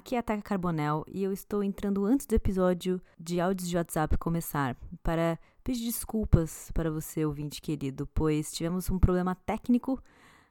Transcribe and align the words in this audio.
aqui 0.00 0.16
é 0.16 0.18
a 0.18 0.22
Teca 0.22 0.40
Carbonel 0.40 1.04
e 1.06 1.22
eu 1.22 1.30
estou 1.30 1.62
entrando 1.62 2.06
antes 2.06 2.24
do 2.24 2.34
episódio 2.34 3.02
de 3.18 3.38
áudios 3.38 3.68
de 3.68 3.76
WhatsApp 3.76 4.16
começar 4.16 4.74
para 5.02 5.38
pedir 5.62 5.84
desculpas 5.84 6.70
para 6.72 6.90
você, 6.90 7.26
ouvinte 7.26 7.60
querido, 7.60 8.06
pois 8.14 8.50
tivemos 8.50 8.88
um 8.88 8.98
problema 8.98 9.34
técnico 9.34 10.02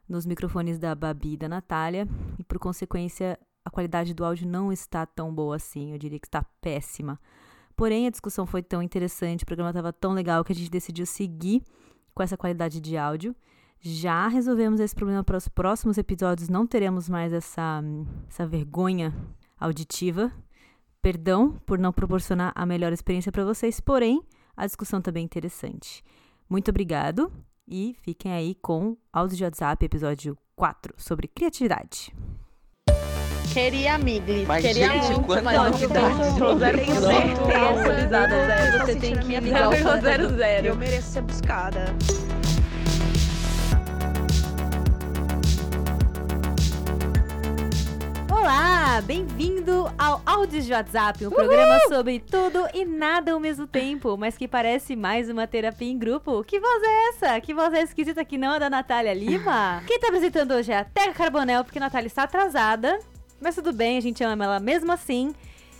nos 0.07 0.27
microfones 0.27 0.77
da 0.77 0.93
Babi 0.93 1.33
e 1.33 1.37
da 1.37 1.49
Natália 1.49 2.07
e, 2.37 2.43
por 2.43 2.59
consequência, 2.59 3.39
a 3.65 3.71
qualidade 3.71 4.13
do 4.13 4.23
áudio 4.23 4.47
não 4.47 4.71
está 4.71 5.03
tão 5.03 5.33
boa 5.33 5.55
assim, 5.55 5.93
eu 5.93 5.97
diria 5.97 6.19
que 6.19 6.27
está 6.27 6.43
péssima. 6.61 7.19
Porém, 7.75 8.05
a 8.05 8.11
discussão 8.11 8.45
foi 8.45 8.61
tão 8.61 8.83
interessante, 8.83 9.43
o 9.43 9.47
programa 9.47 9.71
estava 9.71 9.91
tão 9.91 10.13
legal 10.13 10.43
que 10.43 10.51
a 10.51 10.55
gente 10.55 10.69
decidiu 10.69 11.07
seguir 11.07 11.63
com 12.13 12.21
essa 12.21 12.37
qualidade 12.37 12.79
de 12.79 12.95
áudio. 12.95 13.35
Já 13.81 14.27
resolvemos 14.27 14.79
esse 14.79 14.93
problema 14.93 15.23
para 15.23 15.37
os 15.37 15.47
próximos 15.47 15.97
episódios, 15.97 16.49
não 16.49 16.67
teremos 16.67 17.09
mais 17.09 17.33
essa, 17.33 17.81
essa 18.29 18.45
vergonha 18.45 19.11
auditiva. 19.59 20.31
Perdão 21.01 21.51
por 21.65 21.77
não 21.79 21.91
proporcionar 21.93 22.51
a 22.55 22.65
melhor 22.65 22.91
experiência 22.91 23.31
para 23.31 23.45
vocês, 23.45 23.79
porém, 23.79 24.21
a 24.55 24.65
discussão 24.65 25.01
também 25.01 25.21
é 25.21 25.25
interessante. 25.25 26.03
Muito 26.49 26.69
obrigado 26.69 27.31
e 27.67 27.95
fiquem 28.01 28.33
aí 28.33 28.55
com 28.55 28.97
áudio 29.13 29.37
de 29.37 29.43
WhatsApp, 29.43 29.85
episódio 29.85 30.37
4, 30.55 30.93
sobre 30.97 31.27
criatividade. 31.27 32.13
Queria 33.53 33.97
Migli. 33.97 34.45
Mas, 34.45 34.63
Queria 34.63 34.89
gente, 34.89 35.13
muito, 35.19 35.43
mas 35.43 35.57
não 35.57 35.73
cento. 35.73 35.93
Atualizada, 37.79 38.45
zero. 38.45 38.85
Você 38.85 38.95
tem 38.95 39.17
que 39.19 39.39
ligar 39.39 39.69
o 39.69 39.73
Eu 39.73 40.01
zero. 40.37 40.75
mereço 40.75 41.07
ser 41.09 41.21
buscada. 41.21 41.85
Olá, 48.41 49.01
bem-vindo 49.01 49.91
ao 49.97 50.21
Áudios 50.25 50.65
de 50.65 50.71
WhatsApp, 50.71 51.27
um 51.27 51.29
programa 51.29 51.77
sobre 51.89 52.21
tudo 52.21 52.65
e 52.73 52.85
nada 52.85 53.33
ao 53.33 53.39
mesmo 53.39 53.67
tempo, 53.67 54.15
mas 54.15 54.37
que 54.37 54.47
parece 54.47 54.95
mais 54.95 55.29
uma 55.29 55.45
terapia 55.45 55.91
em 55.91 55.99
grupo. 55.99 56.41
Que 56.45 56.57
voz 56.57 56.81
é 56.81 57.09
essa? 57.09 57.41
Que 57.41 57.53
voz 57.53 57.73
é 57.73 57.83
esquisita 57.83 58.23
que 58.23 58.37
não 58.37 58.55
é 58.55 58.59
da 58.59 58.69
Natália 58.69 59.13
Lima? 59.13 59.83
Quem 59.85 59.99
tá 59.99 60.07
apresentando 60.07 60.53
hoje 60.53 60.71
é 60.71 60.77
a 60.77 60.85
Teca 60.85 61.11
Carbonel, 61.11 61.65
porque 61.65 61.79
a 61.79 61.81
Natália 61.81 62.07
está 62.07 62.23
atrasada, 62.23 62.97
mas 63.41 63.55
tudo 63.55 63.73
bem, 63.73 63.97
a 63.97 64.01
gente 64.01 64.23
ama 64.23 64.45
ela 64.45 64.59
mesmo 64.61 64.89
assim. 64.89 65.35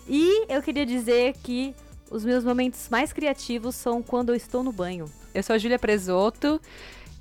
E 0.06 0.46
eu 0.54 0.62
queria 0.62 0.86
dizer 0.86 1.36
que 1.42 1.74
os 2.12 2.26
meus 2.26 2.44
momentos 2.44 2.90
mais 2.90 3.14
criativos 3.14 3.74
são 3.74 4.04
quando 4.04 4.30
eu 4.32 4.36
estou 4.36 4.64
no 4.64 4.74
banho. 4.74 5.06
Eu 5.34 5.42
sou 5.44 5.56
a 5.56 5.58
Júlia 5.58 5.80
Presoto 5.80 6.60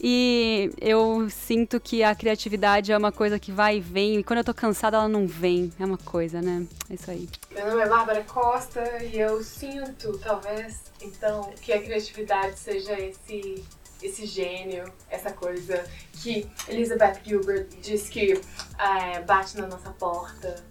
e 0.00 0.70
eu 0.80 1.28
sinto 1.28 1.80
que 1.80 2.02
a 2.02 2.14
criatividade 2.14 2.92
é 2.92 2.96
uma 2.96 3.10
coisa 3.10 3.38
que 3.38 3.50
vai 3.50 3.78
e 3.78 3.80
vem, 3.80 4.18
e 4.18 4.24
quando 4.24 4.38
eu 4.38 4.44
tô 4.44 4.54
cansada 4.54 4.96
ela 4.96 5.08
não 5.08 5.26
vem. 5.26 5.72
É 5.78 5.84
uma 5.84 5.98
coisa, 5.98 6.40
né? 6.40 6.66
É 6.88 6.94
isso 6.94 7.10
aí. 7.10 7.28
Meu 7.50 7.66
nome 7.66 7.82
é 7.82 7.88
Bárbara 7.88 8.22
Costa 8.24 9.02
e 9.02 9.18
eu 9.18 9.42
sinto, 9.42 10.18
talvez, 10.18 10.82
então, 11.02 11.50
que 11.60 11.72
a 11.72 11.82
criatividade 11.82 12.58
seja 12.58 12.98
esse, 12.98 13.64
esse 14.02 14.26
gênio, 14.26 14.84
essa 15.10 15.32
coisa 15.32 15.84
que 16.12 16.48
Elizabeth 16.68 17.20
Gilbert 17.24 17.68
diz 17.82 18.08
que 18.08 18.40
é, 18.78 19.20
bate 19.22 19.56
na 19.56 19.66
nossa 19.66 19.90
porta 19.90 20.62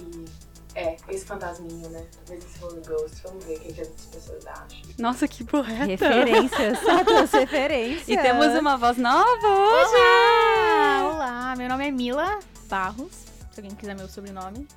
e 0.00 0.47
é, 0.78 0.96
esse 1.08 1.26
fantasminha, 1.26 1.88
né? 1.88 2.04
Talvez 2.16 2.44
esse 2.44 2.64
Holy 2.64 2.80
Ghost. 2.86 3.16
Vamos 3.24 3.44
ver 3.44 3.56
o 3.56 3.60
que, 3.60 3.72
que 3.72 3.80
as 3.80 3.88
pessoas 3.88 4.46
acham. 4.46 4.78
Nossa, 4.96 5.26
que 5.26 5.42
porreta! 5.42 6.08
Referências, 6.08 6.78
tuas 7.04 7.32
referências. 7.34 8.08
E 8.08 8.16
temos 8.16 8.54
uma 8.54 8.76
voz 8.76 8.96
nova 8.96 9.48
hoje! 9.48 9.94
Olá! 9.96 11.10
Olá, 11.12 11.54
meu 11.56 11.68
nome 11.68 11.88
é 11.88 11.90
Mila 11.90 12.38
Barros, 12.68 13.10
se 13.50 13.60
alguém 13.60 13.74
quiser 13.74 13.96
meu 13.96 14.08
sobrenome. 14.08 14.68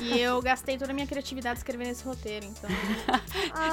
E 0.00 0.18
eu 0.22 0.40
gastei 0.40 0.78
toda 0.78 0.92
a 0.92 0.94
minha 0.94 1.06
criatividade 1.06 1.58
escrevendo 1.58 1.90
esse 1.90 2.04
roteiro, 2.04 2.46
então. 2.46 2.70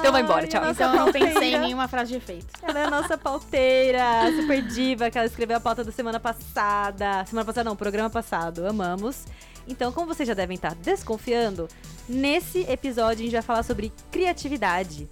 Então 0.00 0.12
vai 0.12 0.22
embora, 0.22 0.46
tchau. 0.48 0.62
Ai, 0.62 0.72
Então 0.72 0.92
eu 0.94 1.06
não 1.06 1.12
pensei 1.12 1.54
em 1.54 1.60
nenhuma 1.60 1.86
frase 1.86 2.10
de 2.10 2.16
efeito. 2.16 2.46
Ela 2.62 2.80
é 2.80 2.84
a 2.84 2.90
nossa 2.90 3.16
pauteira, 3.16 4.02
super 4.36 4.62
diva, 4.62 5.10
que 5.10 5.18
ela 5.18 5.26
escreveu 5.26 5.56
a 5.56 5.60
pauta 5.60 5.84
da 5.84 5.92
semana 5.92 6.18
passada. 6.18 7.24
Semana 7.26 7.44
passada 7.44 7.64
não, 7.68 7.76
programa 7.76 8.10
passado. 8.10 8.66
Amamos. 8.66 9.24
Então, 9.68 9.92
como 9.92 10.06
vocês 10.06 10.26
já 10.26 10.34
devem 10.34 10.54
estar 10.56 10.74
desconfiando, 10.74 11.68
nesse 12.08 12.60
episódio 12.62 13.20
a 13.20 13.24
gente 13.24 13.32
vai 13.32 13.42
falar 13.42 13.62
sobre 13.62 13.92
criatividade. 14.10 15.08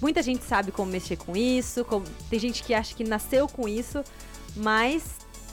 Muita 0.00 0.22
gente 0.22 0.44
sabe 0.44 0.70
como 0.70 0.90
mexer 0.92 1.16
com 1.16 1.34
isso, 1.36 1.84
como- 1.84 2.04
tem 2.28 2.38
gente 2.38 2.62
que 2.62 2.74
acha 2.74 2.94
que 2.94 3.02
nasceu 3.02 3.48
com 3.48 3.66
isso, 3.66 4.04
mas 4.54 5.02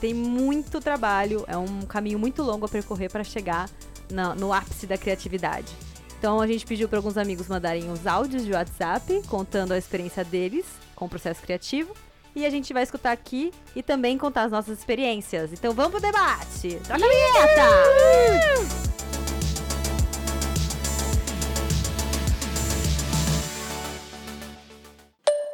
tem 0.01 0.13
muito 0.13 0.81
trabalho, 0.81 1.45
é 1.47 1.55
um 1.55 1.81
caminho 1.83 2.19
muito 2.19 2.43
longo 2.43 2.65
a 2.65 2.69
percorrer 2.69 3.09
para 3.09 3.23
chegar 3.23 3.69
na- 4.11 4.35
no 4.35 4.51
ápice 4.51 4.85
da 4.85 4.97
criatividade. 4.97 5.71
Então 6.19 6.41
a 6.41 6.45
gente 6.47 6.65
pediu 6.65 6.89
para 6.89 6.99
alguns 6.99 7.17
amigos 7.17 7.47
mandarem 7.47 7.89
os 7.89 8.05
áudios 8.05 8.43
de 8.43 8.51
WhatsApp 8.51 9.21
contando 9.27 9.71
a 9.71 9.77
experiência 9.77 10.23
deles 10.25 10.65
com 10.95 11.05
o 11.05 11.09
processo 11.09 11.41
criativo. 11.41 11.95
E 12.35 12.45
a 12.45 12.49
gente 12.49 12.73
vai 12.73 12.83
escutar 12.83 13.11
aqui 13.11 13.51
e 13.75 13.83
também 13.83 14.17
contar 14.17 14.43
as 14.43 14.51
nossas 14.51 14.79
experiências. 14.79 15.51
Então 15.51 15.73
vamos 15.73 15.91
pro 15.91 16.01
debate! 16.01 16.79
Troca 16.85 17.05
a 17.05 17.09
vinheta! 17.09 18.81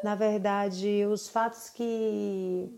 Na 0.04 0.16
verdade, 0.16 1.06
os 1.06 1.28
fatos 1.28 1.70
que, 1.70 2.72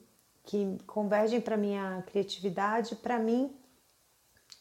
que 0.45 0.77
convergem 0.87 1.41
para 1.41 1.57
minha 1.57 2.01
criatividade, 2.07 2.95
para 2.95 3.19
mim, 3.19 3.53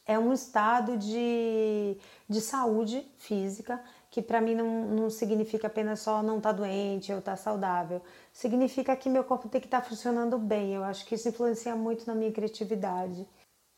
é 0.05 0.19
um 0.19 0.33
estado 0.33 0.97
de, 0.97 1.97
de 2.29 2.41
saúde 2.41 3.07
física, 3.17 3.83
que 4.19 4.23
para 4.23 4.41
mim 4.41 4.57
não, 4.57 4.85
não 4.87 5.11
significa 5.11 5.69
apenas 5.69 6.01
só 6.01 6.25
não 6.25 6.39
estar 6.39 6.51
doente 6.51 7.13
ou 7.13 7.21
estar 7.21 7.37
saudável. 7.37 8.03
Significa 8.33 8.97
que 8.97 9.09
meu 9.09 9.23
corpo 9.23 9.49
tem 9.49 9.61
que 9.61 9.69
estar 9.69 9.81
funcionando 9.81 10.37
bem. 10.37 10.75
Eu 10.75 10.83
acho 10.83 11.07
que 11.07 11.15
isso 11.15 11.29
influencia 11.29 11.77
muito 11.77 12.05
na 12.05 12.17
minha 12.17 12.33
criatividade. 12.33 13.25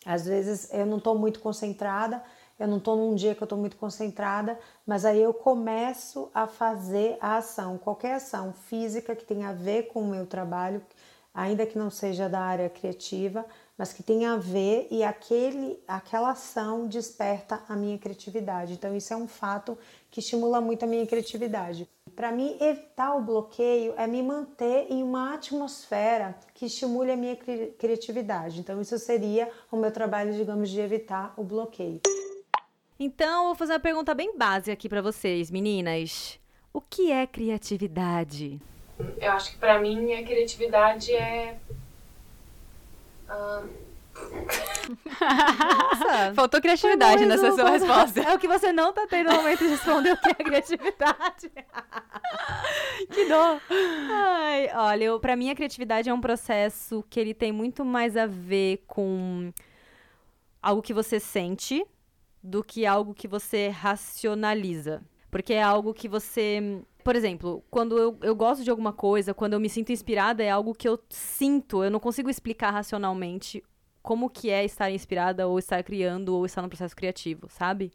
Às 0.06 0.24
vezes 0.24 0.72
eu 0.72 0.86
não 0.86 0.96
estou 0.96 1.14
muito 1.14 1.40
concentrada, 1.40 2.24
eu 2.58 2.66
não 2.66 2.78
estou 2.78 2.96
num 2.96 3.14
dia 3.14 3.34
que 3.34 3.42
eu 3.42 3.44
estou 3.44 3.58
muito 3.58 3.76
concentrada, 3.76 4.58
mas 4.86 5.04
aí 5.04 5.20
eu 5.20 5.34
começo 5.34 6.30
a 6.32 6.46
fazer 6.46 7.18
a 7.20 7.36
ação, 7.36 7.76
qualquer 7.76 8.14
ação 8.14 8.54
física 8.54 9.14
que 9.14 9.26
tenha 9.26 9.50
a 9.50 9.52
ver 9.52 9.88
com 9.88 10.00
o 10.00 10.08
meu 10.08 10.24
trabalho, 10.24 10.80
ainda 11.34 11.66
que 11.66 11.78
não 11.78 11.90
seja 11.90 12.30
da 12.30 12.40
área 12.40 12.70
criativa, 12.70 13.44
mas 13.80 13.94
que 13.94 14.02
tenha 14.02 14.34
a 14.34 14.36
ver 14.36 14.88
e 14.90 15.02
aquele, 15.02 15.82
aquela 15.88 16.32
ação 16.32 16.86
desperta 16.86 17.62
a 17.66 17.74
minha 17.74 17.96
criatividade. 17.96 18.74
Então 18.74 18.94
isso 18.94 19.10
é 19.14 19.16
um 19.16 19.26
fato 19.26 19.78
que 20.10 20.20
estimula 20.20 20.60
muito 20.60 20.82
a 20.82 20.86
minha 20.86 21.06
criatividade. 21.06 21.88
Para 22.14 22.30
mim, 22.30 22.58
evitar 22.60 23.14
o 23.16 23.22
bloqueio 23.22 23.94
é 23.96 24.06
me 24.06 24.22
manter 24.22 24.88
em 24.90 25.02
uma 25.02 25.32
atmosfera 25.32 26.36
que 26.52 26.66
estimule 26.66 27.10
a 27.10 27.16
minha 27.16 27.34
cri- 27.34 27.74
criatividade. 27.78 28.60
Então 28.60 28.82
isso 28.82 28.98
seria 28.98 29.50
o 29.72 29.78
meu 29.78 29.90
trabalho, 29.90 30.34
digamos, 30.34 30.68
de 30.68 30.78
evitar 30.78 31.32
o 31.38 31.42
bloqueio. 31.42 32.02
Então, 32.98 33.44
eu 33.44 33.46
vou 33.46 33.54
fazer 33.54 33.72
uma 33.72 33.80
pergunta 33.80 34.12
bem 34.12 34.36
básica 34.36 34.74
aqui 34.74 34.90
pra 34.90 35.00
vocês, 35.00 35.50
meninas. 35.50 36.38
O 36.70 36.82
que 36.82 37.10
é 37.10 37.26
criatividade? 37.26 38.60
Eu 39.18 39.32
acho 39.32 39.52
que 39.52 39.56
pra 39.56 39.78
mim 39.80 40.12
a 40.12 40.22
criatividade 40.22 41.14
é. 41.14 41.58
Nossa! 43.30 43.90
Faltou 46.34 46.60
criatividade 46.60 47.24
nessa 47.24 47.52
sua 47.52 47.70
resposta. 47.70 48.20
É 48.20 48.34
o 48.34 48.38
que 48.38 48.48
você 48.48 48.72
não 48.72 48.92
tá 48.92 49.06
tendo 49.08 49.30
no 49.30 49.36
momento 49.36 49.60
de 49.60 49.68
responder 49.68 50.12
o 50.12 50.16
que 50.16 50.28
é 50.28 50.34
criatividade. 50.34 51.50
Que 53.10 53.24
dó! 53.28 53.58
Ai, 54.10 54.70
olha, 54.74 55.04
eu, 55.04 55.18
pra 55.18 55.34
mim 55.34 55.50
a 55.50 55.54
criatividade 55.54 56.08
é 56.08 56.14
um 56.14 56.20
processo 56.20 57.04
que 57.08 57.18
ele 57.18 57.32
tem 57.32 57.50
muito 57.50 57.84
mais 57.84 58.16
a 58.16 58.26
ver 58.26 58.84
com 58.86 59.52
algo 60.62 60.82
que 60.82 60.92
você 60.92 61.18
sente 61.18 61.84
do 62.42 62.62
que 62.62 62.84
algo 62.86 63.14
que 63.14 63.26
você 63.26 63.68
racionaliza. 63.68 65.02
Porque 65.30 65.52
é 65.52 65.62
algo 65.62 65.94
que 65.94 66.08
você. 66.08 66.82
Por 67.04 67.16
exemplo, 67.16 67.64
quando 67.70 67.96
eu, 67.96 68.18
eu 68.22 68.34
gosto 68.34 68.62
de 68.62 68.70
alguma 68.70 68.92
coisa, 68.92 69.32
quando 69.32 69.54
eu 69.54 69.60
me 69.60 69.68
sinto 69.68 69.92
inspirada, 69.92 70.42
é 70.42 70.50
algo 70.50 70.74
que 70.74 70.88
eu 70.88 70.98
sinto. 71.08 71.82
Eu 71.84 71.90
não 71.90 72.00
consigo 72.00 72.28
explicar 72.28 72.70
racionalmente 72.70 73.62
como 74.02 74.28
que 74.28 74.50
é 74.50 74.64
estar 74.64 74.90
inspirada, 74.90 75.46
ou 75.46 75.58
estar 75.58 75.82
criando, 75.82 76.34
ou 76.34 76.44
estar 76.46 76.62
no 76.62 76.68
processo 76.68 76.96
criativo, 76.96 77.48
sabe? 77.48 77.92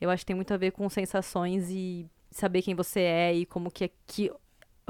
Eu 0.00 0.10
acho 0.10 0.22
que 0.22 0.28
tem 0.28 0.36
muito 0.36 0.54
a 0.54 0.56
ver 0.56 0.72
com 0.72 0.88
sensações 0.88 1.68
e 1.70 2.06
saber 2.30 2.62
quem 2.62 2.74
você 2.74 3.00
é 3.00 3.34
e 3.34 3.46
como 3.46 3.70
que, 3.70 3.84
é 3.84 3.90
que 4.06 4.32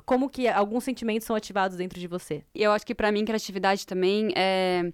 como 0.04 0.28
que 0.28 0.48
alguns 0.48 0.84
sentimentos 0.84 1.26
são 1.26 1.36
ativados 1.36 1.76
dentro 1.76 1.98
de 1.98 2.06
você. 2.06 2.44
E 2.54 2.62
eu 2.62 2.72
acho 2.72 2.86
que 2.86 2.94
pra 2.94 3.10
mim 3.10 3.25
criatividade 3.25 3.86
também 3.86 4.32
é 4.36 4.93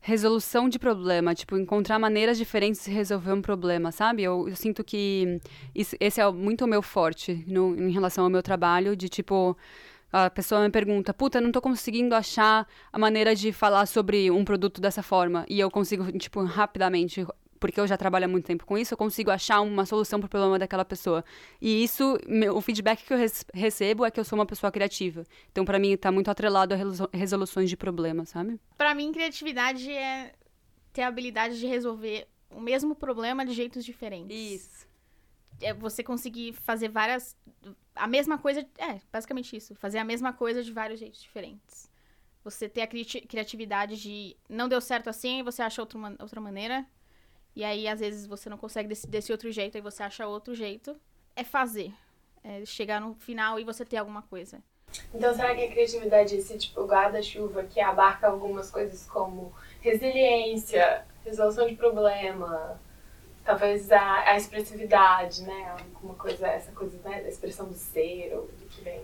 resolução 0.00 0.68
de 0.68 0.78
problema, 0.78 1.34
tipo, 1.34 1.56
encontrar 1.58 1.98
maneiras 1.98 2.38
diferentes 2.38 2.84
de 2.84 2.90
resolver 2.90 3.32
um 3.32 3.42
problema, 3.42 3.90
sabe? 3.92 4.22
Eu, 4.22 4.48
eu 4.48 4.56
sinto 4.56 4.82
que 4.84 5.40
isso- 5.74 5.96
esse 6.00 6.20
é 6.20 6.30
muito 6.30 6.64
o 6.64 6.68
meu 6.68 6.82
forte 6.82 7.44
no- 7.46 7.76
em 7.76 7.90
relação 7.90 8.24
ao 8.24 8.30
meu 8.30 8.42
trabalho, 8.42 8.96
de 8.96 9.08
tipo, 9.08 9.56
a 10.12 10.30
pessoa 10.30 10.62
me 10.62 10.70
pergunta, 10.70 11.12
puta, 11.12 11.40
não 11.40 11.52
tô 11.52 11.60
conseguindo 11.60 12.14
achar 12.14 12.66
a 12.92 12.98
maneira 12.98 13.34
de 13.34 13.52
falar 13.52 13.84
sobre 13.86 14.30
um 14.30 14.44
produto 14.44 14.80
dessa 14.80 15.02
forma, 15.02 15.44
e 15.48 15.60
eu 15.60 15.70
consigo, 15.70 16.10
tipo, 16.18 16.42
rapidamente 16.44 17.26
porque 17.58 17.80
eu 17.80 17.86
já 17.86 17.96
trabalho 17.96 18.24
há 18.24 18.28
muito 18.28 18.46
tempo 18.46 18.64
com 18.64 18.76
isso, 18.78 18.94
eu 18.94 18.98
consigo 18.98 19.30
achar 19.30 19.60
uma 19.60 19.84
solução 19.84 20.18
para 20.20 20.26
o 20.26 20.30
problema 20.30 20.58
daquela 20.58 20.84
pessoa. 20.84 21.24
E 21.60 21.82
isso, 21.82 22.18
meu, 22.26 22.56
o 22.56 22.60
feedback 22.60 23.04
que 23.04 23.12
eu 23.12 23.18
recebo 23.54 24.04
é 24.04 24.10
que 24.10 24.18
eu 24.18 24.24
sou 24.24 24.38
uma 24.38 24.46
pessoa 24.46 24.70
criativa. 24.70 25.24
Então, 25.50 25.64
para 25.64 25.78
mim, 25.78 25.92
está 25.92 26.10
muito 26.10 26.30
atrelado 26.30 26.74
a 26.74 27.16
resoluções 27.16 27.68
de 27.68 27.76
problemas, 27.76 28.30
sabe? 28.30 28.60
Para 28.76 28.94
mim, 28.94 29.12
criatividade 29.12 29.90
é 29.90 30.32
ter 30.92 31.02
a 31.02 31.08
habilidade 31.08 31.58
de 31.58 31.66
resolver 31.66 32.26
o 32.50 32.60
mesmo 32.60 32.94
problema 32.94 33.44
de 33.44 33.52
jeitos 33.52 33.84
diferentes. 33.84 34.36
Isso. 34.36 34.88
É 35.60 35.74
você 35.74 36.02
conseguir 36.02 36.52
fazer 36.52 36.88
várias. 36.88 37.36
A 37.94 38.06
mesma 38.06 38.38
coisa. 38.38 38.60
É, 38.78 39.00
basicamente 39.12 39.56
isso. 39.56 39.74
Fazer 39.74 39.98
a 39.98 40.04
mesma 40.04 40.32
coisa 40.32 40.62
de 40.62 40.72
vários 40.72 41.00
jeitos 41.00 41.20
diferentes. 41.20 41.90
Você 42.44 42.68
ter 42.68 42.82
a 42.82 42.86
cri 42.86 43.04
criatividade 43.04 44.00
de. 44.00 44.36
Não 44.48 44.68
deu 44.68 44.80
certo 44.80 45.08
assim, 45.10 45.42
você 45.42 45.62
acha 45.62 45.82
outra, 45.82 45.98
outra 46.20 46.40
maneira. 46.40 46.86
E 47.58 47.64
aí, 47.64 47.88
às 47.88 47.98
vezes, 47.98 48.24
você 48.24 48.48
não 48.48 48.56
consegue 48.56 48.88
desse, 48.88 49.04
desse 49.04 49.32
outro 49.32 49.50
jeito, 49.50 49.76
aí 49.76 49.82
você 49.82 50.04
acha 50.04 50.24
outro 50.28 50.54
jeito. 50.54 50.96
É 51.34 51.42
fazer. 51.42 51.92
É 52.44 52.64
chegar 52.64 53.00
no 53.00 53.14
final 53.14 53.58
e 53.58 53.64
você 53.64 53.84
ter 53.84 53.96
alguma 53.96 54.22
coisa. 54.22 54.62
Então, 55.12 55.34
será 55.34 55.52
que 55.56 55.64
a 55.64 55.68
criatividade 55.68 56.36
é 56.36 56.38
esse 56.38 56.56
tipo 56.56 56.84
guarda-chuva 56.84 57.64
que 57.64 57.80
abarca 57.80 58.28
algumas 58.28 58.70
coisas 58.70 59.04
como 59.06 59.52
resiliência, 59.80 61.04
resolução 61.24 61.66
de 61.66 61.74
problema, 61.74 62.80
talvez 63.44 63.90
a, 63.90 64.30
a 64.30 64.36
expressividade, 64.36 65.42
né? 65.42 65.76
Alguma 65.96 66.14
coisa, 66.14 66.46
essa 66.46 66.70
coisa 66.70 66.96
né, 66.98 67.22
da 67.22 67.28
expressão 67.28 67.66
do 67.66 67.74
ser 67.74 68.36
ou 68.36 68.46
do 68.46 68.66
que 68.68 68.82
vem. 68.82 69.02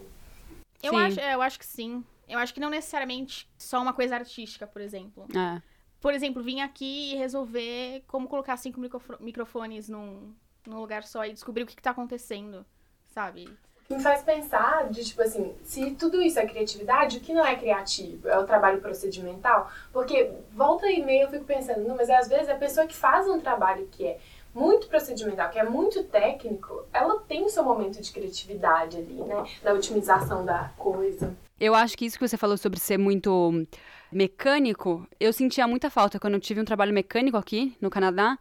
Eu 0.81 0.97
acho, 0.97 1.19
é, 1.19 1.35
eu 1.35 1.43
acho 1.43 1.59
que 1.59 1.67
sim. 1.67 2.05
Eu 2.29 2.39
acho 2.39 2.55
que 2.55 2.61
não 2.61 2.71
necessariamente 2.71 3.51
só 3.59 3.83
uma 3.83 3.93
coisa 3.93 4.15
artística, 4.15 4.65
por 4.65 4.81
exemplo. 4.81 5.27
É. 5.37 5.74
Por 6.05 6.13
exemplo, 6.13 6.43
vir 6.43 6.61
aqui 6.61 7.15
e 7.15 7.17
resolver 7.17 8.05
como 8.07 8.29
colocar 8.29 8.59
cinco 8.59 8.79
microfones 9.19 9.89
num, 9.89 10.35
num 10.67 10.79
lugar 10.79 11.03
só 11.03 11.25
e 11.25 11.33
descobrir 11.33 11.63
o 11.63 11.67
que, 11.67 11.75
que 11.75 11.81
tá 11.81 11.93
acontecendo, 11.93 12.63
sabe? 13.07 13.49
me 13.89 13.99
faz 14.03 14.23
pensar 14.23 14.91
de, 14.91 15.03
tipo 15.03 15.23
assim, 15.23 15.55
se 15.63 15.93
tudo 15.93 16.21
isso 16.21 16.39
é 16.39 16.47
criatividade, 16.47 17.17
o 17.17 17.21
que 17.21 17.33
não 17.33 17.45
é 17.45 17.57
criativo? 17.57 18.29
É 18.29 18.39
o 18.39 18.45
trabalho 18.45 18.83
procedimental? 18.83 19.71
Porque 19.95 20.31
volta 20.53 20.87
e 20.91 21.03
meia 21.03 21.23
eu 21.23 21.31
fico 21.31 21.47
pensando, 21.47 21.89
não, 21.89 21.97
mas 21.97 22.11
às 22.11 22.29
vezes 22.29 22.51
a 22.51 22.55
pessoa 22.57 22.87
que 22.87 22.95
faz 22.95 23.27
um 23.27 23.41
trabalho 23.41 23.89
que 23.91 24.07
é 24.07 24.19
muito 24.55 24.89
procedimental, 24.89 25.49
que 25.49 25.59
é 25.59 25.65
muito 25.65 26.05
técnico, 26.05 26.85
ela 26.93 27.19
tem 27.21 27.47
o 27.47 27.49
seu 27.49 27.65
momento 27.65 28.03
de 28.03 28.13
criatividade 28.13 28.99
ali, 28.99 29.23
né? 29.23 29.43
Na 29.63 29.73
otimização 29.73 30.45
da 30.45 30.71
coisa. 30.77 31.35
Eu 31.59 31.75
acho 31.75 31.97
que 31.97 32.05
isso 32.05 32.19
que 32.19 32.29
você 32.29 32.37
falou 32.37 32.59
sobre 32.59 32.79
ser 32.79 32.99
muito 32.99 33.67
mecânico, 34.13 35.07
eu 35.19 35.33
sentia 35.33 35.67
muita 35.67 35.91
falta 35.91 36.19
quando 36.19 36.35
eu 36.35 36.41
tive 36.41 36.61
um 36.61 36.65
trabalho 36.65 36.93
mecânico 36.93 37.37
aqui 37.37 37.77
no 37.81 37.91
Canadá 37.91 38.37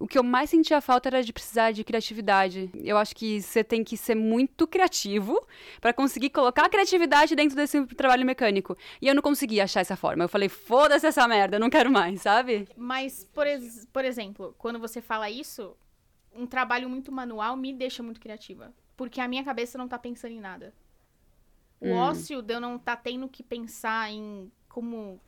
o 0.00 0.06
que 0.08 0.18
eu 0.18 0.22
mais 0.22 0.48
sentia 0.48 0.80
falta 0.80 1.10
era 1.10 1.22
de 1.22 1.30
precisar 1.30 1.72
de 1.72 1.84
criatividade. 1.84 2.70
Eu 2.74 2.96
acho 2.96 3.14
que 3.14 3.42
você 3.42 3.62
tem 3.62 3.84
que 3.84 3.98
ser 3.98 4.14
muito 4.14 4.66
criativo 4.66 5.38
para 5.78 5.92
conseguir 5.92 6.30
colocar 6.30 6.64
a 6.64 6.68
criatividade 6.70 7.36
dentro 7.36 7.54
desse 7.54 7.84
trabalho 7.88 8.24
mecânico. 8.24 8.76
E 9.00 9.08
eu 9.08 9.14
não 9.14 9.20
conseguia 9.20 9.64
achar 9.64 9.80
essa 9.80 9.96
forma. 9.96 10.24
Eu 10.24 10.28
falei, 10.28 10.48
foda-se 10.48 11.06
essa 11.06 11.28
merda, 11.28 11.58
não 11.58 11.68
quero 11.68 11.90
mais, 11.90 12.22
sabe? 12.22 12.66
Mas, 12.76 13.24
por, 13.24 13.46
ex 13.46 13.86
por 13.92 14.02
exemplo, 14.02 14.54
quando 14.56 14.78
você 14.78 15.02
fala 15.02 15.28
isso, 15.28 15.76
um 16.34 16.46
trabalho 16.46 16.88
muito 16.88 17.12
manual 17.12 17.54
me 17.54 17.70
deixa 17.70 18.02
muito 18.02 18.20
criativa. 18.20 18.72
Porque 18.96 19.20
a 19.20 19.28
minha 19.28 19.44
cabeça 19.44 19.76
não 19.76 19.86
tá 19.86 19.98
pensando 19.98 20.32
em 20.32 20.40
nada. 20.40 20.72
O 21.78 21.88
hum. 21.88 21.96
ócio 21.96 22.40
de 22.40 22.54
eu 22.54 22.60
não 22.60 22.78
tá 22.78 22.96
tendo 22.96 23.28
que 23.28 23.42
pensar 23.42 24.10
em 24.10 24.50
como 24.70 25.20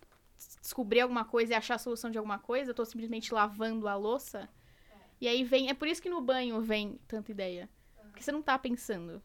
descobrir 0.60 1.00
alguma 1.02 1.24
coisa 1.24 1.52
e 1.52 1.54
achar 1.54 1.74
a 1.74 1.78
solução 1.78 2.10
de 2.10 2.16
alguma 2.16 2.38
coisa, 2.38 2.70
eu 2.70 2.74
tô 2.74 2.84
simplesmente 2.84 3.34
lavando 3.34 3.86
a 3.86 3.94
louça. 3.94 4.48
É. 4.90 4.96
E 5.20 5.28
aí 5.28 5.44
vem. 5.44 5.68
É 5.68 5.74
por 5.74 5.86
isso 5.86 6.00
que 6.00 6.08
no 6.08 6.22
banho 6.22 6.60
vem 6.62 6.98
tanta 7.06 7.30
ideia. 7.30 7.68
Porque 8.10 8.22
você 8.22 8.32
não 8.32 8.42
tá 8.42 8.58
pensando. 8.58 9.22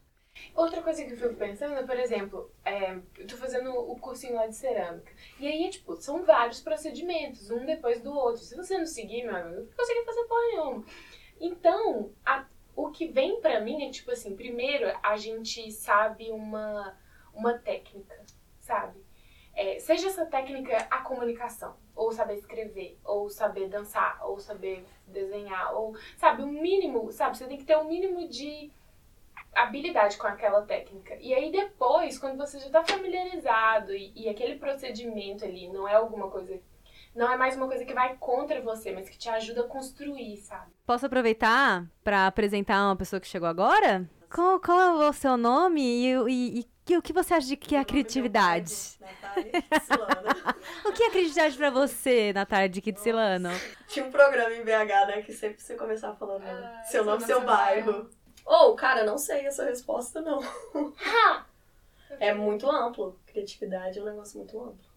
Outra 0.54 0.82
coisa 0.82 1.04
que 1.04 1.12
eu 1.12 1.16
fico 1.16 1.34
pensando, 1.34 1.84
por 1.86 1.98
exemplo, 1.98 2.50
é, 2.64 2.96
eu 3.16 3.26
tô 3.26 3.36
fazendo 3.36 3.72
o 3.72 3.98
cursinho 3.98 4.34
lá 4.34 4.46
de 4.46 4.54
cerâmica. 4.54 5.12
E 5.38 5.46
aí, 5.46 5.68
tipo, 5.68 5.96
são 5.96 6.24
vários 6.24 6.60
procedimentos, 6.60 7.50
um 7.50 7.64
depois 7.64 8.00
do 8.00 8.12
outro. 8.12 8.42
Se 8.42 8.56
você 8.56 8.78
não 8.78 8.86
seguir, 8.86 9.24
meu 9.24 9.34
amigo, 9.34 9.62
não 9.62 9.76
consegue 9.76 10.04
fazer 10.04 10.24
porra 10.24 10.40
nenhuma. 10.52 10.84
Então, 11.40 12.12
a, 12.24 12.46
o 12.74 12.90
que 12.90 13.08
vem 13.08 13.40
pra 13.40 13.60
mim 13.60 13.84
é, 13.84 13.90
tipo 13.90 14.10
assim, 14.10 14.36
primeiro 14.36 14.86
a 15.02 15.16
gente 15.16 15.70
sabe 15.72 16.30
uma, 16.30 16.96
uma 17.34 17.58
técnica, 17.58 18.24
sabe? 18.60 19.07
É, 19.60 19.80
seja 19.80 20.06
essa 20.06 20.24
técnica 20.24 20.86
a 20.88 20.98
comunicação, 20.98 21.74
ou 21.96 22.12
saber 22.12 22.36
escrever, 22.36 22.96
ou 23.04 23.28
saber 23.28 23.68
dançar, 23.68 24.20
ou 24.24 24.38
saber 24.38 24.84
desenhar, 25.04 25.74
ou, 25.74 25.96
sabe, 26.16 26.42
o 26.42 26.46
um 26.46 26.52
mínimo, 26.52 27.10
sabe, 27.10 27.36
você 27.36 27.44
tem 27.44 27.56
que 27.56 27.64
ter 27.64 27.76
o 27.76 27.80
um 27.80 27.88
mínimo 27.88 28.28
de 28.28 28.70
habilidade 29.52 30.16
com 30.16 30.28
aquela 30.28 30.62
técnica. 30.62 31.16
E 31.20 31.34
aí 31.34 31.50
depois, 31.50 32.20
quando 32.20 32.36
você 32.36 32.60
já 32.60 32.66
está 32.66 32.84
familiarizado 32.84 33.92
e, 33.92 34.12
e, 34.14 34.28
aquele 34.28 34.60
procedimento 34.60 35.44
ali 35.44 35.68
não 35.68 35.88
é 35.88 35.94
alguma 35.96 36.30
coisa, 36.30 36.60
não 37.12 37.28
é 37.28 37.36
mais 37.36 37.56
uma 37.56 37.66
coisa 37.66 37.84
que 37.84 37.92
vai 37.92 38.16
contra 38.16 38.62
você, 38.62 38.92
mas 38.92 39.10
que 39.10 39.18
te 39.18 39.28
ajuda 39.28 39.62
a 39.62 39.66
construir, 39.66 40.36
sabe? 40.36 40.70
Posso 40.86 41.04
aproveitar 41.04 41.84
para 42.04 42.28
apresentar 42.28 42.86
uma 42.86 42.94
pessoa 42.94 43.18
que 43.18 43.26
chegou 43.26 43.48
agora? 43.48 44.08
Qual, 44.32 44.60
qual 44.60 45.02
é 45.02 45.08
o 45.08 45.12
seu 45.12 45.36
nome 45.36 45.82
e, 45.82 46.12
e, 46.28 46.60
e 46.60 46.64
que, 46.88 46.96
o 46.96 47.02
que 47.02 47.12
você 47.12 47.34
acha 47.34 47.46
de 47.46 47.56
que 47.56 47.76
é 47.76 47.80
a 47.80 47.84
criatividade? 47.84 48.72
o 50.86 50.92
que 50.92 51.02
é 51.02 51.10
criatividade 51.10 51.56
pra 51.58 51.68
você, 51.68 52.32
Natália 52.32 52.68
de 52.68 52.80
Kitsilano? 52.80 53.50
Tinha 53.88 54.06
um 54.06 54.10
programa 54.10 54.54
em 54.54 54.64
BH, 54.64 55.06
né, 55.06 55.22
que 55.22 55.34
sempre 55.34 55.60
você 55.60 55.74
começava 55.74 56.16
falando 56.16 56.44
ah, 56.46 56.82
seu 56.84 57.04
nome, 57.04 57.26
seu 57.26 57.42
bairro. 57.42 58.08
Ou, 58.46 58.70
oh, 58.70 58.74
cara, 58.74 59.04
não 59.04 59.18
sei 59.18 59.44
essa 59.44 59.66
resposta, 59.66 60.22
não. 60.22 60.40
é 62.18 62.32
muito 62.32 62.70
amplo. 62.70 63.20
Criatividade 63.26 63.98
é 63.98 64.02
um 64.02 64.06
negócio 64.06 64.38
muito 64.38 64.58
amplo. 64.58 64.88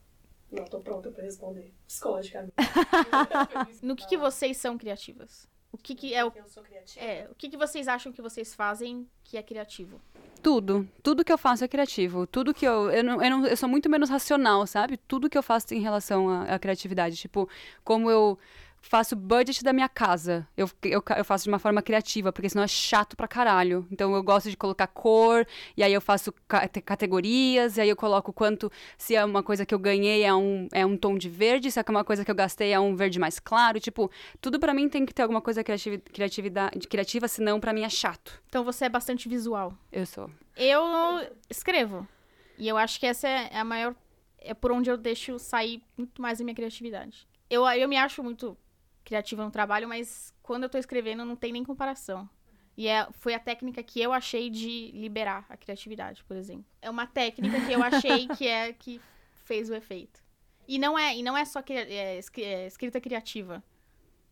Não 0.49 0.63
tô 0.63 0.79
pronta 0.79 1.11
pra 1.11 1.23
responder 1.23 1.73
psicologicamente. 1.85 2.53
no 3.83 3.97
que, 3.97 4.07
que 4.07 4.17
vocês 4.17 4.55
são 4.55 4.77
criativas? 4.77 5.45
O 5.71 5.77
que, 5.77 5.95
que 5.95 6.13
é 6.13 6.23
o. 6.25 6.31
Eu 6.35 6.47
sou 6.47 6.62
criativa. 6.63 7.03
É, 7.03 7.27
o 7.31 7.35
que, 7.35 7.50
que 7.50 7.57
vocês 7.57 7.88
acham 7.88 8.12
que 8.12 8.21
vocês 8.21 8.53
fazem 8.53 9.07
que 9.23 9.38
é 9.38 9.44
criativo? 9.44 10.01
Tudo. 10.44 10.88
Tudo 11.01 11.23
que 11.23 11.31
eu 11.31 11.38
faço 11.38 11.63
é 11.63 11.68
criativo. 11.68 12.27
Tudo 12.27 12.53
que 12.53 12.65
eu. 12.65 12.91
Eu, 12.91 13.03
não, 13.03 13.23
eu, 13.23 13.29
não, 13.29 13.47
eu 13.47 13.56
sou 13.56 13.69
muito 13.69 13.89
menos 13.89 14.09
racional, 14.09 14.68
sabe? 14.68 14.97
Tudo 14.97 15.29
que 15.29 15.38
eu 15.38 15.44
faço 15.44 15.73
em 15.73 15.79
relação 15.79 16.29
à, 16.29 16.56
à 16.56 16.59
criatividade. 16.59 17.15
Tipo, 17.15 17.47
como 17.83 18.12
eu 18.12 18.38
faço 18.81 19.16
budget 19.16 19.63
da 19.63 19.72
minha 19.72 19.88
casa. 19.88 20.48
Eu, 20.57 20.69
eu, 20.83 21.04
eu, 21.16 21.24
faço 21.24 21.44
de 21.45 21.50
uma 21.50 21.60
forma 21.60 21.81
criativa, 21.81 22.33
porque 22.33 22.50
senão 22.50 22.63
é 22.63 22.68
chato 22.68 23.16
pra 23.16 23.28
caralho. 23.28 23.88
Então 23.92 24.14
eu 24.16 24.23
gosto 24.23 24.50
de 24.50 24.57
colocar 24.57 24.88
cor, 24.88 25.45
e 25.78 25.83
aí 25.83 25.94
eu 25.94 26.02
faço 26.02 26.33
ca 26.47 26.68
categorias, 26.68 27.78
e 27.78 27.81
aí 27.81 27.90
eu 27.90 27.95
coloco 27.95 28.33
quanto, 28.33 28.71
se 28.97 29.16
é 29.16 29.23
uma 29.23 29.44
coisa 29.44 29.66
que 29.66 29.73
eu 29.73 29.80
ganhei 29.80 30.23
é 30.23 30.33
um, 30.33 30.68
é 30.71 30.85
um 30.85 30.97
tom 30.97 31.18
de 31.18 31.30
verde, 31.30 31.71
se 31.71 31.80
é 31.80 31.83
uma 31.88 32.04
coisa 32.04 32.26
que 32.26 32.31
eu 32.31 32.35
gastei 32.35 32.73
é 32.73 32.80
um 32.80 32.95
verde 32.95 33.19
mais 33.19 33.40
claro. 33.40 33.80
Tipo, 33.80 34.11
tudo 34.42 34.59
para 34.59 34.73
mim 34.73 34.90
tem 34.90 35.06
que 35.06 35.14
ter 35.14 35.21
alguma 35.21 35.42
coisa 35.42 35.64
criativ 35.64 36.02
criatividade, 36.11 36.88
criativa, 36.88 37.28
senão 37.28 37.59
para 37.59 37.73
mim 37.73 37.83
é 37.83 37.90
chato. 37.90 38.42
Então 38.47 38.64
você 38.64 38.85
é 38.85 38.90
bastante 38.90 39.30
visual. 39.30 39.73
Eu 39.92 40.06
sou. 40.06 40.30
Eu 40.57 40.83
escrevo. 41.50 42.07
E 42.57 42.68
eu 42.68 42.78
acho 42.78 43.00
que 43.00 43.06
essa 43.06 43.28
é 43.28 43.57
a 43.57 43.64
maior. 43.64 43.95
É 44.40 44.54
por 44.54 44.71
onde 44.71 44.90
eu 44.90 44.97
deixo 44.97 45.38
sair 45.38 45.83
muito 45.95 46.21
mais 46.21 46.42
a 46.42 46.44
minha 46.44 46.56
criatividade. 46.56 47.28
Eu, 47.50 47.68
eu 47.68 47.88
me 47.88 47.97
acho 47.97 48.23
muito 48.23 48.57
criativa 49.11 49.44
no 49.44 49.51
trabalho, 49.51 49.89
mas 49.89 50.33
quando 50.41 50.63
eu 50.63 50.69
tô 50.69 50.77
escrevendo 50.77 51.25
não 51.25 51.35
tem 51.35 51.51
nem 51.51 51.65
comparação. 51.65 52.30
E 52.77 52.87
é, 52.87 53.06
foi 53.11 53.33
a 53.33 53.39
técnica 53.39 53.83
que 53.83 54.01
eu 54.01 54.13
achei 54.13 54.49
de 54.49 54.91
liberar 54.94 55.45
a 55.49 55.57
criatividade, 55.57 56.23
por 56.23 56.37
exemplo. 56.37 56.65
É 56.81 56.89
uma 56.89 57.06
técnica 57.06 57.59
que 57.65 57.73
eu 57.73 57.83
achei 57.83 58.27
que 58.30 58.47
é 58.47 58.71
que 58.71 59.01
fez 59.44 59.69
o 59.69 59.75
efeito. 59.75 60.23
E 60.65 60.80
não 60.80 60.97
é, 60.97 61.18
e 61.18 61.21
não 61.21 61.37
é 61.37 61.44
só 61.44 61.61
que, 61.61 61.73
é, 61.73 62.21
é, 62.21 62.68
escrita 62.68 63.01
criativa. 63.01 63.61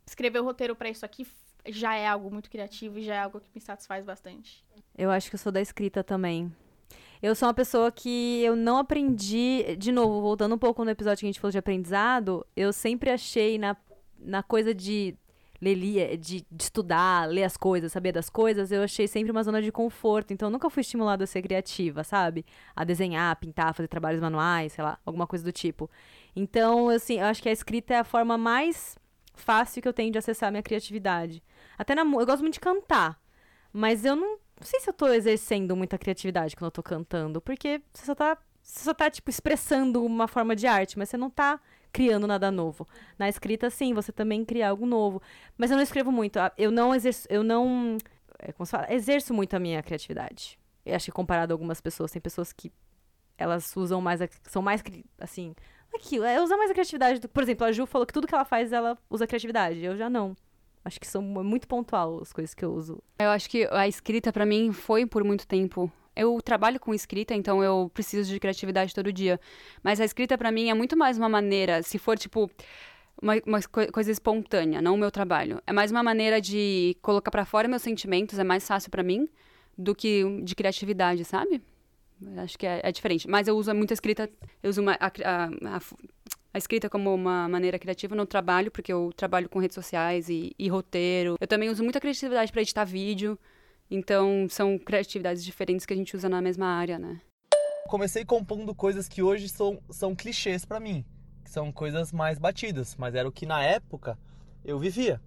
Escrever 0.08 0.40
o 0.40 0.46
roteiro 0.46 0.74
para 0.76 0.90
isso 0.90 1.06
aqui 1.06 1.28
já 1.68 1.94
é 1.96 2.08
algo 2.08 2.32
muito 2.32 2.50
criativo 2.50 2.98
e 2.98 3.04
já 3.04 3.16
é 3.16 3.20
algo 3.20 3.42
que 3.42 3.50
me 3.54 3.60
satisfaz 3.60 4.06
bastante. 4.06 4.64
Eu 4.98 5.12
acho 5.12 5.30
que 5.30 5.36
eu 5.36 5.40
sou 5.40 5.52
da 5.52 5.60
escrita 5.60 6.02
também. 6.06 6.50
Eu 7.22 7.36
sou 7.36 7.50
uma 7.50 7.54
pessoa 7.54 7.92
que 7.92 8.42
eu 8.42 8.56
não 8.56 8.78
aprendi. 8.78 9.76
De 9.78 9.92
novo, 9.92 10.22
voltando 10.22 10.56
um 10.56 10.58
pouco 10.58 10.86
no 10.86 10.90
episódio 10.90 11.20
que 11.20 11.26
a 11.26 11.32
gente 11.32 11.40
falou 11.42 11.52
de 11.52 11.58
aprendizado, 11.58 12.48
eu 12.56 12.72
sempre 12.72 13.10
achei 13.10 13.58
na 13.58 13.76
na 14.20 14.44
coisa 14.44 14.74
de 14.74 15.18
ler, 15.62 16.18
de, 16.18 16.46
de, 16.50 16.64
estudar, 16.64 17.28
ler 17.28 17.44
as 17.44 17.58
coisas, 17.58 17.92
saber 17.92 18.12
das 18.12 18.30
coisas, 18.30 18.72
eu 18.72 18.84
achei 18.84 19.08
sempre 19.08 19.32
uma 19.32 19.44
zona 19.44 19.62
de 19.62 19.72
conforto. 19.72 20.32
Então, 20.32 20.48
eu 20.48 20.52
nunca 20.52 20.70
fui 20.70 20.82
estimulada 20.82 21.24
a 21.24 21.28
ser 21.28 21.42
criativa, 21.42 22.04
sabe? 22.04 22.46
A 22.76 22.84
desenhar, 22.84 23.36
pintar, 23.38 23.74
fazer 23.74 23.88
trabalhos 23.88 24.22
manuais, 24.22 24.74
sei 24.74 24.84
lá, 24.84 24.98
alguma 25.06 25.28
coisa 25.28 25.44
do 25.44 25.52
tipo. 25.52 25.90
Então, 26.36 26.90
assim, 26.90 27.20
eu 27.20 27.26
acho 27.26 27.42
que 27.42 27.50
a 27.50 27.52
escrita 27.52 27.94
é 27.94 28.00
a 28.00 28.04
forma 28.04 28.38
mais 28.38 28.98
fácil 29.34 29.82
que 29.82 29.88
eu 29.88 29.94
tenho 29.94 30.12
de 30.12 30.18
acessar 30.18 30.50
a 30.50 30.52
minha 30.52 30.64
criatividade. 30.64 31.44
Até 31.78 31.96
na 31.96 32.02
eu 32.02 32.26
gosto 32.26 32.42
muito 32.42 32.56
de 32.56 32.60
cantar, 32.60 33.20
mas 33.72 34.06
eu 34.06 34.16
não, 34.16 34.38
não 34.60 34.64
sei 34.64 34.80
se 34.80 34.90
eu 34.90 34.94
tô 34.94 35.08
exercendo 35.08 35.76
muita 35.76 35.98
criatividade 35.98 36.56
quando 36.56 36.68
eu 36.68 36.72
tô 36.72 36.84
cantando, 36.84 37.42
porque 37.42 37.82
você 37.94 38.06
só 38.06 38.16
tá, 38.16 38.38
você 38.62 38.84
só 38.84 38.94
tá 38.94 39.10
tipo 39.10 39.30
expressando 39.30 40.04
uma 40.04 40.28
forma 40.28 40.56
de 40.56 40.68
arte, 40.68 40.98
mas 40.98 41.10
você 41.10 41.18
não 41.18 41.30
tá 41.30 41.60
criando 41.92 42.28
nada 42.28 42.52
novo. 42.52 42.88
Na 43.18 43.28
escrita, 43.28 43.70
sim, 43.70 43.94
você 43.94 44.12
também 44.12 44.46
cria 44.46 44.70
algo 44.70 44.86
novo. 44.86 45.22
Mas 45.58 45.72
eu 45.72 45.78
não 45.78 45.84
escrevo 45.84 46.12
muito. 46.12 46.40
Eu 46.58 46.72
não 46.72 46.94
exerço, 46.94 47.28
eu 47.30 47.44
não 47.44 47.98
é, 48.40 48.54
como 48.54 48.66
se 48.66 48.72
fala, 48.72 48.92
exerço 48.92 49.34
muito 49.34 49.54
a 49.54 49.60
minha 49.60 49.84
criatividade. 49.84 50.58
Eu 50.86 50.96
acho 50.96 51.06
que 51.06 51.12
comparado 51.12 51.54
a 51.54 51.56
algumas 51.56 51.82
pessoas, 51.82 52.12
tem 52.12 52.22
pessoas 52.22 52.54
que 52.54 52.72
elas 53.38 53.76
usam 53.76 54.02
mais, 54.02 54.22
a, 54.22 54.30
são 54.44 54.62
mais, 54.62 54.82
assim, 55.20 55.54
é 56.26 56.42
usar 56.42 56.58
mais 56.58 56.72
a 56.72 56.74
criatividade. 56.74 57.20
Do, 57.20 57.28
por 57.28 57.44
exemplo, 57.44 57.68
a 57.68 57.72
Ju 57.72 57.86
falou 57.86 58.08
que 58.08 58.14
tudo 58.14 58.28
que 58.28 58.34
ela 58.34 58.46
faz, 58.46 58.72
ela 58.72 58.98
usa 59.10 59.28
criatividade. 59.28 59.84
Eu 59.84 59.98
já 59.98 60.10
não. 60.10 60.36
Acho 60.84 61.00
que 61.00 61.08
são 61.08 61.22
muito 61.22 61.68
pontual 61.68 62.22
as 62.22 62.32
coisas 62.32 62.54
que 62.54 62.64
eu 62.64 62.72
uso. 62.72 63.04
Eu 63.20 63.30
acho 63.30 63.50
que 63.50 63.68
a 63.70 63.88
escrita 63.88 64.32
para 64.32 64.46
mim 64.46 64.72
foi 64.72 65.06
por 65.06 65.24
muito 65.24 65.46
tempo. 65.46 65.92
Eu 66.20 66.42
trabalho 66.42 66.80
com 66.80 66.94
escrita, 66.94 67.34
então 67.34 67.64
eu 67.64 67.90
preciso 67.94 68.32
de 68.32 68.40
criatividade 68.40 68.94
todo 68.94 69.12
dia. 69.14 69.40
Mas 69.82 70.02
a 70.02 70.06
escrita 70.06 70.38
para 70.38 70.52
mim 70.52 70.70
é 70.70 70.74
muito 70.74 70.98
mais 70.98 71.18
uma 71.18 71.30
maneira, 71.30 71.82
se 71.82 71.98
for 71.98 72.18
tipo 72.18 72.52
uma, 73.22 73.36
uma 73.46 73.62
coisa 73.92 74.12
espontânea, 74.12 74.82
não 74.82 74.96
o 74.96 74.98
meu 74.98 75.12
trabalho. 75.12 75.62
É 75.66 75.72
mais 75.72 75.92
uma 75.92 76.04
maneira 76.04 76.42
de 76.42 76.98
colocar 77.02 77.32
para 77.32 77.46
fora 77.46 77.68
meus 77.68 77.82
sentimentos, 77.82 78.38
é 78.38 78.44
mais 78.44 78.68
fácil 78.68 78.92
para 78.92 79.02
mim 79.02 79.30
do 79.78 79.96
que 79.96 80.24
de 80.44 80.56
criatividade, 80.56 81.24
sabe? 81.24 81.62
Acho 82.38 82.58
que 82.58 82.68
é, 82.68 82.82
é, 82.84 82.92
diferente. 82.92 83.26
Mas 83.28 83.48
eu 83.48 83.56
uso 83.56 83.74
muita 83.74 83.94
escrita, 83.94 84.30
eu 84.62 84.70
uso 84.70 84.82
uma, 84.82 84.98
a, 85.00 85.08
a, 85.08 85.46
a, 85.46 85.80
a, 86.54 86.58
escrita 86.58 86.90
como 86.90 87.14
uma 87.14 87.48
maneira 87.48 87.80
criativa 87.80 88.14
no 88.14 88.26
trabalho, 88.26 88.70
porque 88.70 88.92
eu 88.92 89.14
trabalho 89.16 89.48
com 89.48 89.58
redes 89.58 89.76
sociais 89.76 90.28
e, 90.28 90.54
e 90.60 90.68
roteiro. 90.68 91.38
Eu 91.40 91.48
também 91.48 91.70
uso 91.70 91.82
muita 91.82 92.00
criatividade 92.02 92.52
para 92.52 92.62
editar 92.62 92.84
vídeo. 92.84 93.40
Então, 93.92 94.48
são 94.50 94.78
criatividades 94.78 95.44
diferentes 95.44 95.86
que 95.86 95.94
a 95.94 95.98
gente 95.98 96.16
usa 96.16 96.30
na 96.30 96.42
mesma 96.42 96.68
área, 96.68 97.00
né? 97.00 97.20
Comecei 97.88 98.24
compondo 98.24 98.76
coisas 98.76 99.08
que 99.08 99.24
hoje 99.24 99.50
são, 99.50 99.82
são 99.90 100.16
clichês 100.16 100.64
para 100.64 100.80
mim, 100.80 101.04
que 101.44 101.50
são 101.50 101.72
coisas 101.72 102.12
mais 102.12 102.38
batidas, 102.38 102.96
mas 102.96 103.16
era 103.16 103.28
o 103.28 103.32
que 103.32 103.48
na 103.48 103.64
época 103.64 104.18
eu 104.64 104.78
vivia. 104.78 105.20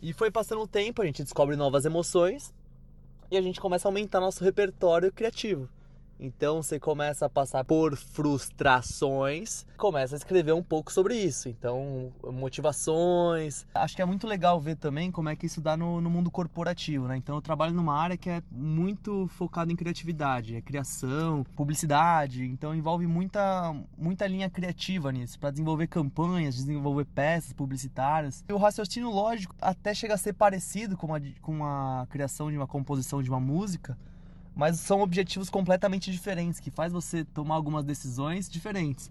E 0.00 0.12
foi 0.12 0.30
passando 0.30 0.62
o 0.62 0.68
tempo, 0.68 1.02
a 1.02 1.06
gente 1.06 1.24
descobre 1.24 1.56
novas 1.56 1.84
emoções 1.84 2.54
e 3.28 3.36
a 3.36 3.42
gente 3.42 3.60
começa 3.60 3.88
a 3.88 3.90
aumentar 3.90 4.20
nosso 4.20 4.44
repertório 4.44 5.12
criativo. 5.12 5.68
Então 6.18 6.62
você 6.62 6.78
começa 6.78 7.26
a 7.26 7.28
passar 7.28 7.64
por 7.64 7.96
frustrações, 7.96 9.66
começa 9.76 10.14
a 10.14 10.18
escrever 10.18 10.52
um 10.52 10.62
pouco 10.62 10.92
sobre 10.92 11.16
isso. 11.16 11.48
Então, 11.48 12.12
motivações. 12.32 13.66
Acho 13.74 13.96
que 13.96 14.02
é 14.02 14.04
muito 14.04 14.26
legal 14.26 14.60
ver 14.60 14.76
também 14.76 15.10
como 15.10 15.28
é 15.28 15.36
que 15.36 15.46
isso 15.46 15.60
dá 15.60 15.76
no, 15.76 16.00
no 16.00 16.10
mundo 16.10 16.30
corporativo, 16.30 17.08
né? 17.08 17.16
Então 17.16 17.34
eu 17.34 17.42
trabalho 17.42 17.74
numa 17.74 17.96
área 17.96 18.16
que 18.16 18.30
é 18.30 18.42
muito 18.50 19.26
focada 19.28 19.72
em 19.72 19.76
criatividade, 19.76 20.56
é 20.56 20.60
criação, 20.60 21.44
publicidade. 21.56 22.44
Então 22.44 22.74
envolve 22.74 23.06
muita, 23.06 23.74
muita 23.96 24.26
linha 24.26 24.48
criativa 24.48 25.10
nisso, 25.12 25.38
para 25.38 25.50
desenvolver 25.50 25.86
campanhas, 25.86 26.54
desenvolver 26.54 27.04
peças 27.06 27.52
publicitárias. 27.52 28.44
E 28.48 28.52
o 28.52 28.56
raciocínio 28.56 29.10
lógico 29.10 29.54
até 29.60 29.94
chega 29.94 30.14
a 30.14 30.18
ser 30.18 30.32
parecido 30.32 30.96
com 30.96 31.14
a, 31.14 31.20
com 31.40 31.64
a 31.64 32.06
criação 32.08 32.50
de 32.50 32.56
uma 32.56 32.66
composição 32.66 33.22
de 33.22 33.28
uma 33.28 33.40
música 33.40 33.96
mas 34.54 34.78
são 34.78 35.00
objetivos 35.00 35.50
completamente 35.50 36.10
diferentes, 36.10 36.60
que 36.60 36.70
faz 36.70 36.92
você 36.92 37.24
tomar 37.24 37.54
algumas 37.54 37.84
decisões 37.84 38.48
diferentes. 38.48 39.10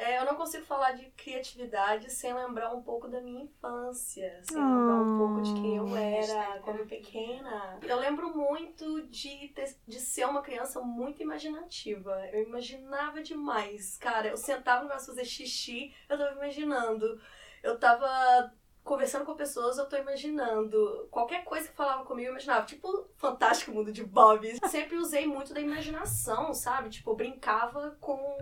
É, 0.00 0.18
eu 0.18 0.24
não 0.24 0.34
consigo 0.34 0.64
falar 0.64 0.92
de 0.92 1.10
criatividade 1.10 2.10
sem 2.10 2.32
lembrar 2.32 2.72
um 2.74 2.82
pouco 2.82 3.06
da 3.06 3.20
minha 3.20 3.42
infância, 3.42 4.40
sem 4.44 4.56
lembrar 4.56 4.94
um 4.94 5.18
pouco 5.18 5.42
de 5.42 5.52
quem 5.60 5.76
eu 5.76 5.94
era 5.94 6.58
quando 6.60 6.86
pequena. 6.86 7.78
Eu 7.82 7.98
lembro 7.98 8.34
muito 8.34 9.06
de, 9.08 9.48
ter, 9.48 9.76
de 9.86 10.00
ser 10.00 10.24
uma 10.24 10.40
criança 10.40 10.80
muito 10.80 11.22
imaginativa. 11.22 12.18
Eu 12.32 12.44
imaginava 12.44 13.22
demais. 13.22 13.98
Cara, 13.98 14.28
eu 14.28 14.38
sentava 14.38 14.86
para 14.86 14.98
fazer 14.98 15.26
xixi, 15.26 15.94
eu 16.08 16.16
tava 16.16 16.32
imaginando. 16.32 17.20
Eu 17.62 17.78
tava 17.78 18.54
conversando 18.82 19.24
com 19.24 19.34
pessoas, 19.34 19.78
eu 19.78 19.88
tô 19.88 19.96
imaginando. 19.96 21.08
Qualquer 21.10 21.44
coisa 21.44 21.68
que 21.68 21.74
falava 21.74 22.04
comigo, 22.04 22.28
eu 22.28 22.32
imaginava. 22.32 22.66
Tipo, 22.66 23.08
fantástico 23.16 23.72
mundo 23.72 23.92
de 23.92 24.04
Bob. 24.04 24.46
Sempre 24.68 24.96
usei 24.96 25.26
muito 25.26 25.54
da 25.54 25.60
imaginação, 25.60 26.52
sabe? 26.52 26.90
Tipo, 26.90 27.10
eu 27.10 27.16
brincava 27.16 27.96
com 28.00 28.38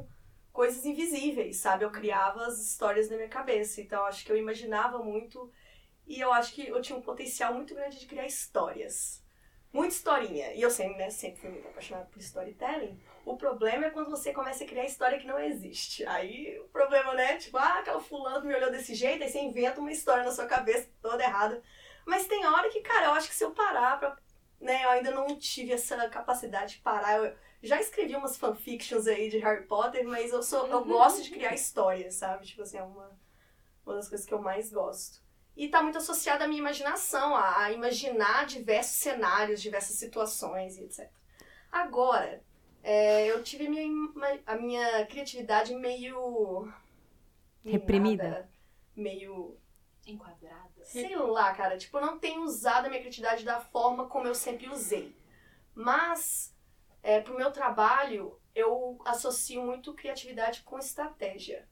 coisas 0.52 0.84
invisíveis, 0.84 1.58
sabe? 1.58 1.84
Eu 1.84 1.90
criava 1.90 2.46
as 2.46 2.58
histórias 2.58 3.08
na 3.10 3.16
minha 3.16 3.28
cabeça. 3.28 3.80
Então, 3.80 4.04
acho 4.04 4.24
que 4.24 4.32
eu 4.32 4.36
imaginava 4.36 4.98
muito. 4.98 5.50
E 6.06 6.20
eu 6.20 6.32
acho 6.32 6.54
que 6.54 6.66
eu 6.66 6.80
tinha 6.80 6.98
um 6.98 7.02
potencial 7.02 7.52
muito 7.54 7.74
grande 7.74 7.98
de 7.98 8.06
criar 8.06 8.26
histórias. 8.26 9.22
Muita 9.72 9.94
historinha. 9.94 10.54
E 10.54 10.62
eu 10.62 10.70
sempre, 10.70 10.96
né, 10.96 11.10
sempre 11.10 11.40
fui 11.40 11.50
muito 11.50 11.68
apaixonada 11.68 12.06
por 12.06 12.18
storytelling. 12.18 12.98
O 13.28 13.36
problema 13.36 13.84
é 13.84 13.90
quando 13.90 14.08
você 14.08 14.32
começa 14.32 14.64
a 14.64 14.66
criar 14.66 14.86
história 14.86 15.18
que 15.18 15.26
não 15.26 15.38
existe. 15.38 16.02
Aí 16.06 16.58
o 16.60 16.64
problema, 16.68 17.12
né? 17.12 17.36
Tipo, 17.36 17.58
ah, 17.58 17.80
aquela 17.80 18.00
fulano 18.00 18.46
me 18.46 18.54
olhou 18.54 18.70
desse 18.70 18.94
jeito, 18.94 19.22
aí 19.22 19.28
você 19.28 19.38
inventa 19.38 19.80
uma 19.80 19.92
história 19.92 20.24
na 20.24 20.32
sua 20.32 20.46
cabeça 20.46 20.88
toda 21.02 21.22
errada. 21.22 21.62
Mas 22.06 22.26
tem 22.26 22.46
hora 22.46 22.70
que, 22.70 22.80
cara, 22.80 23.08
eu 23.08 23.12
acho 23.12 23.28
que 23.28 23.34
se 23.34 23.44
eu 23.44 23.50
parar 23.50 23.98
pra. 23.98 24.16
Né, 24.58 24.82
eu 24.82 24.88
ainda 24.88 25.10
não 25.10 25.38
tive 25.38 25.72
essa 25.74 26.08
capacidade 26.08 26.76
de 26.76 26.80
parar. 26.80 27.18
Eu 27.18 27.36
já 27.62 27.78
escrevi 27.78 28.16
umas 28.16 28.38
fanfictions 28.38 29.06
aí 29.06 29.28
de 29.28 29.36
Harry 29.36 29.66
Potter, 29.66 30.08
mas 30.08 30.32
eu 30.32 30.42
sou. 30.42 30.66
Eu 30.66 30.82
gosto 30.86 31.22
de 31.22 31.30
criar 31.30 31.52
histórias, 31.52 32.14
sabe? 32.14 32.46
Tipo 32.46 32.62
assim, 32.62 32.78
é 32.78 32.82
uma, 32.82 33.14
uma 33.84 33.94
das 33.96 34.08
coisas 34.08 34.26
que 34.26 34.32
eu 34.32 34.40
mais 34.40 34.72
gosto. 34.72 35.22
E 35.54 35.68
tá 35.68 35.82
muito 35.82 35.98
associada 35.98 36.44
à 36.44 36.48
minha 36.48 36.60
imaginação, 36.60 37.36
a, 37.36 37.64
a 37.64 37.72
imaginar 37.72 38.46
diversos 38.46 38.96
cenários, 38.96 39.60
diversas 39.60 39.96
situações 39.96 40.78
e 40.78 40.84
etc. 40.84 41.10
Agora, 41.70 42.42
é, 42.90 43.30
eu 43.30 43.42
tive 43.42 43.66
a 43.66 43.70
minha, 43.70 44.40
a 44.46 44.56
minha 44.56 45.04
criatividade 45.04 45.74
meio. 45.74 46.72
Reprimida? 47.62 48.48
meio. 48.96 49.58
Enquadrada? 50.06 50.82
Sei 50.84 51.14
lá, 51.14 51.52
cara. 51.52 51.76
Tipo, 51.76 51.98
eu 51.98 52.06
não 52.06 52.18
tenho 52.18 52.40
usado 52.44 52.86
a 52.86 52.88
minha 52.88 53.02
criatividade 53.02 53.44
da 53.44 53.60
forma 53.60 54.06
como 54.06 54.26
eu 54.26 54.34
sempre 54.34 54.70
usei. 54.70 55.14
Mas, 55.74 56.56
é, 57.02 57.20
pro 57.20 57.36
meu 57.36 57.52
trabalho, 57.52 58.40
eu 58.54 58.98
associo 59.04 59.62
muito 59.62 59.92
criatividade 59.92 60.62
com 60.62 60.78
estratégia. 60.78 61.68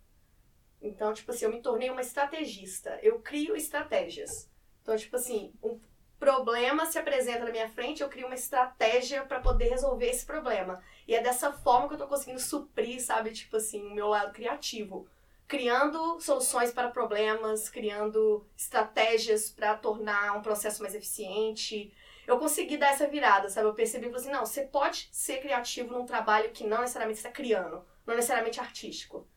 Então, 0.82 1.14
tipo 1.14 1.30
assim, 1.30 1.46
eu 1.46 1.50
me 1.50 1.62
tornei 1.62 1.88
uma 1.88 2.02
estrategista. 2.02 3.00
Eu 3.02 3.20
crio 3.20 3.56
estratégias. 3.56 4.50
Então, 4.82 4.94
tipo 4.94 5.16
assim, 5.16 5.50
um 5.62 5.80
problema 6.18 6.84
se 6.84 6.98
apresenta 6.98 7.46
na 7.46 7.50
minha 7.50 7.70
frente, 7.70 8.02
eu 8.02 8.08
crio 8.10 8.26
uma 8.26 8.34
estratégia 8.34 9.24
para 9.24 9.40
poder 9.40 9.70
resolver 9.70 10.10
esse 10.10 10.26
problema. 10.26 10.82
E 11.06 11.14
é 11.14 11.22
dessa 11.22 11.52
forma 11.52 11.88
que 11.88 11.94
eu 11.94 11.98
tô 11.98 12.06
conseguindo 12.06 12.40
suprir, 12.40 13.00
sabe, 13.00 13.30
tipo 13.30 13.56
assim, 13.56 13.80
o 13.86 13.94
meu 13.94 14.08
lado 14.08 14.32
criativo. 14.32 15.06
Criando 15.46 16.20
soluções 16.20 16.72
para 16.72 16.90
problemas, 16.90 17.68
criando 17.68 18.44
estratégias 18.56 19.48
para 19.48 19.76
tornar 19.76 20.36
um 20.36 20.42
processo 20.42 20.82
mais 20.82 20.94
eficiente. 20.94 21.94
Eu 22.26 22.38
consegui 22.38 22.76
dar 22.76 22.88
essa 22.88 23.06
virada, 23.06 23.48
sabe? 23.48 23.68
Eu 23.68 23.74
percebi, 23.74 24.12
assim, 24.12 24.30
não, 24.30 24.44
você 24.44 24.62
pode 24.62 25.08
ser 25.12 25.38
criativo 25.38 25.92
num 25.92 26.04
trabalho 26.04 26.50
que 26.50 26.66
não 26.66 26.80
necessariamente 26.80 27.18
está 27.18 27.30
criando, 27.30 27.84
não 28.04 28.16
necessariamente 28.16 28.58
artístico. 28.58 29.28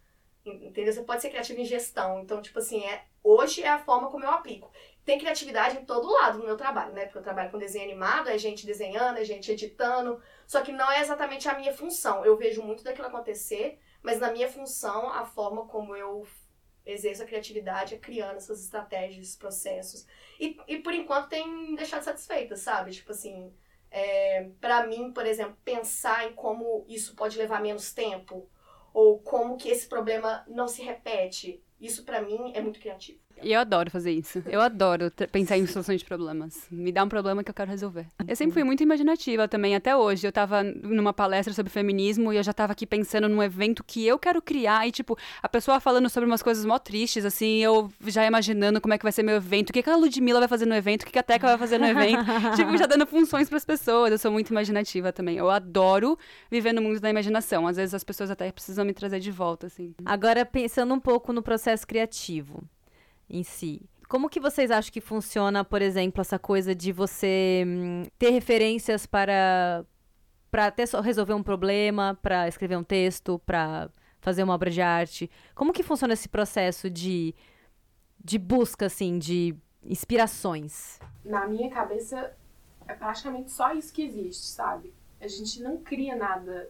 Entendeu? 0.44 0.92
Você 0.92 1.04
pode 1.04 1.22
ser 1.22 1.30
criativo 1.30 1.62
em 1.62 1.66
gestão. 1.66 2.22
Então, 2.22 2.42
tipo 2.42 2.58
assim, 2.58 2.84
é, 2.84 3.06
hoje 3.24 3.62
é 3.62 3.70
a 3.70 3.78
forma 3.78 4.10
como 4.10 4.24
eu 4.24 4.32
aplico 4.32 4.72
tem 5.10 5.18
criatividade 5.18 5.76
em 5.76 5.86
todo 5.86 6.08
lado 6.08 6.38
no 6.38 6.46
meu 6.46 6.56
trabalho, 6.56 6.94
né? 6.94 7.06
Porque 7.06 7.18
eu 7.18 7.24
trabalho 7.24 7.50
com 7.50 7.58
desenho 7.58 7.84
animado, 7.84 8.30
é 8.30 8.38
gente 8.38 8.64
desenhando, 8.64 9.18
é 9.18 9.26
gente 9.26 9.52
editando. 9.52 10.22
Só 10.46 10.62
que 10.62 10.72
não 10.72 10.92
é 10.92 11.02
exatamente 11.02 11.50
a 11.50 11.58
minha 11.58 11.74
função. 11.74 12.24
Eu 12.24 12.38
vejo 12.38 12.62
muito 12.62 12.84
daquilo 12.84 13.08
acontecer, 13.08 13.80
mas 14.04 14.20
na 14.20 14.32
minha 14.32 14.48
função, 14.48 15.10
a 15.12 15.26
forma 15.26 15.66
como 15.66 15.96
eu 15.96 16.28
exerço 16.86 17.24
a 17.24 17.26
criatividade 17.26 17.96
é 17.96 17.98
criando 17.98 18.38
essas 18.38 18.64
estratégias, 18.64 19.36
processos. 19.36 20.06
E, 20.40 20.56
e 20.68 20.78
por 20.78 20.94
enquanto 20.94 21.30
tem 21.30 21.74
deixado 21.74 22.04
satisfeita, 22.04 22.56
sabe? 22.56 22.92
Tipo 22.92 23.10
assim, 23.10 23.52
é, 23.90 24.48
para 24.62 24.86
mim, 24.86 25.12
por 25.12 25.26
exemplo, 25.26 25.58
pensar 25.66 26.28
em 26.28 26.34
como 26.34 26.86
isso 26.88 27.16
pode 27.16 27.36
levar 27.36 27.64
menos 27.64 27.92
tempo 27.92 28.48
ou 28.94 29.18
como 29.18 29.58
que 29.58 29.70
esse 29.70 29.88
problema 29.88 30.46
não 30.48 30.68
se 30.68 30.84
repete, 30.84 31.64
isso 31.82 32.06
para 32.06 32.22
mim 32.22 32.52
é 32.54 32.62
muito 32.62 32.80
criativo. 32.80 33.20
E 33.42 33.54
eu 33.54 33.60
adoro 33.60 33.90
fazer 33.90 34.12
isso. 34.12 34.44
Eu 34.48 34.62
adoro 34.62 35.12
pensar 35.32 35.58
em 35.58 35.66
soluções 35.66 36.00
de 36.00 36.06
problemas. 36.06 36.68
Me 36.72 36.92
dá 36.92 37.04
um 37.04 37.10
problema 37.10 37.44
que 37.44 37.50
eu 37.50 37.54
quero 37.54 37.70
resolver. 37.70 38.06
Eu 38.28 38.36
sempre 38.36 38.54
fui 38.54 38.64
muito 38.64 38.84
imaginativa 38.84 39.48
também, 39.48 39.76
até 39.76 39.96
hoje. 39.96 40.28
Eu 40.28 40.32
tava 40.32 40.64
numa 40.64 41.14
palestra 41.14 41.54
sobre 41.54 41.72
feminismo 41.72 42.34
e 42.34 42.38
eu 42.38 42.44
já 42.44 42.54
tava 42.54 42.74
aqui 42.74 42.86
pensando 42.86 43.30
num 43.30 43.42
evento 43.42 43.84
que 43.84 44.06
eu 44.06 44.18
quero 44.20 44.42
criar. 44.42 44.88
E, 44.88 44.92
tipo, 44.92 45.18
a 45.42 45.50
pessoa 45.50 45.80
falando 45.80 46.10
sobre 46.10 46.28
umas 46.28 46.42
coisas 46.42 46.66
mó 46.66 46.78
tristes, 46.78 47.26
assim, 47.26 47.64
eu 47.64 47.92
já 48.08 48.26
imaginando 48.26 48.82
como 48.82 48.94
é 48.94 48.98
que 48.98 49.04
vai 49.04 49.12
ser 49.12 49.24
meu 49.24 49.36
evento, 49.36 49.70
o 49.70 49.74
que, 49.74 49.84
que 49.84 49.90
a 49.90 49.96
Ludmilla 49.96 50.40
vai 50.40 50.48
fazer 50.48 50.66
no 50.66 50.76
evento, 50.76 51.04
o 51.04 51.06
que, 51.06 51.12
que 51.12 51.20
a 51.20 51.24
Teca 51.24 51.48
vai 51.48 51.58
fazer 51.58 51.78
no 51.78 51.86
evento. 51.86 52.24
tipo, 52.56 52.78
já 52.78 52.86
dando 52.86 53.06
funções 53.06 53.48
para 53.48 53.58
as 53.58 53.66
pessoas. 53.66 54.12
Eu 54.12 54.18
sou 54.18 54.32
muito 54.32 54.50
imaginativa 54.50 55.12
também. 55.12 55.38
Eu 55.38 55.50
adoro 55.50 56.18
viver 56.50 56.74
no 56.74 56.82
mundo 56.82 57.00
da 57.00 57.10
imaginação. 57.10 57.68
Às 57.68 57.78
vezes 57.78 57.94
as 57.94 58.04
pessoas 58.04 58.30
até 58.30 58.52
precisam 58.52 58.86
me 58.86 58.94
trazer 58.94 59.20
de 59.20 59.32
volta, 59.32 59.68
assim. 59.68 59.94
Agora, 60.06 60.46
pensando 60.46 60.94
um 60.94 61.00
pouco 61.00 61.32
no 61.32 61.42
processo 61.42 61.86
criativo 61.88 62.64
em 63.30 63.44
si. 63.44 63.88
Como 64.08 64.30
que 64.30 64.40
vocês 64.40 64.72
acham 64.72 64.92
que 64.92 65.02
funciona, 65.02 65.64
por 65.64 65.82
exemplo, 65.82 66.22
essa 66.22 66.40
coisa 66.40 66.74
de 66.74 66.92
você 66.92 67.64
hum, 67.68 68.04
ter 68.18 68.32
referências 68.32 69.06
para 69.06 69.86
para 70.50 70.66
até 70.66 70.84
resolver 71.04 71.34
um 71.34 71.44
problema, 71.44 72.18
para 72.24 72.48
escrever 72.48 72.76
um 72.76 72.84
texto, 72.84 73.38
para 73.46 73.88
fazer 74.20 74.42
uma 74.42 74.56
obra 74.56 74.72
de 74.72 74.82
arte? 74.82 75.30
Como 75.54 75.72
que 75.72 75.84
funciona 75.84 76.14
esse 76.14 76.28
processo 76.28 76.90
de, 76.90 77.36
de 78.24 78.40
busca, 78.40 78.88
assim, 78.88 79.20
de 79.20 79.56
inspirações? 79.84 81.00
Na 81.24 81.48
minha 81.48 81.70
cabeça, 81.70 82.36
é 82.88 82.96
praticamente 82.96 83.52
só 83.52 83.74
isso 83.74 83.94
que 83.94 84.02
existe, 84.02 84.48
sabe? 84.48 84.92
A 85.22 85.28
gente 85.28 85.62
não 85.62 85.78
cria 85.78 86.16
nada 86.16 86.70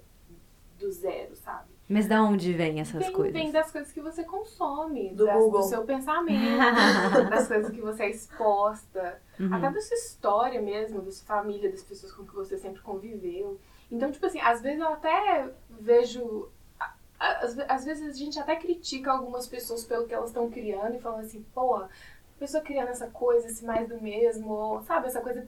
do 0.77 0.91
zero, 0.91 1.35
sabe? 1.35 1.69
Mas 1.89 2.07
da 2.07 2.21
onde 2.21 2.53
vem 2.53 2.79
essas 2.79 3.03
vem, 3.05 3.11
coisas? 3.11 3.33
Vem 3.33 3.51
das 3.51 3.71
coisas 3.71 3.91
que 3.91 3.99
você 3.99 4.23
consome, 4.23 5.09
do, 5.15 5.25
das, 5.25 5.35
Google. 5.35 5.61
do 5.61 5.67
seu 5.67 5.83
pensamento, 5.83 6.57
das 7.31 7.47
coisas 7.47 7.71
que 7.71 7.81
você 7.81 8.03
é 8.03 8.09
exposta, 8.11 9.19
Uhum. 9.39 9.53
até 9.53 9.71
da 9.71 9.81
sua 9.81 9.95
história 9.95 10.61
mesmo, 10.61 11.01
da 11.01 11.11
sua 11.11 11.25
família, 11.25 11.71
das 11.71 11.81
pessoas 11.81 12.11
com 12.13 12.25
que 12.25 12.35
você 12.35 12.57
sempre 12.57 12.81
conviveu. 12.81 13.57
Então, 13.89 14.11
tipo 14.11 14.25
assim, 14.25 14.39
às 14.41 14.61
vezes 14.61 14.79
eu 14.81 14.87
até 14.89 15.49
vejo. 15.79 16.49
Às, 17.19 17.57
às 17.67 17.85
vezes 17.85 18.15
a 18.15 18.17
gente 18.17 18.39
até 18.39 18.55
critica 18.55 19.11
algumas 19.11 19.47
pessoas 19.47 19.83
pelo 19.83 20.05
que 20.05 20.13
elas 20.13 20.29
estão 20.29 20.49
criando 20.49 20.95
e 20.95 20.99
falando 20.99 21.25
assim, 21.25 21.43
pô, 21.53 21.75
a 21.77 21.89
pessoa 22.37 22.63
criando 22.63 22.89
essa 22.89 23.07
coisa, 23.07 23.47
esse 23.47 23.65
mais 23.65 23.89
do 23.89 23.99
mesmo, 24.01 24.49
ou, 24.51 24.81
sabe, 24.83 25.07
essa 25.07 25.19
coisa 25.21 25.45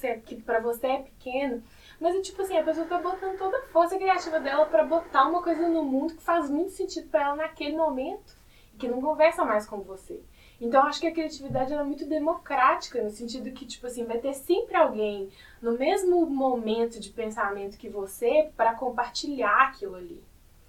que, 0.00 0.16
que 0.18 0.42
pra 0.42 0.58
você 0.60 0.86
é 0.86 1.02
pequeno. 1.02 1.62
Mas 2.02 2.16
é 2.16 2.20
tipo 2.20 2.42
assim, 2.42 2.58
a 2.58 2.64
pessoa 2.64 2.84
tá 2.84 2.98
botando 2.98 3.38
toda 3.38 3.56
a 3.58 3.62
força 3.68 3.96
criativa 3.96 4.40
dela 4.40 4.66
pra 4.66 4.84
botar 4.84 5.28
uma 5.28 5.40
coisa 5.40 5.68
no 5.68 5.84
mundo 5.84 6.14
que 6.14 6.22
faz 6.22 6.50
muito 6.50 6.72
sentido 6.72 7.08
pra 7.08 7.22
ela 7.22 7.36
naquele 7.36 7.76
momento 7.76 8.36
e 8.74 8.76
que 8.76 8.88
não 8.88 9.00
conversa 9.00 9.44
mais 9.44 9.66
com 9.66 9.82
você. 9.82 10.20
Então 10.60 10.80
eu 10.80 10.88
acho 10.88 11.00
que 11.00 11.06
a 11.06 11.12
criatividade 11.12 11.72
é 11.72 11.82
muito 11.84 12.04
democrática, 12.04 13.00
no 13.00 13.10
sentido 13.10 13.52
que, 13.52 13.64
tipo 13.64 13.86
assim, 13.86 14.04
vai 14.04 14.18
ter 14.18 14.34
sempre 14.34 14.74
alguém 14.74 15.30
no 15.60 15.78
mesmo 15.78 16.26
momento 16.26 16.98
de 16.98 17.10
pensamento 17.10 17.78
que 17.78 17.88
você 17.88 18.50
pra 18.56 18.74
compartilhar 18.74 19.68
aquilo 19.68 19.94
ali. 19.94 20.20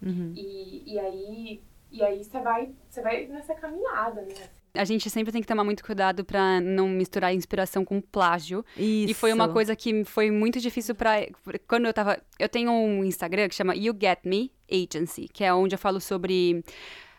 Uhum. 0.04 0.34
E, 0.36 0.84
e 0.86 1.00
aí 1.00 1.62
e 1.94 2.04
aí 2.04 2.24
você 2.24 2.40
vai, 2.40 2.72
você 2.90 3.02
vai 3.04 3.28
nessa 3.28 3.54
caminhada, 3.54 4.24
né? 4.24 4.34
A 4.74 4.84
gente 4.84 5.08
sempre 5.12 5.32
tem 5.32 5.40
que 5.40 5.48
tomar 5.48 5.64
muito 5.64 5.84
cuidado 5.84 6.26
pra 6.26 6.60
não 6.60 6.90
misturar 6.90 7.32
inspiração 7.32 7.86
com 7.86 8.02
plágio. 8.02 8.66
Isso. 8.76 9.12
E 9.12 9.14
foi 9.14 9.32
uma 9.32 9.48
coisa 9.48 9.76
que 9.76 10.04
foi 10.04 10.32
muito 10.32 10.60
difícil 10.60 10.96
pra. 10.96 11.28
Quando 11.68 11.86
eu 11.86 11.94
tava. 11.94 12.20
Eu 12.40 12.50
tenho 12.50 12.72
um 12.72 13.04
Instagram 13.04 13.48
que 13.48 13.54
chama 13.54 13.76
You 13.76 13.96
Get 14.00 14.22
Me 14.26 14.52
Agency, 14.72 15.30
que 15.32 15.44
é 15.44 15.54
onde 15.54 15.76
eu 15.76 15.80
falo 15.80 16.02
sobre 16.02 16.64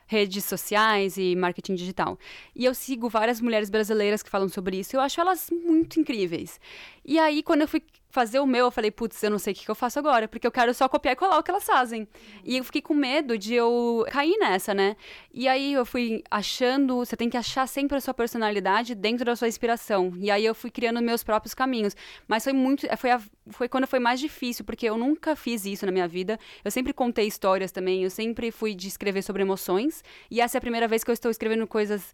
redes 0.08 0.44
sociais 0.44 1.16
e 1.16 1.36
marketing 1.36 1.76
digital. 1.76 2.18
E 2.56 2.64
eu 2.64 2.74
sigo 2.74 3.08
várias 3.08 3.40
mulheres 3.40 3.70
brasileiras 3.70 4.20
que 4.20 4.30
falam 4.30 4.48
sobre 4.48 4.78
isso. 4.80 4.96
Eu 4.96 5.00
acho 5.00 5.20
elas 5.20 5.48
muito 5.50 6.00
incríveis. 6.00 6.58
E 7.04 7.20
aí, 7.20 7.40
quando 7.40 7.60
eu 7.60 7.68
fui 7.68 7.82
fazer 8.14 8.38
o 8.38 8.46
meu, 8.46 8.66
eu 8.66 8.70
falei, 8.70 8.92
putz, 8.92 9.20
eu 9.24 9.30
não 9.30 9.40
sei 9.40 9.52
o 9.52 9.56
que 9.56 9.64
que 9.64 9.70
eu 9.70 9.74
faço 9.74 9.98
agora, 9.98 10.28
porque 10.28 10.46
eu 10.46 10.52
quero 10.52 10.72
só 10.72 10.88
copiar 10.88 11.14
e 11.14 11.16
colar 11.16 11.36
o 11.36 11.42
que 11.42 11.50
elas 11.50 11.64
fazem. 11.64 12.06
E 12.44 12.56
eu 12.56 12.62
fiquei 12.62 12.80
com 12.80 12.94
medo 12.94 13.36
de 13.36 13.54
eu 13.54 14.06
cair 14.08 14.36
nessa, 14.38 14.72
né? 14.72 14.96
E 15.32 15.48
aí 15.48 15.72
eu 15.72 15.84
fui 15.84 16.22
achando, 16.30 16.98
você 16.98 17.16
tem 17.16 17.28
que 17.28 17.36
achar 17.36 17.66
sempre 17.66 17.96
a 17.96 18.00
sua 18.00 18.14
personalidade 18.14 18.94
dentro 18.94 19.24
da 19.24 19.34
sua 19.34 19.48
inspiração. 19.48 20.12
E 20.16 20.30
aí 20.30 20.44
eu 20.44 20.54
fui 20.54 20.70
criando 20.70 21.02
meus 21.02 21.24
próprios 21.24 21.54
caminhos. 21.54 21.96
Mas 22.28 22.44
foi 22.44 22.52
muito, 22.52 22.86
foi, 22.96 23.10
a- 23.10 23.20
foi 23.50 23.68
quando 23.68 23.86
foi 23.88 23.98
mais 23.98 24.20
difícil, 24.20 24.64
porque 24.64 24.86
eu 24.88 24.96
nunca 24.96 25.34
fiz 25.34 25.64
isso 25.66 25.84
na 25.84 25.90
minha 25.90 26.06
vida. 26.06 26.38
Eu 26.64 26.70
sempre 26.70 26.92
contei 26.92 27.26
histórias 27.26 27.72
também, 27.72 28.04
eu 28.04 28.10
sempre 28.10 28.52
fui 28.52 28.76
de 28.76 28.86
escrever 28.86 29.22
sobre 29.22 29.42
emoções. 29.42 30.04
E 30.30 30.40
essa 30.40 30.56
é 30.56 30.58
a 30.58 30.60
primeira 30.60 30.86
vez 30.86 31.02
que 31.02 31.10
eu 31.10 31.14
estou 31.14 31.32
escrevendo 31.32 31.66
coisas 31.66 32.12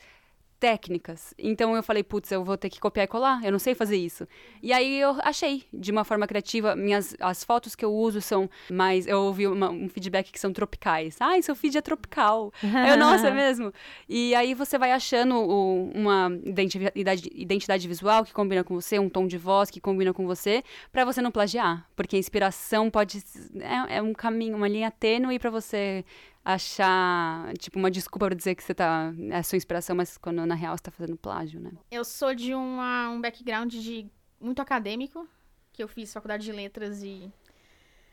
técnicas. 0.61 1.35
Então 1.39 1.75
eu 1.75 1.83
falei, 1.83 2.03
putz, 2.05 2.31
eu 2.31 2.45
vou 2.45 2.57
ter 2.57 2.69
que 2.69 2.79
copiar 2.79 3.05
e 3.05 3.09
colar, 3.09 3.43
eu 3.43 3.51
não 3.51 3.59
sei 3.59 3.75
fazer 3.75 3.97
isso. 3.97 4.29
E 4.63 4.73
aí 4.73 5.01
eu 5.01 5.17
achei, 5.23 5.65
de 5.73 5.91
uma 5.91 6.05
forma 6.05 6.27
criativa, 6.27 6.77
minhas 6.77 7.17
as 7.19 7.43
fotos 7.43 7.75
que 7.75 7.85
eu 7.85 7.93
uso 7.93 8.21
são 8.21 8.49
mais, 8.71 9.07
eu 9.07 9.19
ouvi 9.23 9.47
uma- 9.47 9.71
um 9.71 9.89
feedback 9.89 10.31
que 10.31 10.39
são 10.39 10.53
tropicais. 10.53 11.17
Ai, 11.21 11.41
seu 11.43 11.57
feed 11.57 11.79
é 11.79 11.81
tropical. 11.81 12.53
eu, 12.63 12.97
nossa, 12.97 13.29
é 13.29 13.31
mesmo? 13.35 13.73
E 14.09 14.35
aí 14.35 14.53
você 14.55 14.79
vai 14.79 14.93
achando 14.93 15.35
o- 15.37 15.91
uma 15.95 16.31
identidade, 16.45 17.31
identidade 17.35 17.89
visual 17.89 18.25
que 18.25 18.33
combina 18.33 18.63
com 18.63 18.75
você, 18.75 18.99
um 18.99 19.09
tom 19.09 19.27
de 19.27 19.39
voz 19.39 19.71
que 19.71 19.81
combina 19.81 20.13
com 20.13 20.27
você, 20.27 20.63
pra 20.93 21.05
você 21.07 21.23
não 21.23 21.31
plagiar, 21.31 21.89
porque 21.97 22.17
a 22.17 22.19
inspiração 22.19 22.91
pode 22.91 23.25
é, 23.61 23.97
é 23.97 24.03
um 24.03 24.13
caminho, 24.13 24.57
uma 24.57 24.69
linha 24.69 24.91
tênue 24.91 25.39
pra 25.39 25.49
você 25.51 26.05
achar, 26.45 27.53
tipo, 27.59 27.79
uma 27.79 27.91
desculpa 27.91 28.27
pra 28.27 28.35
dizer 28.35 28.55
que 28.55 28.63
você 28.63 28.75
tá. 28.75 29.13
É 29.31 29.37
a 29.37 29.43
sua 29.43 29.57
inspiração, 29.57 29.95
mas 29.97 30.17
quando 30.17 30.45
na 30.47 30.55
real 30.55 30.77
você 30.77 30.83
tá 30.83 30.91
fazendo 30.91 31.17
plágio, 31.17 31.61
né? 31.61 31.73
Eu 31.91 32.05
sou 32.05 32.35
de 32.35 32.55
uma, 32.55 33.11
um 33.11 33.21
background 33.21 33.73
de 33.75 34.11
muito 34.41 34.61
acadêmico, 34.63 35.29
que 35.73 35.83
eu 35.83 35.89
fiz 35.89 36.13
faculdade 36.13 36.45
de 36.45 36.53
letras 36.53 37.03
e 37.03 37.33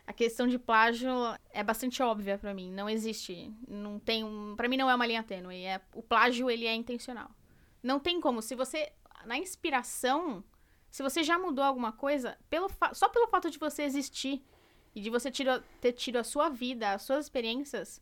a 0.06 0.14
questão 0.14 0.48
de 0.48 0.58
plágio 0.60 1.10
é 1.52 1.64
bastante 1.64 2.02
óbvia 2.04 2.38
pra 2.38 2.54
mim. 2.54 2.72
Não 2.72 2.90
existe, 2.90 3.52
não 3.68 4.00
tem, 4.00 4.24
um, 4.24 4.56
para 4.56 4.68
mim 4.68 4.78
não 4.78 4.90
é 4.90 4.96
uma 4.96 5.06
linha 5.06 5.24
tênue. 5.24 5.64
É 5.64 5.82
o 5.94 6.02
plágio 6.02 6.50
ele 6.50 6.66
é 6.66 6.74
intencional. 6.76 7.30
Não 7.82 8.00
tem 8.00 8.20
como. 8.20 8.42
Se 8.42 8.56
você 8.56 8.92
na 9.26 9.38
inspiração, 9.38 10.44
se 10.90 11.02
você 11.04 11.24
já 11.24 11.38
mudou 11.40 11.64
alguma 11.64 11.92
coisa, 11.92 12.38
pelo 12.50 12.70
só 12.94 13.10
pelo 13.10 13.28
fato 13.28 13.50
de 13.50 13.58
você 13.58 13.84
existir 13.84 14.44
e 14.96 15.02
de 15.02 15.10
você 15.10 15.30
tiro- 15.32 15.62
ter 15.82 15.92
tido 15.94 16.18
a 16.18 16.24
sua 16.24 16.50
vida, 16.50 16.94
as 16.94 17.02
suas 17.04 17.26
experiências 17.26 18.02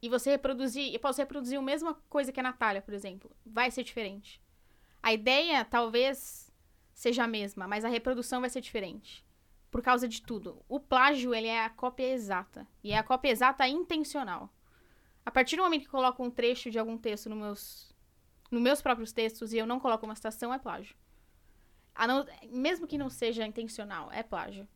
e 0.00 0.08
você 0.08 0.30
reproduzir, 0.30 0.92
eu 0.92 1.00
posso 1.00 1.20
reproduzir 1.20 1.58
a 1.58 1.62
mesma 1.62 1.94
coisa 2.08 2.32
que 2.32 2.40
a 2.40 2.42
Natália, 2.42 2.82
por 2.82 2.94
exemplo, 2.94 3.30
vai 3.44 3.70
ser 3.70 3.82
diferente. 3.82 4.40
A 5.02 5.12
ideia 5.12 5.64
talvez 5.64 6.52
seja 6.92 7.24
a 7.24 7.28
mesma, 7.28 7.66
mas 7.66 7.84
a 7.84 7.88
reprodução 7.88 8.40
vai 8.40 8.50
ser 8.50 8.60
diferente. 8.60 9.24
Por 9.70 9.82
causa 9.82 10.08
de 10.08 10.22
tudo. 10.22 10.64
O 10.68 10.80
plágio, 10.80 11.34
ele 11.34 11.46
é 11.46 11.64
a 11.64 11.70
cópia 11.70 12.12
exata. 12.12 12.66
E 12.82 12.92
é 12.92 12.98
a 12.98 13.02
cópia 13.02 13.30
exata 13.30 13.68
intencional. 13.68 14.50
A 15.26 15.30
partir 15.30 15.56
do 15.56 15.62
momento 15.62 15.82
que 15.82 15.88
eu 15.88 15.92
coloco 15.92 16.24
um 16.24 16.30
trecho 16.30 16.70
de 16.70 16.78
algum 16.78 16.96
texto 16.96 17.28
nos 17.28 17.38
meus, 17.38 17.94
nos 18.50 18.62
meus 18.62 18.80
próprios 18.80 19.12
textos 19.12 19.52
e 19.52 19.58
eu 19.58 19.66
não 19.66 19.78
coloco 19.78 20.06
uma 20.06 20.14
citação, 20.14 20.54
é 20.54 20.58
plágio. 20.58 20.96
Não- 21.98 22.26
mesmo 22.50 22.86
que 22.86 22.96
não 22.96 23.10
seja 23.10 23.46
intencional, 23.46 24.10
é 24.10 24.22
plágio. 24.22 24.66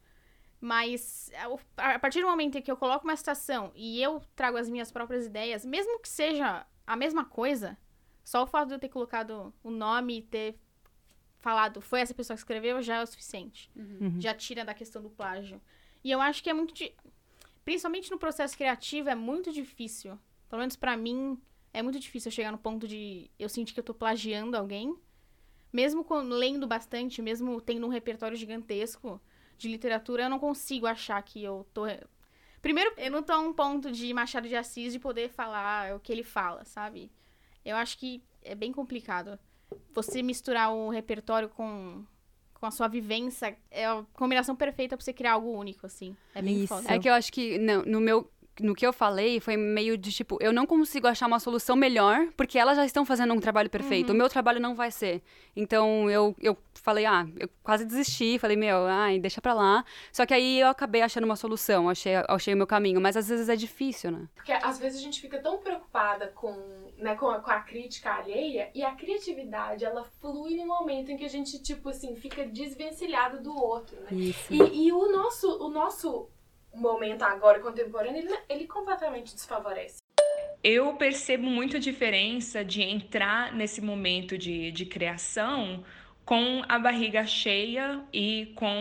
Mas 0.64 1.28
a 1.76 1.98
partir 1.98 2.20
do 2.20 2.28
momento 2.28 2.56
em 2.56 2.62
que 2.62 2.70
eu 2.70 2.76
coloco 2.76 3.04
uma 3.04 3.16
citação 3.16 3.72
e 3.74 4.00
eu 4.00 4.22
trago 4.36 4.56
as 4.56 4.68
minhas 4.70 4.92
próprias 4.92 5.26
ideias, 5.26 5.64
mesmo 5.66 5.98
que 5.98 6.08
seja 6.08 6.64
a 6.86 6.94
mesma 6.94 7.24
coisa, 7.24 7.76
só 8.22 8.44
o 8.44 8.46
fato 8.46 8.68
de 8.68 8.74
eu 8.74 8.78
ter 8.78 8.88
colocado 8.88 9.52
o 9.60 9.70
nome 9.72 10.18
e 10.18 10.22
ter 10.22 10.56
falado 11.40 11.80
foi 11.80 12.00
essa 12.00 12.14
pessoa 12.14 12.36
que 12.36 12.40
escreveu 12.42 12.80
já 12.80 12.98
é 12.98 13.02
o 13.02 13.06
suficiente. 13.08 13.68
Já 14.20 14.32
tira 14.34 14.64
da 14.64 14.72
questão 14.72 15.02
do 15.02 15.10
plágio. 15.10 15.60
E 16.04 16.12
eu 16.12 16.20
acho 16.20 16.40
que 16.40 16.48
é 16.48 16.54
muito. 16.54 16.72
di- 16.72 16.94
Principalmente 17.64 18.08
no 18.12 18.18
processo 18.18 18.56
criativo, 18.56 19.08
é 19.08 19.14
muito 19.16 19.50
difícil. 19.52 20.16
Pelo 20.48 20.60
menos 20.60 20.76
pra 20.76 20.96
mim, 20.96 21.36
é 21.72 21.82
muito 21.82 21.98
difícil 21.98 22.28
eu 22.28 22.34
chegar 22.34 22.52
no 22.52 22.58
ponto 22.58 22.86
de 22.86 23.28
eu 23.36 23.48
sentir 23.48 23.74
que 23.74 23.80
eu 23.80 23.84
tô 23.84 23.94
plagiando 23.94 24.56
alguém. 24.56 24.96
Mesmo 25.72 26.04
com- 26.04 26.20
lendo 26.20 26.68
bastante, 26.68 27.20
mesmo 27.20 27.60
tendo 27.60 27.84
um 27.84 27.90
repertório 27.90 28.36
gigantesco 28.36 29.20
de 29.62 29.68
literatura, 29.68 30.24
eu 30.24 30.30
não 30.30 30.38
consigo 30.38 30.86
achar 30.86 31.22
que 31.22 31.42
eu 31.42 31.66
tô. 31.72 31.86
Primeiro, 32.60 32.92
eu 32.96 33.10
não 33.10 33.22
tô 33.22 33.32
a 33.32 33.38
um 33.38 33.52
ponto 33.52 33.90
de 33.90 34.12
Machado 34.12 34.48
de 34.48 34.56
Assis 34.56 34.92
de 34.92 34.98
poder 34.98 35.30
falar 35.30 35.94
o 35.94 36.00
que 36.00 36.12
ele 36.12 36.22
fala, 36.22 36.64
sabe? 36.64 37.10
Eu 37.64 37.76
acho 37.76 37.96
que 37.96 38.22
é 38.42 38.54
bem 38.54 38.72
complicado. 38.72 39.38
Você 39.94 40.22
misturar 40.22 40.72
o 40.72 40.90
repertório 40.90 41.48
com, 41.48 42.04
com 42.54 42.66
a 42.66 42.70
sua 42.70 42.88
vivência 42.88 43.56
é 43.70 43.86
a 43.86 44.04
combinação 44.12 44.54
perfeita 44.54 44.96
pra 44.96 45.04
você 45.04 45.12
criar 45.12 45.32
algo 45.32 45.50
único, 45.52 45.86
assim. 45.86 46.16
É 46.34 46.42
bem 46.42 46.64
Isso. 46.64 46.68
foda. 46.68 46.92
É 46.92 46.98
que 46.98 47.08
eu 47.08 47.14
acho 47.14 47.32
que 47.32 47.58
no, 47.58 47.84
no 47.84 48.00
meu. 48.00 48.30
No 48.60 48.74
que 48.74 48.86
eu 48.86 48.92
falei, 48.92 49.40
foi 49.40 49.56
meio 49.56 49.96
de 49.96 50.12
tipo, 50.12 50.36
eu 50.40 50.52
não 50.52 50.66
consigo 50.66 51.06
achar 51.06 51.26
uma 51.26 51.40
solução 51.40 51.74
melhor, 51.74 52.28
porque 52.36 52.58
elas 52.58 52.76
já 52.76 52.84
estão 52.84 53.04
fazendo 53.04 53.32
um 53.32 53.40
trabalho 53.40 53.70
perfeito. 53.70 54.12
O 54.12 54.14
meu 54.14 54.28
trabalho 54.28 54.60
não 54.60 54.74
vai 54.74 54.90
ser. 54.90 55.22
Então 55.56 56.10
eu, 56.10 56.36
eu 56.40 56.56
falei, 56.74 57.06
ah, 57.06 57.26
eu 57.38 57.48
quase 57.62 57.84
desisti, 57.84 58.38
falei, 58.38 58.56
meu, 58.56 58.84
ai, 58.86 59.18
deixa 59.18 59.40
pra 59.40 59.54
lá. 59.54 59.84
Só 60.12 60.26
que 60.26 60.34
aí 60.34 60.60
eu 60.60 60.68
acabei 60.68 61.00
achando 61.00 61.24
uma 61.24 61.36
solução, 61.36 61.88
achei, 61.88 62.12
achei 62.28 62.52
o 62.52 62.56
meu 62.56 62.66
caminho. 62.66 63.00
Mas 63.00 63.16
às 63.16 63.28
vezes 63.28 63.48
é 63.48 63.56
difícil, 63.56 64.10
né? 64.10 64.28
Porque 64.34 64.52
às 64.52 64.78
vezes 64.78 65.00
a 65.00 65.02
gente 65.02 65.20
fica 65.20 65.38
tão 65.38 65.58
preocupada 65.58 66.28
com, 66.28 66.54
né, 66.98 67.14
com, 67.14 67.28
a, 67.28 67.40
com 67.40 67.50
a 67.50 67.60
crítica 67.60 68.12
alheia 68.12 68.70
e 68.74 68.82
a 68.82 68.92
criatividade, 68.92 69.84
ela 69.84 70.04
flui 70.20 70.56
no 70.56 70.66
momento 70.66 71.10
em 71.10 71.16
que 71.16 71.24
a 71.24 71.28
gente, 71.28 71.62
tipo 71.62 71.88
assim, 71.88 72.14
fica 72.16 72.44
desvencilhado 72.44 73.40
do 73.40 73.56
outro, 73.56 73.98
né? 74.02 74.08
Isso. 74.12 74.52
E, 74.52 74.86
e 74.86 74.92
o, 74.92 75.10
nosso, 75.10 75.48
o 75.64 75.70
nosso 75.70 76.28
momento 76.74 77.22
agora 77.22 77.60
contemporâneo, 77.60 78.18
ele, 78.22 78.34
ele 78.48 78.66
completamente 78.66 79.34
desfavorece. 79.34 79.98
Eu 80.64 80.94
percebo 80.94 81.44
muito 81.44 81.76
a 81.76 81.80
diferença 81.80 82.64
de 82.64 82.82
entrar 82.82 83.52
nesse 83.52 83.80
momento 83.80 84.38
de, 84.38 84.70
de 84.70 84.86
criação 84.86 85.84
com 86.24 86.62
a 86.68 86.78
barriga 86.78 87.26
cheia 87.26 88.00
e 88.12 88.52
com 88.54 88.72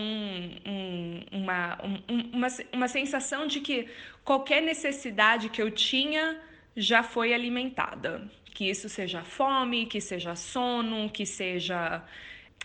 um- 0.65 1.23
uma, 1.31 1.79
um- 1.83 2.29
uma, 2.33 2.47
uma 2.71 2.87
sensação 2.87 3.47
de 3.47 3.59
que 3.61 3.87
qualquer 4.23 4.61
necessidade 4.61 5.49
que 5.49 5.59
eu 5.61 5.71
tinha 5.71 6.39
já 6.75 7.01
foi 7.01 7.33
alimentada. 7.33 8.29
Que 8.53 8.69
isso 8.69 8.87
seja 8.87 9.23
fome, 9.23 9.87
que 9.87 9.99
seja 9.99 10.35
sono, 10.35 11.09
que 11.09 11.25
seja 11.25 12.03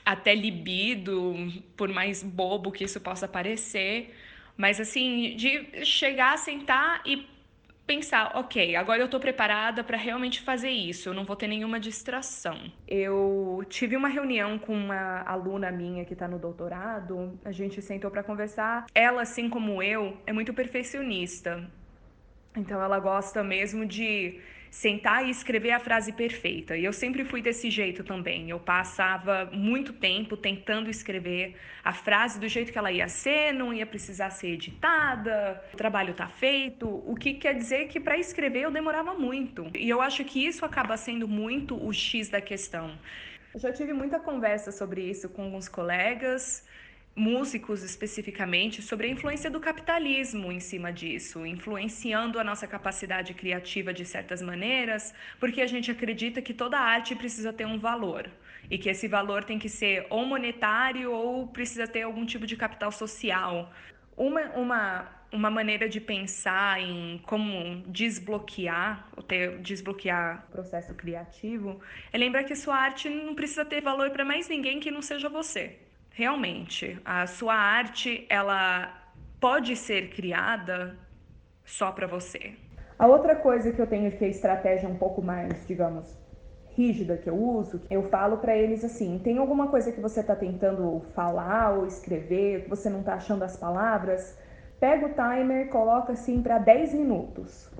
até 0.04 0.34
libido, 0.34 1.34
por 1.76 1.88
mais 1.88 2.22
bobo 2.22 2.70
que 2.70 2.84
isso 2.84 3.00
possa 3.00 3.26
parecer. 3.26 4.14
Mas 4.56 4.80
assim, 4.80 5.36
de 5.36 5.84
chegar, 5.84 6.36
sentar 6.38 7.02
e 7.04 7.28
pensar, 7.86 8.32
ok, 8.34 8.74
agora 8.74 9.00
eu 9.00 9.08
tô 9.08 9.20
preparada 9.20 9.84
para 9.84 9.96
realmente 9.96 10.40
fazer 10.40 10.70
isso, 10.70 11.08
eu 11.08 11.14
não 11.14 11.24
vou 11.24 11.36
ter 11.36 11.46
nenhuma 11.46 11.78
distração. 11.78 12.58
Eu 12.88 13.64
tive 13.68 13.96
uma 13.96 14.08
reunião 14.08 14.58
com 14.58 14.74
uma 14.74 15.22
aluna 15.22 15.70
minha 15.70 16.04
que 16.04 16.16
tá 16.16 16.26
no 16.26 16.38
doutorado, 16.38 17.38
a 17.44 17.52
gente 17.52 17.80
sentou 17.80 18.10
para 18.10 18.24
conversar. 18.24 18.86
Ela, 18.92 19.22
assim 19.22 19.48
como 19.48 19.80
eu, 19.82 20.16
é 20.26 20.32
muito 20.32 20.52
perfeccionista. 20.52 21.70
Então 22.56 22.82
ela 22.82 22.98
gosta 22.98 23.44
mesmo 23.44 23.86
de 23.86 24.40
sentar 24.76 25.26
e 25.26 25.30
escrever 25.30 25.70
a 25.70 25.80
frase 25.80 26.12
perfeita. 26.12 26.76
E 26.76 26.84
eu 26.84 26.92
sempre 26.92 27.24
fui 27.24 27.40
desse 27.40 27.70
jeito 27.70 28.04
também. 28.04 28.50
Eu 28.50 28.60
passava 28.60 29.48
muito 29.50 29.90
tempo 29.94 30.36
tentando 30.36 30.90
escrever 30.90 31.56
a 31.82 31.94
frase 31.94 32.38
do 32.38 32.46
jeito 32.46 32.70
que 32.70 32.76
ela 32.76 32.92
ia 32.92 33.08
ser, 33.08 33.54
não 33.54 33.72
ia 33.72 33.86
precisar 33.86 34.28
ser 34.28 34.48
editada, 34.48 35.64
o 35.72 35.76
trabalho 35.78 36.12
tá 36.12 36.28
feito, 36.28 36.86
o 36.86 37.14
que 37.14 37.32
quer 37.34 37.54
dizer 37.54 37.88
que 37.88 37.98
para 37.98 38.18
escrever 38.18 38.64
eu 38.64 38.70
demorava 38.70 39.14
muito. 39.14 39.66
E 39.74 39.88
eu 39.88 40.02
acho 40.02 40.22
que 40.26 40.44
isso 40.46 40.62
acaba 40.62 40.94
sendo 40.98 41.26
muito 41.26 41.74
o 41.82 41.90
X 41.90 42.28
da 42.28 42.42
questão. 42.42 42.98
Eu 43.54 43.60
já 43.60 43.72
tive 43.72 43.94
muita 43.94 44.20
conversa 44.20 44.70
sobre 44.70 45.00
isso 45.00 45.30
com 45.30 45.44
alguns 45.44 45.70
colegas 45.70 46.66
músicos 47.16 47.82
especificamente 47.82 48.82
sobre 48.82 49.06
a 49.06 49.10
influência 49.10 49.50
do 49.50 49.58
capitalismo 49.58 50.52
em 50.52 50.60
cima 50.60 50.92
disso, 50.92 51.46
influenciando 51.46 52.38
a 52.38 52.44
nossa 52.44 52.66
capacidade 52.66 53.32
criativa 53.32 53.90
de 53.94 54.04
certas 54.04 54.42
maneiras, 54.42 55.14
porque 55.40 55.62
a 55.62 55.66
gente 55.66 55.90
acredita 55.90 56.42
que 56.42 56.52
toda 56.52 56.78
arte 56.78 57.16
precisa 57.16 57.54
ter 57.54 57.66
um 57.66 57.78
valor 57.78 58.30
e 58.70 58.76
que 58.76 58.90
esse 58.90 59.08
valor 59.08 59.44
tem 59.44 59.58
que 59.58 59.68
ser 59.68 60.06
ou 60.10 60.26
monetário 60.26 61.10
ou 61.10 61.46
precisa 61.46 61.86
ter 61.88 62.02
algum 62.02 62.26
tipo 62.26 62.46
de 62.46 62.54
capital 62.54 62.92
social. 62.92 63.72
Uma, 64.14 64.42
uma, 64.50 65.08
uma 65.32 65.50
maneira 65.50 65.88
de 65.88 66.00
pensar 66.02 66.82
em 66.82 67.18
como 67.24 67.82
desbloquear, 67.86 69.08
ou 69.16 69.22
ter, 69.22 69.58
desbloquear 69.60 70.44
o 70.48 70.52
processo 70.52 70.94
criativo, 70.94 71.80
é 72.12 72.18
lembrar 72.18 72.44
que 72.44 72.54
sua 72.54 72.76
arte 72.76 73.08
não 73.08 73.34
precisa 73.34 73.64
ter 73.64 73.80
valor 73.80 74.10
para 74.10 74.24
mais 74.24 74.50
ninguém 74.50 74.80
que 74.80 74.90
não 74.90 75.00
seja 75.00 75.30
você 75.30 75.85
realmente, 76.16 76.98
a 77.04 77.26
sua 77.26 77.54
arte, 77.54 78.26
ela 78.30 78.90
pode 79.38 79.76
ser 79.76 80.08
criada 80.08 80.96
só 81.62 81.92
para 81.92 82.06
você. 82.06 82.54
A 82.98 83.06
outra 83.06 83.36
coisa 83.36 83.70
que 83.70 83.78
eu 83.78 83.86
tenho 83.86 84.10
que 84.10 84.24
é 84.24 84.28
estratégia 84.28 84.88
um 84.88 84.96
pouco 84.96 85.20
mais, 85.20 85.66
digamos, 85.66 86.18
rígida 86.74 87.18
que 87.18 87.28
eu 87.28 87.36
uso, 87.36 87.82
eu 87.90 88.04
falo 88.04 88.38
para 88.38 88.56
eles 88.56 88.82
assim: 88.82 89.20
tem 89.22 89.36
alguma 89.36 89.68
coisa 89.68 89.92
que 89.92 90.00
você 90.00 90.20
está 90.20 90.34
tentando 90.34 91.02
falar 91.14 91.76
ou 91.76 91.86
escrever, 91.86 92.62
que 92.64 92.70
você 92.70 92.88
não 92.88 93.00
está 93.00 93.16
achando 93.16 93.42
as 93.42 93.58
palavras? 93.58 94.38
Pega 94.80 95.04
o 95.04 95.10
timer, 95.10 95.68
coloca 95.68 96.14
assim 96.14 96.42
para 96.42 96.56
10 96.56 96.94
minutos. 96.94 97.70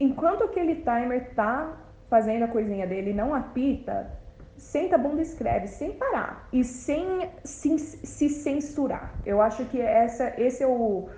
Enquanto 0.00 0.42
aquele 0.42 0.74
timer 0.76 1.34
tá 1.36 1.72
fazendo 2.10 2.46
a 2.46 2.48
coisinha 2.48 2.86
dele 2.86 3.12
não 3.12 3.32
apita, 3.32 4.10
senta 4.56 4.96
a 4.96 4.98
bunda 4.98 5.22
escreve 5.22 5.66
sem 5.66 5.92
parar 5.92 6.48
e 6.52 6.64
sem 6.64 7.30
se, 7.44 7.78
se 7.78 8.28
censurar. 8.28 9.14
Eu 9.24 9.40
acho 9.40 9.64
que 9.66 9.80
essa, 9.80 10.34
esse 10.38 10.62
é 10.62 10.66
o, 10.66 11.08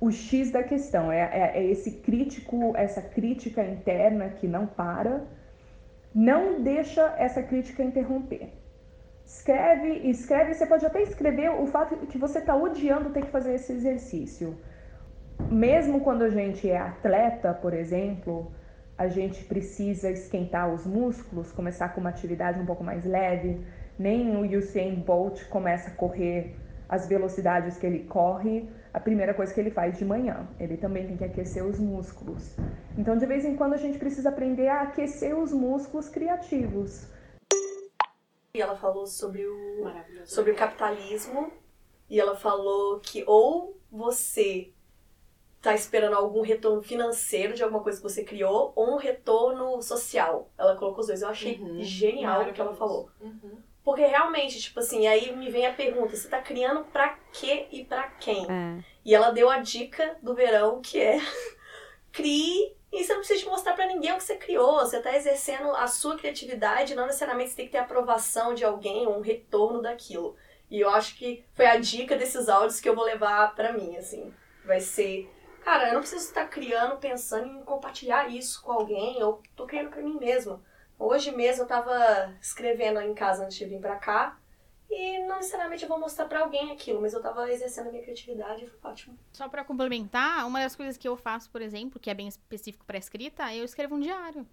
o 0.00 0.10
X 0.10 0.50
da 0.50 0.62
questão, 0.62 1.10
é, 1.12 1.20
é, 1.20 1.58
é, 1.58 1.64
esse 1.70 1.90
crítico, 1.90 2.72
essa 2.76 3.02
crítica 3.02 3.62
interna 3.64 4.28
que 4.30 4.46
não 4.46 4.66
para, 4.66 5.24
não 6.14 6.62
deixa 6.62 7.14
essa 7.18 7.42
crítica 7.42 7.82
interromper. 7.82 8.52
Escreve, 9.24 10.08
escreve, 10.08 10.54
você 10.54 10.66
pode 10.66 10.86
até 10.86 11.02
escrever 11.02 11.50
o 11.50 11.66
fato 11.66 11.96
que 12.06 12.16
você 12.16 12.38
está 12.38 12.54
odiando 12.54 13.10
ter 13.10 13.22
que 13.22 13.30
fazer 13.30 13.54
esse 13.54 13.72
exercício. 13.72 14.56
Mesmo 15.50 16.00
quando 16.00 16.22
a 16.22 16.30
gente 16.30 16.70
é 16.70 16.78
atleta, 16.78 17.52
por 17.52 17.74
exemplo, 17.74 18.52
a 18.98 19.08
gente 19.08 19.44
precisa 19.44 20.10
esquentar 20.10 20.72
os 20.72 20.86
músculos, 20.86 21.52
começar 21.52 21.90
com 21.90 22.00
uma 22.00 22.10
atividade 22.10 22.58
um 22.58 22.66
pouco 22.66 22.82
mais 22.82 23.04
leve. 23.04 23.60
Nem 23.98 24.36
o 24.36 24.58
Usain 24.58 24.94
Bolt 24.94 25.44
começa 25.48 25.90
a 25.90 25.94
correr 25.94 26.56
as 26.88 27.06
velocidades 27.06 27.76
que 27.76 27.86
ele 27.86 28.04
corre, 28.04 28.68
a 28.94 29.00
primeira 29.00 29.34
coisa 29.34 29.52
que 29.52 29.60
ele 29.60 29.70
faz 29.70 29.98
de 29.98 30.04
manhã. 30.04 30.48
Ele 30.58 30.76
também 30.76 31.06
tem 31.06 31.16
que 31.16 31.24
aquecer 31.24 31.64
os 31.64 31.78
músculos. 31.78 32.56
Então, 32.96 33.16
de 33.16 33.26
vez 33.26 33.44
em 33.44 33.56
quando, 33.56 33.74
a 33.74 33.78
gente 33.78 33.98
precisa 33.98 34.28
aprender 34.28 34.68
a 34.68 34.82
aquecer 34.82 35.36
os 35.36 35.52
músculos 35.52 36.08
criativos. 36.08 37.06
E 38.54 38.60
ela 38.60 38.76
falou 38.76 39.06
sobre 39.06 39.44
o, 39.46 39.84
sobre 40.24 40.52
o 40.52 40.56
capitalismo, 40.56 41.52
e 42.08 42.18
ela 42.18 42.36
falou 42.36 43.00
que 43.00 43.24
ou 43.26 43.78
você 43.90 44.72
tá 45.66 45.74
esperando 45.74 46.14
algum 46.14 46.42
retorno 46.42 46.80
financeiro 46.80 47.54
de 47.54 47.62
alguma 47.62 47.82
coisa 47.82 47.98
que 47.98 48.08
você 48.08 48.22
criou 48.22 48.72
ou 48.76 48.94
um 48.94 48.96
retorno 48.96 49.82
social. 49.82 50.48
Ela 50.56 50.76
colocou 50.76 51.00
os 51.00 51.08
dois. 51.08 51.22
Eu 51.22 51.28
achei 51.28 51.58
uhum. 51.58 51.82
genial 51.82 52.42
o 52.42 52.52
que 52.52 52.60
ela 52.60 52.74
falou. 52.74 53.10
Uhum. 53.20 53.58
Porque 53.84 54.04
realmente, 54.04 54.60
tipo 54.60 54.78
assim, 54.78 55.06
aí 55.06 55.34
me 55.34 55.50
vem 55.50 55.66
a 55.66 55.72
pergunta: 55.72 56.14
você 56.14 56.28
tá 56.28 56.40
criando 56.40 56.84
pra 56.84 57.18
quê 57.32 57.66
e 57.72 57.84
pra 57.84 58.04
quem? 58.10 58.44
É. 58.44 58.84
E 59.04 59.14
ela 59.14 59.30
deu 59.30 59.50
a 59.50 59.58
dica 59.58 60.16
do 60.22 60.34
verão 60.34 60.80
que 60.80 61.00
é 61.00 61.18
crie 62.12 62.76
e 62.92 63.04
você 63.04 63.12
não 63.12 63.20
precisa 63.20 63.50
mostrar 63.50 63.74
para 63.74 63.86
ninguém 63.86 64.12
o 64.12 64.16
que 64.16 64.22
você 64.22 64.36
criou. 64.36 64.78
Você 64.78 65.00
tá 65.00 65.16
exercendo 65.16 65.70
a 65.70 65.88
sua 65.88 66.16
criatividade, 66.16 66.94
não 66.94 67.06
necessariamente 67.06 67.50
você 67.50 67.56
tem 67.56 67.66
que 67.66 67.72
ter 67.72 67.78
aprovação 67.78 68.54
de 68.54 68.64
alguém 68.64 69.06
ou 69.06 69.18
um 69.18 69.20
retorno 69.20 69.82
daquilo. 69.82 70.36
E 70.70 70.80
eu 70.80 70.90
acho 70.90 71.16
que 71.16 71.44
foi 71.54 71.66
a 71.66 71.76
dica 71.76 72.16
desses 72.16 72.48
áudios 72.48 72.80
que 72.80 72.88
eu 72.88 72.94
vou 72.94 73.04
levar 73.04 73.54
para 73.54 73.72
mim, 73.72 73.96
assim. 73.96 74.32
Vai 74.64 74.80
ser 74.80 75.30
Cara, 75.66 75.88
eu 75.88 75.94
não 75.94 76.00
preciso 76.00 76.26
estar 76.26 76.46
criando, 76.46 76.96
pensando 76.96 77.48
em 77.48 77.64
compartilhar 77.64 78.32
isso 78.32 78.62
com 78.62 78.70
alguém, 78.70 79.18
eu 79.18 79.42
tô 79.56 79.66
criando 79.66 79.90
para 79.90 80.00
mim 80.00 80.16
mesma. 80.16 80.62
Hoje 80.96 81.32
mesmo 81.32 81.64
eu 81.64 81.66
tava 81.66 82.32
escrevendo 82.40 83.00
em 83.00 83.12
casa 83.12 83.44
antes 83.44 83.56
de 83.58 83.64
vir 83.64 83.80
pra 83.80 83.96
cá, 83.96 84.38
e 84.88 85.18
não 85.26 85.38
necessariamente 85.38 85.82
eu 85.82 85.88
vou 85.88 85.98
mostrar 85.98 86.26
para 86.26 86.38
alguém 86.38 86.70
aquilo, 86.70 87.00
mas 87.00 87.14
eu 87.14 87.20
tava 87.20 87.50
exercendo 87.50 87.88
a 87.88 87.90
minha 87.90 88.04
criatividade 88.04 88.64
e 88.64 88.68
foi 88.68 88.78
ótimo. 88.92 89.18
Só 89.32 89.48
para 89.48 89.64
complementar, 89.64 90.46
uma 90.46 90.60
das 90.60 90.76
coisas 90.76 90.96
que 90.96 91.08
eu 91.08 91.16
faço, 91.16 91.50
por 91.50 91.60
exemplo, 91.60 91.98
que 91.98 92.10
é 92.10 92.14
bem 92.14 92.28
específico 92.28 92.84
para 92.84 92.96
escrita, 92.96 93.52
eu 93.52 93.64
escrevo 93.64 93.96
um 93.96 94.00
diário. 94.00 94.46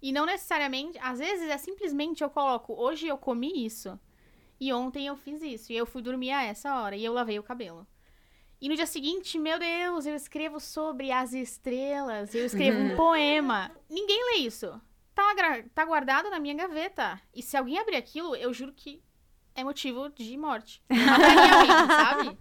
E 0.00 0.10
não 0.10 0.24
necessariamente, 0.24 0.98
às 1.02 1.18
vezes 1.18 1.50
é 1.50 1.58
simplesmente 1.58 2.24
eu 2.24 2.30
coloco, 2.30 2.72
hoje 2.72 3.06
eu 3.06 3.18
comi 3.18 3.66
isso, 3.66 4.00
e 4.58 4.72
ontem 4.72 5.06
eu 5.06 5.16
fiz 5.16 5.42
isso, 5.42 5.70
e 5.70 5.76
eu 5.76 5.84
fui 5.84 6.00
dormir 6.00 6.30
a 6.30 6.44
essa 6.44 6.80
hora, 6.80 6.96
e 6.96 7.04
eu 7.04 7.12
lavei 7.12 7.38
o 7.38 7.42
cabelo. 7.42 7.86
E 8.60 8.68
no 8.68 8.74
dia 8.74 8.86
seguinte, 8.86 9.38
meu 9.38 9.58
Deus, 9.58 10.06
eu 10.06 10.14
escrevo 10.14 10.58
sobre 10.58 11.12
as 11.12 11.32
estrelas, 11.32 12.34
eu 12.34 12.46
escrevo 12.46 12.78
um 12.78 12.96
poema. 12.96 13.70
Ninguém 13.88 14.18
lê 14.32 14.46
isso. 14.46 14.80
Tá, 15.14 15.22
tá 15.74 15.84
guardado 15.84 16.30
na 16.30 16.38
minha 16.38 16.54
gaveta. 16.54 17.20
E 17.34 17.42
se 17.42 17.56
alguém 17.56 17.78
abrir 17.78 17.96
aquilo, 17.96 18.34
eu 18.34 18.52
juro 18.52 18.72
que 18.72 19.02
é 19.54 19.64
motivo 19.64 20.08
de 20.10 20.36
morte. 20.36 20.82
sabe? 20.90 22.38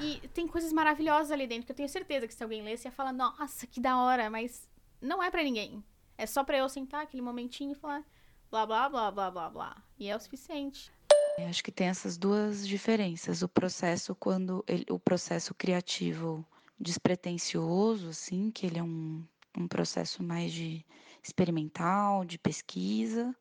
E 0.00 0.28
tem 0.28 0.46
coisas 0.46 0.72
maravilhosas 0.72 1.30
ali 1.30 1.46
dentro 1.46 1.66
que 1.66 1.72
eu 1.72 1.76
tenho 1.76 1.88
certeza 1.88 2.26
que 2.26 2.34
se 2.34 2.42
alguém 2.42 2.62
lesse 2.62 2.88
ia 2.88 2.92
falar, 2.92 3.12
nossa, 3.12 3.66
que 3.66 3.80
da 3.80 3.98
hora, 3.98 4.30
mas 4.30 4.68
não 5.00 5.22
é 5.22 5.30
para 5.30 5.42
ninguém. 5.42 5.82
É 6.16 6.26
só 6.26 6.44
para 6.44 6.58
eu 6.58 6.68
sentar 6.68 7.02
aquele 7.02 7.22
momentinho 7.22 7.72
e 7.72 7.74
falar 7.74 8.04
blá 8.50 8.66
blá 8.66 8.88
blá 8.88 9.10
blá 9.10 9.30
blá 9.30 9.50
blá. 9.50 9.76
E 9.98 10.08
é 10.08 10.16
o 10.16 10.20
suficiente. 10.20 10.92
É, 11.40 11.48
acho 11.48 11.64
que 11.64 11.72
tem 11.72 11.86
essas 11.86 12.18
duas 12.18 12.68
diferenças. 12.68 13.42
O 13.42 13.48
processo 13.48 14.14
quando 14.14 14.62
ele, 14.68 14.84
o 14.90 14.98
processo 14.98 15.54
criativo 15.54 16.44
despretensioso, 16.78 18.10
assim, 18.10 18.50
que 18.50 18.66
ele 18.66 18.78
é 18.78 18.82
um, 18.82 19.24
um 19.56 19.66
processo 19.66 20.22
mais 20.22 20.52
de 20.52 20.84
experimental, 21.22 22.24
de 22.26 22.38
pesquisa, 22.38 23.34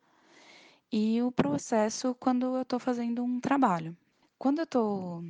e 0.92 1.22
o 1.22 1.32
processo 1.32 2.16
quando 2.16 2.56
eu 2.56 2.62
estou 2.62 2.80
fazendo 2.80 3.22
um 3.22 3.40
trabalho. 3.40 3.96
Quando 4.38 4.60
eu 4.60 4.64
estou 4.64 5.26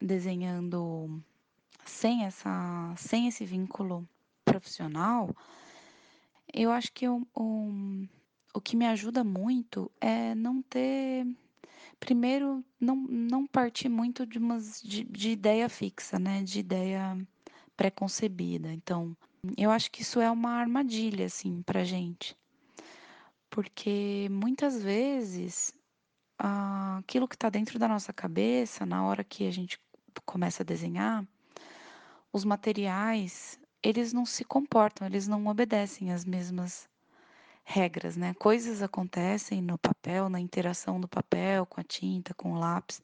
desenhando 0.00 1.20
sem 1.84 2.24
essa, 2.24 2.94
sem 2.96 3.26
esse 3.26 3.44
vínculo 3.44 4.08
profissional, 4.44 5.34
eu 6.52 6.70
acho 6.70 6.92
que 6.92 7.08
o, 7.08 7.26
o, 7.34 8.06
o 8.54 8.60
que 8.60 8.76
me 8.76 8.86
ajuda 8.86 9.24
muito 9.24 9.90
é 10.00 10.34
não 10.34 10.62
ter 10.62 11.26
Primeiro, 11.98 12.64
não, 12.78 12.96
não 12.96 13.46
partir 13.46 13.88
muito 13.88 14.26
de, 14.26 14.38
umas, 14.38 14.82
de, 14.82 15.04
de 15.04 15.30
ideia 15.30 15.68
fixa, 15.68 16.18
né? 16.18 16.42
De 16.42 16.60
ideia 16.60 17.16
preconcebida. 17.76 18.72
Então, 18.72 19.16
eu 19.56 19.70
acho 19.70 19.90
que 19.90 20.02
isso 20.02 20.20
é 20.20 20.30
uma 20.30 20.52
armadilha, 20.52 21.26
assim, 21.26 21.62
pra 21.62 21.84
gente. 21.84 22.36
Porque 23.50 24.28
muitas 24.30 24.82
vezes 24.82 25.72
aquilo 26.38 27.28
que 27.28 27.36
está 27.36 27.48
dentro 27.48 27.78
da 27.78 27.86
nossa 27.86 28.12
cabeça, 28.12 28.84
na 28.84 29.04
hora 29.04 29.22
que 29.22 29.46
a 29.46 29.50
gente 29.50 29.78
começa 30.24 30.62
a 30.62 30.66
desenhar, 30.66 31.26
os 32.32 32.44
materiais, 32.44 33.58
eles 33.82 34.12
não 34.12 34.26
se 34.26 34.44
comportam, 34.44 35.06
eles 35.06 35.28
não 35.28 35.46
obedecem 35.46 36.12
às 36.12 36.24
mesmas 36.24 36.88
regras, 37.64 38.16
né? 38.16 38.34
Coisas 38.34 38.82
acontecem 38.82 39.62
no 39.62 39.78
papel, 39.78 40.28
na 40.28 40.38
interação 40.38 41.00
do 41.00 41.08
papel 41.08 41.64
com 41.66 41.80
a 41.80 41.84
tinta, 41.84 42.34
com 42.34 42.52
o 42.52 42.58
lápis, 42.58 43.02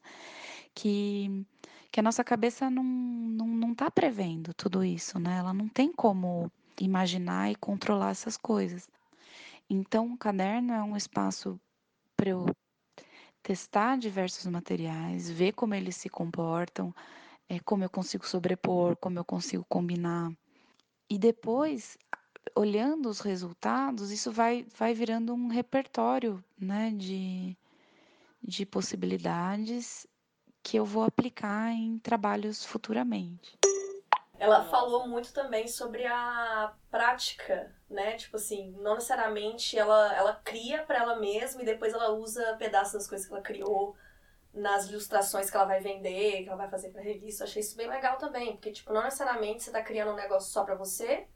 que, 0.75 1.47
que 1.91 1.99
a 1.99 2.03
nossa 2.03 2.23
cabeça 2.23 2.71
não, 2.71 2.85
não, 2.85 3.47
não 3.47 3.75
tá 3.75 3.91
prevendo 3.91 4.53
tudo 4.55 4.85
isso, 4.85 5.19
né? 5.19 5.39
Ela 5.39 5.55
não 5.55 5.69
tem 5.69 5.93
como 5.93 6.53
imaginar 6.79 7.51
e 7.51 7.57
controlar 7.57 8.11
essas 8.11 8.37
coisas. 8.37 8.89
Então, 9.69 10.13
o 10.13 10.19
caderno 10.19 10.73
é 10.73 10.83
um 10.83 10.97
espaço 10.97 11.59
para 12.17 12.31
eu 12.31 12.47
testar 13.43 13.97
diversos 13.97 14.47
materiais, 14.47 15.31
ver 15.31 15.53
como 15.53 15.75
eles 15.75 15.97
se 15.97 16.09
comportam, 16.09 16.95
é, 17.49 17.59
como 17.61 17.83
eu 17.83 17.91
consigo 17.91 18.27
sobrepor, 18.27 18.97
como 18.97 19.19
eu 19.19 19.25
consigo 19.25 19.65
combinar. 19.69 20.31
E 21.09 21.19
depois, 21.19 21.97
olhando 22.55 23.09
os 23.09 23.21
resultados, 23.21 24.11
isso 24.11 24.31
vai, 24.31 24.67
vai 24.77 24.95
virando 24.95 25.35
um 25.35 25.49
repertório 25.49 26.43
né, 26.59 26.93
de, 26.95 27.57
de 28.43 28.67
possibilidades 28.67 30.07
que 30.63 30.77
eu 30.77 30.85
vou 30.85 31.05
aplicar 31.05 31.73
em 31.73 31.99
trabalhos 31.99 32.65
futuramente. 32.65 33.59
Ela 34.39 34.65
falou 34.65 35.07
muito 35.07 35.35
também 35.35 35.69
sobre 35.69 36.07
a 36.07 36.73
prática, 36.91 37.75
né? 37.91 38.17
Tipo 38.17 38.37
assim, 38.37 38.71
não 38.79 38.95
necessariamente 38.95 39.79
ela, 39.79 40.15
ela 40.15 40.35
cria 40.43 40.83
para 40.83 40.99
ela 40.99 41.21
mesma 41.21 41.61
e 41.61 41.67
depois 41.67 41.93
ela 41.93 42.11
usa 42.13 42.57
pedaços 42.59 42.95
das 42.95 43.07
coisas 43.07 43.27
que 43.27 43.33
ela 43.35 43.43
criou 43.43 43.95
nas 44.53 44.89
ilustrações 44.89 45.51
que 45.51 45.57
ela 45.57 45.67
vai 45.67 45.81
vender, 45.81 46.43
que 46.43 46.49
ela 46.49 46.57
vai 46.57 46.71
fazer 46.71 46.89
pra 46.89 47.03
revista. 47.03 47.45
Eu 47.45 47.49
achei 47.49 47.61
isso 47.61 47.77
bem 47.77 47.87
legal 47.87 48.17
também, 48.17 48.53
porque, 48.53 48.73
tipo, 48.73 48.93
não 48.93 49.03
necessariamente 49.03 49.63
você 49.63 49.71
tá 49.71 49.83
criando 49.83 50.13
um 50.13 50.17
negócio 50.17 50.51
só 50.51 50.65
pra 50.65 50.75
você 50.75 51.29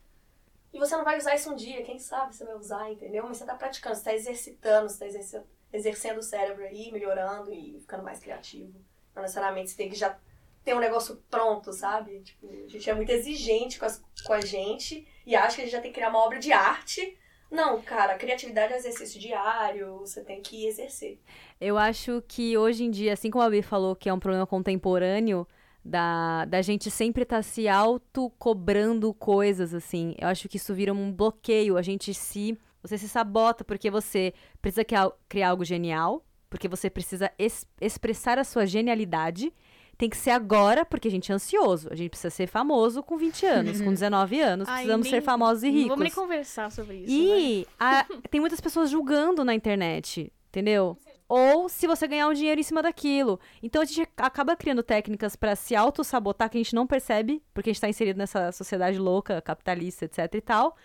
e 0.74 0.78
você 0.78 0.96
não 0.96 1.04
vai 1.04 1.16
usar 1.16 1.36
isso 1.36 1.52
um 1.52 1.54
dia, 1.54 1.84
quem 1.84 2.00
sabe 2.00 2.34
você 2.34 2.44
vai 2.44 2.56
usar, 2.56 2.90
entendeu? 2.90 3.24
Mas 3.28 3.36
você 3.36 3.44
tá 3.44 3.54
praticando, 3.54 3.94
você 3.94 4.02
tá 4.02 4.12
exercitando, 4.12 4.88
você 4.88 4.98
tá 4.98 5.44
exercendo, 5.72 6.18
o 6.18 6.22
cérebro 6.22 6.64
aí, 6.64 6.90
melhorando 6.90 7.52
e 7.52 7.78
ficando 7.80 8.02
mais 8.02 8.18
criativo. 8.18 8.74
Não 9.14 9.22
necessariamente 9.22 9.70
você 9.70 9.76
tem 9.76 9.88
que 9.88 9.94
já 9.94 10.18
ter 10.64 10.74
um 10.74 10.80
negócio 10.80 11.22
pronto, 11.30 11.72
sabe? 11.72 12.20
Tipo, 12.22 12.48
a 12.50 12.68
gente 12.68 12.90
é 12.90 12.94
muito 12.94 13.10
exigente 13.10 13.78
com, 13.78 13.84
as, 13.84 14.02
com 14.26 14.32
a 14.32 14.40
gente 14.40 15.06
e 15.24 15.36
acha 15.36 15.54
que 15.54 15.62
a 15.62 15.64
gente 15.64 15.72
já 15.72 15.80
tem 15.80 15.92
que 15.92 15.94
criar 15.94 16.10
uma 16.10 16.24
obra 16.24 16.40
de 16.40 16.52
arte. 16.52 17.16
Não, 17.48 17.80
cara, 17.80 18.18
criatividade 18.18 18.72
é 18.72 18.76
exercício 18.76 19.20
diário, 19.20 19.98
você 19.98 20.24
tem 20.24 20.42
que 20.42 20.66
exercer. 20.66 21.20
Eu 21.60 21.78
acho 21.78 22.20
que 22.26 22.58
hoje 22.58 22.82
em 22.82 22.90
dia, 22.90 23.12
assim 23.12 23.30
como 23.30 23.44
a 23.44 23.50
Bi 23.50 23.62
falou 23.62 23.94
que 23.94 24.08
é 24.08 24.12
um 24.12 24.18
problema 24.18 24.44
contemporâneo, 24.44 25.46
da, 25.84 26.44
da 26.46 26.62
gente 26.62 26.90
sempre 26.90 27.24
estar 27.24 27.36
tá 27.36 27.42
se 27.42 27.68
auto-cobrando 27.68 29.12
coisas, 29.12 29.74
assim. 29.74 30.14
Eu 30.18 30.28
acho 30.28 30.48
que 30.48 30.56
isso 30.56 30.72
vira 30.74 30.92
um 30.92 31.12
bloqueio. 31.12 31.76
A 31.76 31.82
gente 31.82 32.14
se. 32.14 32.58
Você 32.82 32.98
se 32.98 33.08
sabota 33.08 33.64
porque 33.64 33.90
você 33.90 34.32
precisa 34.60 34.84
criar, 34.84 35.10
criar 35.28 35.50
algo 35.50 35.64
genial, 35.64 36.24
porque 36.50 36.68
você 36.68 36.90
precisa 36.90 37.30
es, 37.38 37.66
expressar 37.80 38.38
a 38.38 38.44
sua 38.44 38.66
genialidade 38.66 39.52
tem 39.96 40.10
que 40.10 40.16
ser 40.16 40.30
agora, 40.30 40.84
porque 40.84 41.08
a 41.08 41.10
gente 41.10 41.30
é 41.30 41.34
ansioso. 41.34 41.88
A 41.90 41.94
gente 41.94 42.10
precisa 42.10 42.30
ser 42.30 42.46
famoso 42.46 43.02
com 43.02 43.16
20 43.16 43.46
anos, 43.46 43.80
com 43.80 43.90
19 43.90 44.40
anos. 44.40 44.68
Ai, 44.68 44.74
precisamos 44.78 45.04
nem, 45.04 45.14
ser 45.14 45.20
famosos 45.22 45.62
e 45.62 45.68
ricos. 45.68 45.82
Não 45.82 45.88
vamos 45.90 46.04
nem 46.04 46.12
conversar 46.12 46.70
sobre 46.70 46.96
isso. 46.96 47.12
E 47.12 47.58
né? 47.60 47.66
a, 47.78 48.06
tem 48.28 48.40
muitas 48.40 48.60
pessoas 48.60 48.90
julgando 48.90 49.44
na 49.44 49.54
internet, 49.54 50.32
entendeu? 50.48 50.98
Ou 51.28 51.68
se 51.68 51.86
você 51.86 52.06
ganhar 52.06 52.28
um 52.28 52.34
dinheiro 52.34 52.60
em 52.60 52.64
cima 52.64 52.82
daquilo. 52.82 53.40
Então 53.62 53.82
a 53.82 53.84
gente 53.84 54.08
acaba 54.16 54.56
criando 54.56 54.82
técnicas 54.82 55.34
para 55.34 55.56
se 55.56 55.74
auto-sabotar 55.74 56.50
que 56.50 56.58
a 56.58 56.62
gente 56.62 56.74
não 56.74 56.86
percebe, 56.86 57.42
porque 57.52 57.70
a 57.70 57.72
gente 57.72 57.78
está 57.78 57.88
inserido 57.88 58.18
nessa 58.18 58.52
sociedade 58.52 58.98
louca, 58.98 59.40
capitalista, 59.40 60.04
etc 60.04 60.34
e 60.34 60.40
tal. 60.40 60.76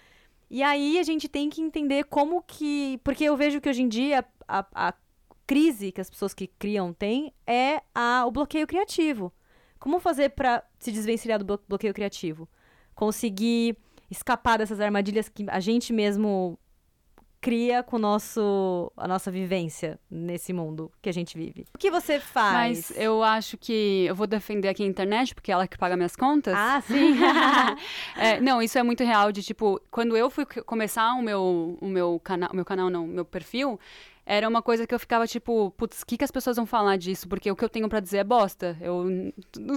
E 0.50 0.64
aí 0.64 0.98
a 0.98 1.04
gente 1.04 1.28
tem 1.28 1.50
que 1.50 1.62
entender 1.62 2.06
como 2.06 2.42
que. 2.42 3.00
Porque 3.04 3.24
eu 3.24 3.38
vejo 3.38 3.62
que 3.62 3.70
hoje 3.70 3.84
em 3.84 3.88
dia 3.88 4.26
a, 4.48 4.66
a 4.74 4.94
crise 5.46 5.92
que 5.92 6.02
as 6.02 6.10
pessoas 6.10 6.34
que 6.34 6.48
criam 6.48 6.94
têm 6.94 7.34
é 7.46 7.82
a, 7.94 8.26
o 8.26 8.32
bloqueio 8.32 8.66
criativo. 8.66 9.34
Como 9.80 10.00
fazer 10.00 10.30
para 10.30 10.64
se 10.80 10.92
desvencilhar 10.92 11.44
do 11.44 11.60
bloqueio 11.68 11.94
criativo? 11.94 12.50
Conseguir 12.96 13.78
escapar 14.10 14.58
dessas 14.58 14.80
armadilhas 14.80 15.30
que 15.30 15.46
a 15.48 15.60
gente 15.60 15.94
mesmo 15.94 16.58
cria 17.42 17.82
com 17.82 17.98
nosso, 17.98 18.92
a 18.98 19.08
nossa 19.08 19.32
vivência 19.32 20.00
nesse 20.10 20.52
mundo 20.52 20.92
que 21.02 21.10
a 21.10 21.12
gente 21.14 21.38
vive. 21.38 21.66
O 21.74 21.78
que 21.78 21.90
você 21.90 22.20
faz? 22.20 22.90
Mas 22.90 22.98
eu 22.98 23.24
acho 23.24 23.58
que 23.58 24.06
eu 24.08 24.16
vou 24.16 24.28
defender 24.28 24.68
aqui 24.68 24.84
a 24.84 24.86
internet, 24.86 25.34
porque 25.34 25.52
é 25.52 25.54
ela 25.54 25.68
que 25.68 25.78
paga 25.78 25.96
minhas 25.96 26.16
contas. 26.16 26.54
Ah, 26.56 26.82
sim. 26.86 27.16
é, 28.18 28.40
não, 28.42 28.62
isso 28.62 28.78
é 28.78 28.84
muito 28.84 29.04
real 29.04 29.32
de 29.32 29.42
tipo, 29.42 29.82
quando 29.90 30.18
eu 30.18 30.30
fui 30.30 30.46
começar 30.46 31.14
o 31.14 31.22
meu, 31.22 31.78
o 31.80 31.88
meu 31.88 32.20
canal, 32.20 32.50
o 32.52 32.56
meu 32.56 32.66
canal 32.66 32.90
não, 32.90 33.08
meu 33.08 33.26
perfil, 33.26 33.80
era 34.30 34.48
uma 34.48 34.62
coisa 34.62 34.86
que 34.86 34.94
eu 34.94 35.00
ficava 35.00 35.26
tipo, 35.26 35.72
putz, 35.72 36.04
o 36.04 36.06
que, 36.06 36.16
que 36.16 36.24
as 36.24 36.30
pessoas 36.30 36.56
vão 36.56 36.68
falar 36.68 36.98
disso? 36.98 37.28
Porque 37.28 37.50
o 37.50 37.56
que 37.56 37.66
eu 37.66 37.68
tenho 37.68 37.90
para 37.90 38.00
dizer 38.00 38.20
é 38.20 38.24
bosta. 38.24 38.78
Eu, 38.80 39.34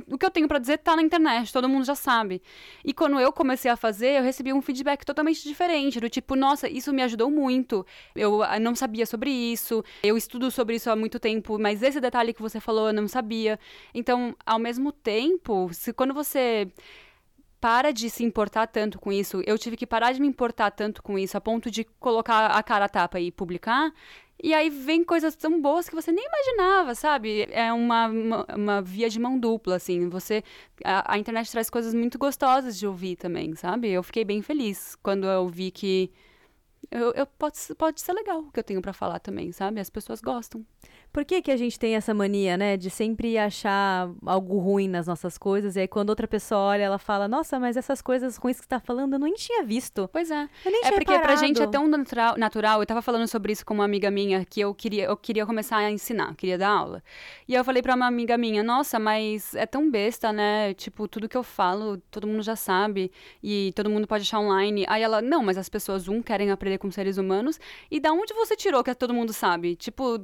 o 0.07 0.19
que 0.19 0.27
eu 0.27 0.31
tenho 0.31 0.47
para 0.47 0.59
dizer 0.59 0.77
tá 0.77 0.95
na 0.95 1.01
internet, 1.01 1.51
todo 1.51 1.67
mundo 1.71 1.87
já 1.87 1.95
sabe. 1.95 2.43
E 2.85 2.93
quando 2.93 3.19
eu 3.19 3.33
comecei 3.33 3.71
a 3.71 3.77
fazer, 3.77 4.19
eu 4.19 4.23
recebi 4.23 4.53
um 4.53 4.61
feedback 4.61 5.07
totalmente 5.07 5.43
diferente, 5.43 5.99
do 5.99 6.11
tipo, 6.11 6.37
nossa, 6.37 6.69
isso 6.69 6.93
me 6.93 7.03
ajudou 7.03 7.31
muito. 7.31 7.87
Eu 8.15 8.43
ah, 8.43 8.61
não 8.61 8.75
sabia 8.75 9.07
sobre 9.07 9.31
isso, 9.31 9.83
eu 10.03 10.19
estudo 10.19 10.51
sobre 10.51 10.77
isso 10.77 10.91
há 10.91 10.95
muito 10.95 11.19
tempo, 11.19 11.59
mas 11.59 11.83
esse 11.83 11.99
detalhe 11.99 12.35
que 12.35 12.43
você 12.43 12.61
falou 12.61 12.89
eu 12.89 12.93
não 12.93 13.09
sabia. 13.09 13.59
Então, 13.95 14.37
ao 14.45 14.59
mesmo 14.59 14.93
tempo, 14.93 15.71
se 15.73 15.95
quando 15.95 16.13
você 16.13 16.71
para 17.63 17.93
de 17.93 18.11
se 18.11 18.25
importar 18.25 18.67
tanto 18.67 18.99
com 18.99 19.13
isso. 19.13 19.41
Eu 19.47 19.57
tive 19.57 19.77
que 19.77 19.87
parar 19.87 20.11
de 20.11 20.21
me 20.21 20.27
importar 20.27 20.73
tanto 20.73 21.01
com 21.01 21.17
isso, 21.17 21.37
a 21.37 21.41
ponto 21.41 21.71
de 21.71 21.85
colocar 22.01 22.47
a 22.47 22.61
cara 22.61 22.87
a 22.87 22.89
tapa 22.89 23.21
e 23.21 23.31
publicar. 23.31 23.95
E 24.43 24.53
aí 24.53 24.69
vem 24.69 25.05
coisas 25.05 25.37
tão 25.37 25.61
boas 25.61 25.89
que 25.89 25.95
você 25.95 26.11
nem 26.11 26.25
imaginava, 26.27 26.97
sabe? 26.97 27.47
É 27.51 27.73
uma, 27.73 28.09
uma, 28.09 28.47
uma 28.57 28.83
via 28.83 29.09
de 29.09 29.21
mão 29.21 29.39
dupla, 29.39 29.77
assim. 29.77 30.09
Você. 30.09 30.43
A, 30.85 31.15
a, 31.15 31.19
internet 31.19 31.51
traz 31.51 31.71
coisas 31.71 31.95
muito 31.95 32.19
gostosas 32.19 32.77
de 32.77 32.85
ouvir 32.85 33.15
também, 33.17 33.55
sabe? 33.55 33.89
Eu 33.91 34.03
fiquei 34.03 34.25
bem 34.25 34.43
feliz 34.43 34.97
quando 35.03 35.27
eu 35.27 35.47
vi 35.49 35.71
que. 35.71 36.11
Eu, 36.93 37.11
eu 37.13 37.27
pode, 37.27 37.57
pode 37.79 38.03
ser 38.03 38.13
legal 38.13 38.41
o 38.41 38.53
que 38.53 38.61
eu 38.61 38.65
tenho 38.65 38.83
para 38.83 38.93
falar 38.93 39.19
também, 39.19 39.51
sabe? 39.51 39.81
As 39.81 39.89
pessoas 39.89 40.21
gostam. 40.21 40.63
Por 41.11 41.25
que, 41.25 41.41
que 41.41 41.51
a 41.51 41.57
gente 41.57 41.79
tem 41.79 41.95
essa 41.95 42.13
mania, 42.13 42.57
né, 42.57 42.77
de 42.77 42.89
sempre 42.89 43.37
achar 43.37 44.11
algo 44.25 44.59
ruim 44.59 44.89
nas 44.89 45.07
nossas 45.07 45.37
coisas, 45.37 45.77
e 45.77 45.81
aí 45.81 45.89
quando 45.89 46.09
outra 46.09 46.27
pessoa 46.27 46.61
olha, 46.61 46.85
ela 46.85 46.99
fala, 46.99 47.29
nossa, 47.29 47.61
mas 47.61 47.77
essas 47.77 48.01
coisas 48.01 48.37
ruins 48.39 48.57
que 48.57 48.65
você 48.65 48.69
tá 48.69 48.81
falando 48.81 49.15
eu 49.15 49.19
nem 49.19 49.35
tinha 49.35 49.63
visto. 49.63 50.09
Pois 50.13 50.31
é. 50.31 50.49
Eu 50.65 50.71
nem 50.71 50.81
é 50.81 50.89
tinha 50.89 50.93
porque 50.93 51.13
reparado. 51.13 51.23
pra 51.23 51.37
gente 51.37 51.63
é 51.63 51.67
tão 51.67 51.87
natural, 51.87 52.39
natural, 52.39 52.81
eu 52.81 52.87
tava 52.87 53.03
falando 53.03 53.27
sobre 53.27 53.53
isso 53.53 53.65
com 53.65 53.75
uma 53.75 53.85
amiga 53.85 54.11
minha, 54.11 54.45
que 54.45 54.61
eu 54.61 54.75
queria, 54.75 55.05
eu 55.05 55.17
queria 55.17 55.47
começar 55.47 55.79
a 55.79 55.91
ensinar, 55.91 56.35
queria 56.35 56.57
dar 56.57 56.71
aula. 56.71 57.03
E 57.47 57.55
eu 57.55 57.65
falei 57.65 57.83
pra 57.83 57.95
uma 57.95 58.07
amiga 58.07 58.37
minha, 58.39 58.63
nossa, 58.63 58.99
mas 58.99 59.55
é 59.55 59.67
tão 59.67 59.91
besta, 59.91 60.33
né, 60.33 60.73
tipo, 60.75 61.07
tudo 61.09 61.29
que 61.29 61.37
eu 61.37 61.43
falo, 61.43 61.99
todo 62.11 62.27
mundo 62.27 62.43
já 62.43 62.57
sabe, 62.57 63.13
e 63.43 63.73
todo 63.75 63.91
mundo 63.91 64.07
pode 64.07 64.23
achar 64.23 64.41
online. 64.41 64.87
Aí 64.89 65.03
ela, 65.03 65.21
não, 65.21 65.43
mas 65.43 65.59
as 65.59 65.69
pessoas, 65.69 66.09
um, 66.09 66.23
querem 66.23 66.51
aprender 66.51 66.79
com 66.83 66.91
seres 66.91 67.17
humanos, 67.17 67.61
e 67.89 68.01
da 68.01 68.13
onde 68.13 68.35
você 68.35 68.57
tirou 68.57 68.83
que 68.83 68.93
todo 68.95 69.15
mundo 69.15 69.33
sabe? 69.33 69.77
Tipo, 69.77 70.19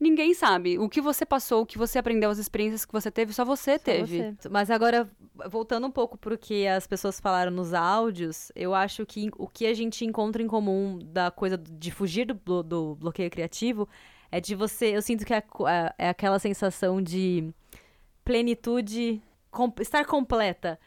ninguém 0.00 0.32
sabe. 0.32 0.78
O 0.78 0.88
que 0.88 1.02
você 1.02 1.26
passou, 1.26 1.62
o 1.62 1.66
que 1.66 1.76
você 1.76 1.98
aprendeu, 1.98 2.30
as 2.30 2.38
experiências 2.38 2.86
que 2.86 2.92
você 2.92 3.10
teve, 3.10 3.34
só 3.34 3.44
você 3.44 3.78
só 3.78 3.84
teve. 3.84 4.34
Você. 4.40 4.48
Mas 4.48 4.70
agora, 4.70 5.08
voltando 5.50 5.86
um 5.86 5.90
pouco 5.90 6.16
para 6.16 6.34
o 6.34 6.38
que 6.38 6.66
as 6.66 6.86
pessoas 6.86 7.20
falaram 7.20 7.52
nos 7.52 7.74
áudios, 7.74 8.50
eu 8.56 8.74
acho 8.74 9.04
que 9.04 9.30
o 9.36 9.46
que 9.46 9.66
a 9.66 9.74
gente 9.74 10.04
encontra 10.06 10.42
em 10.42 10.46
comum 10.46 10.98
da 11.04 11.30
coisa 11.30 11.58
de 11.58 11.90
fugir 11.90 12.24
do, 12.24 12.62
do 12.62 12.94
bloqueio 12.94 13.30
criativo 13.30 13.86
é 14.32 14.40
de 14.40 14.54
você. 14.54 14.96
Eu 14.96 15.02
sinto 15.02 15.26
que 15.26 15.34
é, 15.34 15.38
é, 15.68 15.94
é 15.98 16.08
aquela 16.08 16.38
sensação 16.38 17.02
de 17.02 17.52
plenitude, 18.24 19.20
com, 19.50 19.70
estar 19.80 20.06
completa. 20.06 20.78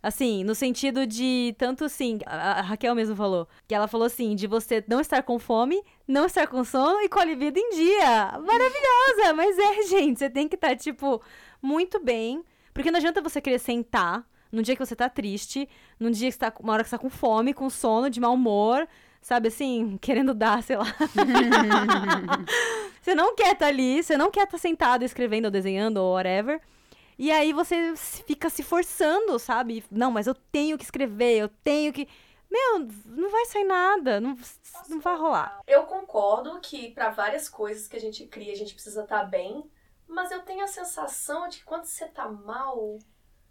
Assim, 0.00 0.44
no 0.44 0.54
sentido 0.54 1.06
de 1.06 1.54
tanto 1.58 1.84
assim, 1.84 2.20
a, 2.24 2.60
Raquel 2.60 2.94
mesmo 2.94 3.16
falou, 3.16 3.48
que 3.66 3.74
ela 3.74 3.88
falou 3.88 4.06
assim, 4.06 4.36
de 4.36 4.46
você 4.46 4.84
não 4.86 5.00
estar 5.00 5.22
com 5.22 5.40
fome, 5.40 5.82
não 6.06 6.26
estar 6.26 6.46
com 6.46 6.62
sono 6.62 7.00
e 7.00 7.08
com 7.08 7.18
a 7.18 7.24
libido 7.24 7.58
em 7.58 7.70
dia. 7.70 8.38
Maravilhosa! 8.38 9.34
Mas 9.34 9.58
é, 9.58 9.82
gente, 9.88 10.20
você 10.20 10.30
tem 10.30 10.46
que 10.46 10.54
estar, 10.54 10.76
tipo, 10.76 11.20
muito 11.60 11.98
bem. 11.98 12.44
Porque 12.72 12.92
não 12.92 12.98
adianta 12.98 13.20
você 13.20 13.40
querer 13.40 13.58
sentar 13.58 14.24
num 14.52 14.62
dia 14.62 14.76
que 14.76 14.84
você 14.84 14.94
tá 14.94 15.08
triste, 15.08 15.68
num 15.98 16.10
dia 16.10 16.28
que 16.28 16.34
você 16.34 16.38
tá, 16.38 16.52
uma 16.60 16.72
hora 16.72 16.84
que 16.84 16.88
você 16.88 16.96
tá 16.96 17.02
com 17.02 17.10
fome, 17.10 17.52
com 17.52 17.68
sono, 17.68 18.08
de 18.08 18.20
mau 18.20 18.34
humor, 18.34 18.86
sabe 19.20 19.48
assim, 19.48 19.98
querendo 20.00 20.32
dar, 20.32 20.62
sei 20.62 20.76
lá. 20.76 20.86
você 23.02 23.14
não 23.14 23.34
quer 23.34 23.52
estar 23.52 23.56
tá 23.56 23.66
ali, 23.66 24.02
você 24.02 24.16
não 24.16 24.30
quer 24.30 24.44
estar 24.44 24.52
tá 24.52 24.58
sentado 24.58 25.04
escrevendo 25.04 25.46
ou 25.46 25.50
desenhando 25.50 25.98
ou 25.98 26.14
whatever. 26.14 26.60
E 27.18 27.32
aí 27.32 27.52
você 27.52 27.94
fica 27.96 28.48
se 28.48 28.62
forçando, 28.62 29.38
sabe? 29.40 29.84
Não, 29.90 30.10
mas 30.10 30.28
eu 30.28 30.34
tenho 30.34 30.78
que 30.78 30.84
escrever, 30.84 31.36
eu 31.36 31.48
tenho 31.48 31.92
que. 31.92 32.08
Meu, 32.48 32.88
não 33.04 33.28
vai 33.28 33.44
sair 33.46 33.64
nada, 33.64 34.20
não, 34.20 34.36
não 34.88 35.00
vai 35.00 35.16
rolar. 35.16 35.60
Eu 35.66 35.82
concordo 35.82 36.60
que 36.60 36.92
para 36.92 37.10
várias 37.10 37.48
coisas 37.48 37.88
que 37.88 37.96
a 37.96 38.00
gente 38.00 38.24
cria, 38.26 38.52
a 38.52 38.56
gente 38.56 38.72
precisa 38.72 39.02
estar 39.02 39.18
tá 39.18 39.24
bem, 39.24 39.68
mas 40.06 40.30
eu 40.30 40.40
tenho 40.42 40.62
a 40.62 40.68
sensação 40.68 41.48
de 41.48 41.58
que 41.58 41.64
quando 41.64 41.84
você 41.84 42.06
tá 42.06 42.28
mal, 42.28 42.98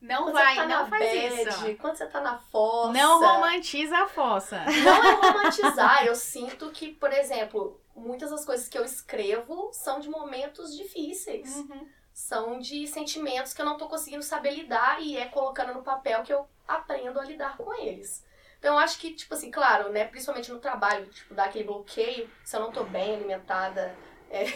não 0.02 0.24
quando 0.24 0.34
vai, 0.34 0.56
tá 0.56 0.66
não 0.66 0.88
faz 0.88 1.04
bad, 1.04 1.50
isso. 1.50 1.78
Quando 1.78 1.98
você 1.98 2.08
tá 2.08 2.22
na 2.22 2.38
fossa. 2.38 2.94
Não 2.94 3.20
romantiza 3.20 3.98
a 3.98 4.08
fossa. 4.08 4.64
Não 4.64 5.04
é 5.04 5.12
romantizar. 5.12 6.06
eu 6.06 6.16
sinto 6.16 6.72
que, 6.72 6.94
por 6.94 7.12
exemplo, 7.12 7.82
muitas 7.94 8.32
das 8.32 8.46
coisas 8.46 8.70
que 8.70 8.78
eu 8.78 8.86
escrevo 8.86 9.72
são 9.74 10.00
de 10.00 10.10
momentos 10.10 10.76
difíceis. 10.76 11.54
Uhum 11.54 11.97
são 12.18 12.58
de 12.58 12.88
sentimentos 12.88 13.54
que 13.54 13.62
eu 13.62 13.66
não 13.66 13.78
tô 13.78 13.88
conseguindo 13.88 14.24
saber 14.24 14.50
lidar 14.50 15.00
e 15.00 15.16
é 15.16 15.28
colocando 15.28 15.72
no 15.76 15.84
papel 15.84 16.24
que 16.24 16.34
eu 16.34 16.48
aprendo 16.68 17.20
a 17.20 17.24
lidar 17.24 17.56
com 17.58 17.72
eles. 17.76 18.26
Então 18.58 18.74
eu 18.74 18.80
acho 18.80 18.98
que, 18.98 19.14
tipo 19.14 19.36
assim, 19.36 19.52
claro, 19.52 19.92
né, 19.92 20.04
principalmente 20.04 20.52
no 20.52 20.58
trabalho, 20.58 21.06
tipo, 21.12 21.36
dar 21.36 21.44
aquele 21.44 21.66
bloqueio, 21.66 22.28
se 22.44 22.56
eu 22.56 22.60
não 22.60 22.72
tô 22.72 22.84
bem 22.86 23.14
alimentada, 23.14 23.96
é, 24.32 24.48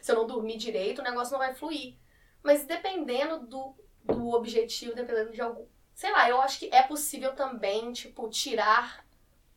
se 0.00 0.10
eu 0.10 0.16
não 0.16 0.26
dormir 0.26 0.56
direito, 0.56 1.00
o 1.00 1.04
negócio 1.04 1.32
não 1.32 1.38
vai 1.38 1.54
fluir. 1.54 1.94
Mas 2.42 2.64
dependendo 2.64 3.46
do, 3.46 3.74
do 4.02 4.30
objetivo, 4.30 4.94
dependendo 4.94 5.30
de 5.30 5.42
algum. 5.42 5.66
Sei 5.94 6.10
lá, 6.10 6.26
eu 6.26 6.40
acho 6.40 6.58
que 6.58 6.70
é 6.72 6.84
possível 6.84 7.34
também, 7.34 7.92
tipo, 7.92 8.30
tirar 8.30 9.04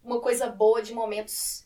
uma 0.04 0.20
coisa 0.20 0.48
boa 0.48 0.82
de 0.82 0.94
momentos 0.94 1.66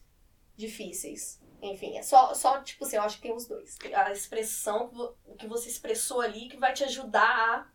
difíceis. 0.56 1.41
Enfim, 1.62 1.98
é 1.98 2.02
só, 2.02 2.34
só, 2.34 2.60
tipo 2.62 2.84
assim, 2.84 2.96
eu 2.96 3.04
acho 3.04 3.18
que 3.18 3.22
tem 3.22 3.36
os 3.36 3.46
dois. 3.46 3.78
A 3.94 4.12
expressão, 4.12 5.14
que 5.38 5.48
você 5.48 5.70
expressou 5.70 6.20
ali, 6.20 6.50
que 6.50 6.58
vai 6.58 6.74
te 6.74 6.84
ajudar 6.84 7.72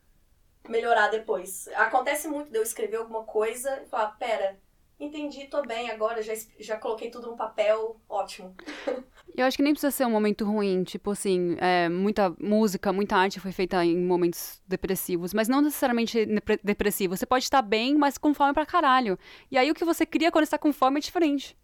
a 0.64 0.68
melhorar 0.68 1.08
depois. 1.08 1.68
Acontece 1.68 2.26
muito 2.26 2.50
de 2.50 2.58
eu 2.58 2.62
escrever 2.62 2.96
alguma 2.96 3.22
coisa 3.22 3.80
e 3.82 3.86
falar, 3.86 4.10
pera, 4.18 4.58
entendi, 4.98 5.46
tô 5.46 5.62
bem 5.62 5.88
agora, 5.90 6.20
já, 6.20 6.32
já 6.58 6.76
coloquei 6.76 7.10
tudo 7.10 7.28
no 7.28 7.36
papel, 7.36 8.00
ótimo. 8.08 8.56
Eu 9.36 9.44
acho 9.44 9.58
que 9.58 9.62
nem 9.62 9.74
precisa 9.74 9.90
ser 9.90 10.06
um 10.06 10.10
momento 10.10 10.46
ruim, 10.46 10.82
tipo 10.82 11.10
assim, 11.10 11.56
é, 11.60 11.90
muita 11.90 12.34
música, 12.40 12.90
muita 12.90 13.16
arte 13.16 13.38
foi 13.38 13.52
feita 13.52 13.84
em 13.84 13.98
momentos 13.98 14.62
depressivos, 14.66 15.34
mas 15.34 15.46
não 15.46 15.60
necessariamente 15.60 16.26
depressivo. 16.64 17.14
Você 17.14 17.26
pode 17.26 17.44
estar 17.44 17.60
bem, 17.60 17.96
mas 17.96 18.16
com 18.16 18.32
fome 18.32 18.54
pra 18.54 18.64
caralho. 18.64 19.18
E 19.50 19.58
aí 19.58 19.70
o 19.70 19.74
que 19.74 19.84
você 19.84 20.06
cria 20.06 20.32
quando 20.32 20.44
está 20.44 20.56
com 20.56 20.72
fome 20.72 20.98
é 20.98 21.00
diferente. 21.02 21.54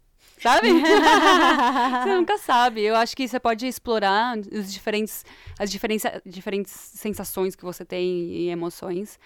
Sabe? 0.43 0.67
você 2.03 2.15
nunca 2.17 2.37
sabe. 2.37 2.81
Eu 2.81 2.97
acho 2.97 3.15
que 3.15 3.25
você 3.25 3.39
pode 3.39 3.65
explorar 3.65 4.37
os 4.37 4.73
diferentes, 4.73 5.23
as 5.57 5.71
diferentes, 5.71 6.05
diferentes 6.25 6.73
sensações 6.73 7.55
que 7.55 7.63
você 7.63 7.85
tem 7.85 8.03
e 8.03 8.49
emoções 8.49 9.17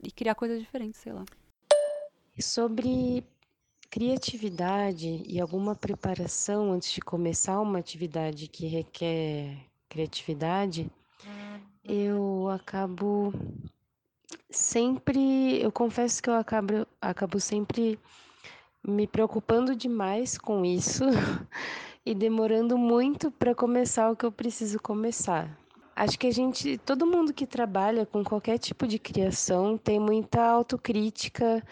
e 0.00 0.12
criar 0.12 0.36
coisas 0.36 0.60
diferentes, 0.60 1.00
sei 1.00 1.12
lá. 1.12 1.24
Sobre 2.38 3.24
criatividade 3.90 5.24
e 5.26 5.40
alguma 5.40 5.74
preparação 5.74 6.72
antes 6.72 6.92
de 6.92 7.00
começar 7.00 7.60
uma 7.60 7.80
atividade 7.80 8.46
que 8.46 8.66
requer 8.66 9.58
criatividade, 9.88 10.88
eu 11.84 12.48
acabo 12.48 13.34
sempre, 14.48 15.60
eu 15.60 15.72
confesso 15.72 16.22
que 16.22 16.30
eu 16.30 16.34
acabo, 16.34 16.86
acabo 17.00 17.40
sempre 17.40 17.98
me 18.86 19.06
preocupando 19.06 19.76
demais 19.76 20.36
com 20.36 20.64
isso 20.64 21.04
e 22.04 22.14
demorando 22.14 22.76
muito 22.76 23.30
para 23.30 23.54
começar 23.54 24.10
o 24.10 24.16
que 24.16 24.24
eu 24.24 24.32
preciso 24.32 24.80
começar. 24.80 25.56
Acho 25.94 26.18
que 26.18 26.26
a 26.26 26.32
gente, 26.32 26.78
todo 26.78 27.06
mundo 27.06 27.34
que 27.34 27.46
trabalha 27.46 28.06
com 28.06 28.24
qualquer 28.24 28.58
tipo 28.58 28.86
de 28.86 28.98
criação 28.98 29.76
tem 29.76 30.00
muita 30.00 30.42
autocrítica 30.42 31.62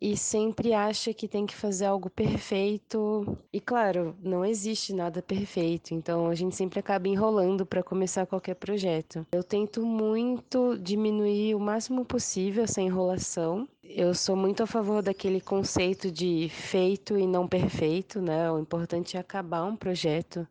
e 0.00 0.16
sempre 0.16 0.72
acha 0.72 1.12
que 1.14 1.26
tem 1.26 1.46
que 1.46 1.54
fazer 1.54 1.86
algo 1.86 2.10
perfeito. 2.10 3.38
E 3.52 3.60
claro, 3.60 4.16
não 4.22 4.44
existe 4.44 4.92
nada 4.92 5.22
perfeito, 5.22 5.94
então 5.94 6.28
a 6.28 6.34
gente 6.34 6.54
sempre 6.54 6.78
acaba 6.78 7.08
enrolando 7.08 7.64
para 7.64 7.82
começar 7.82 8.26
qualquer 8.26 8.54
projeto. 8.54 9.26
Eu 9.32 9.42
tento 9.42 9.84
muito 9.84 10.76
diminuir 10.78 11.54
o 11.54 11.60
máximo 11.60 12.04
possível 12.04 12.64
essa 12.64 12.80
enrolação. 12.80 13.68
Eu 13.82 14.14
sou 14.14 14.36
muito 14.36 14.62
a 14.62 14.66
favor 14.66 15.02
daquele 15.02 15.40
conceito 15.40 16.10
de 16.10 16.48
feito 16.50 17.16
e 17.16 17.26
não 17.26 17.48
perfeito, 17.48 18.20
né? 18.20 18.50
O 18.50 18.58
importante 18.58 19.16
é 19.16 19.20
acabar 19.20 19.64
um 19.64 19.76
projeto 19.76 20.46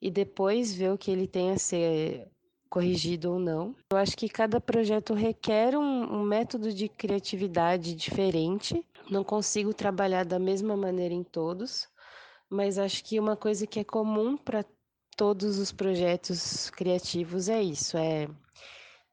e 0.00 0.10
depois 0.10 0.74
ver 0.74 0.92
o 0.92 0.98
que 0.98 1.10
ele 1.10 1.26
tem 1.26 1.50
a 1.50 1.58
ser 1.58 2.28
corrigido 2.74 3.30
ou 3.34 3.38
não. 3.38 3.72
Eu 3.92 3.96
acho 3.96 4.16
que 4.16 4.28
cada 4.28 4.60
projeto 4.60 5.14
requer 5.14 5.76
um, 5.76 6.12
um 6.12 6.24
método 6.24 6.72
de 6.72 6.88
criatividade 6.88 7.94
diferente. 7.94 8.84
Não 9.08 9.22
consigo 9.22 9.72
trabalhar 9.72 10.24
da 10.24 10.40
mesma 10.40 10.76
maneira 10.76 11.14
em 11.14 11.22
todos, 11.22 11.86
mas 12.50 12.76
acho 12.76 13.04
que 13.04 13.20
uma 13.20 13.36
coisa 13.36 13.64
que 13.64 13.78
é 13.78 13.84
comum 13.84 14.36
para 14.36 14.64
todos 15.16 15.60
os 15.60 15.70
projetos 15.70 16.68
criativos 16.70 17.48
é 17.48 17.62
isso, 17.62 17.96
é 17.96 18.26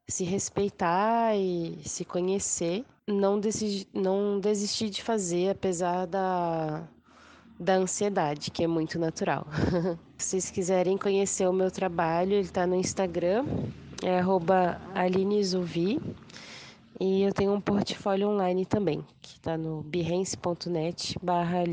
se 0.08 0.24
respeitar 0.24 1.36
e 1.36 1.80
se 1.86 2.04
conhecer, 2.04 2.84
não, 3.08 3.40
desistir, 3.40 3.88
não 3.94 4.40
desistir 4.40 4.90
de 4.90 5.04
fazer 5.04 5.52
apesar 5.52 6.08
da, 6.08 6.88
da 7.60 7.76
ansiedade, 7.76 8.50
que 8.50 8.64
é 8.64 8.68
muito 8.68 8.98
natural. 8.98 9.46
Se 10.22 10.30
vocês 10.40 10.52
quiserem 10.52 11.00
conhecer 11.00 11.48
o 11.48 11.52
meu 11.52 11.72
trabalho, 11.72 12.34
ele 12.34 12.42
está 12.42 12.68
no 12.68 12.76
Instagram, 12.76 13.44
é 14.04 14.22
@alinezuvi. 14.94 16.00
E 17.00 17.24
eu 17.24 17.34
tenho 17.34 17.52
um 17.52 17.60
portfólio 17.60 18.30
online 18.30 18.64
também, 18.64 19.04
que 19.20 19.32
está 19.32 19.58
no 19.58 19.82
behance.net 19.82 21.18
barra 21.24 21.64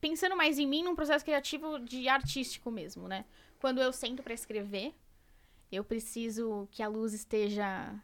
Pensando 0.00 0.36
mais 0.36 0.58
em 0.58 0.66
mim, 0.66 0.82
num 0.82 0.96
processo 0.96 1.24
criativo 1.24 1.78
de 1.78 2.08
artístico 2.08 2.72
mesmo, 2.72 3.06
né? 3.06 3.24
Quando 3.60 3.80
eu 3.80 3.92
sento 3.92 4.20
para 4.20 4.34
escrever, 4.34 4.92
eu 5.70 5.84
preciso 5.84 6.66
que 6.72 6.82
a 6.82 6.88
luz 6.88 7.14
esteja 7.14 7.94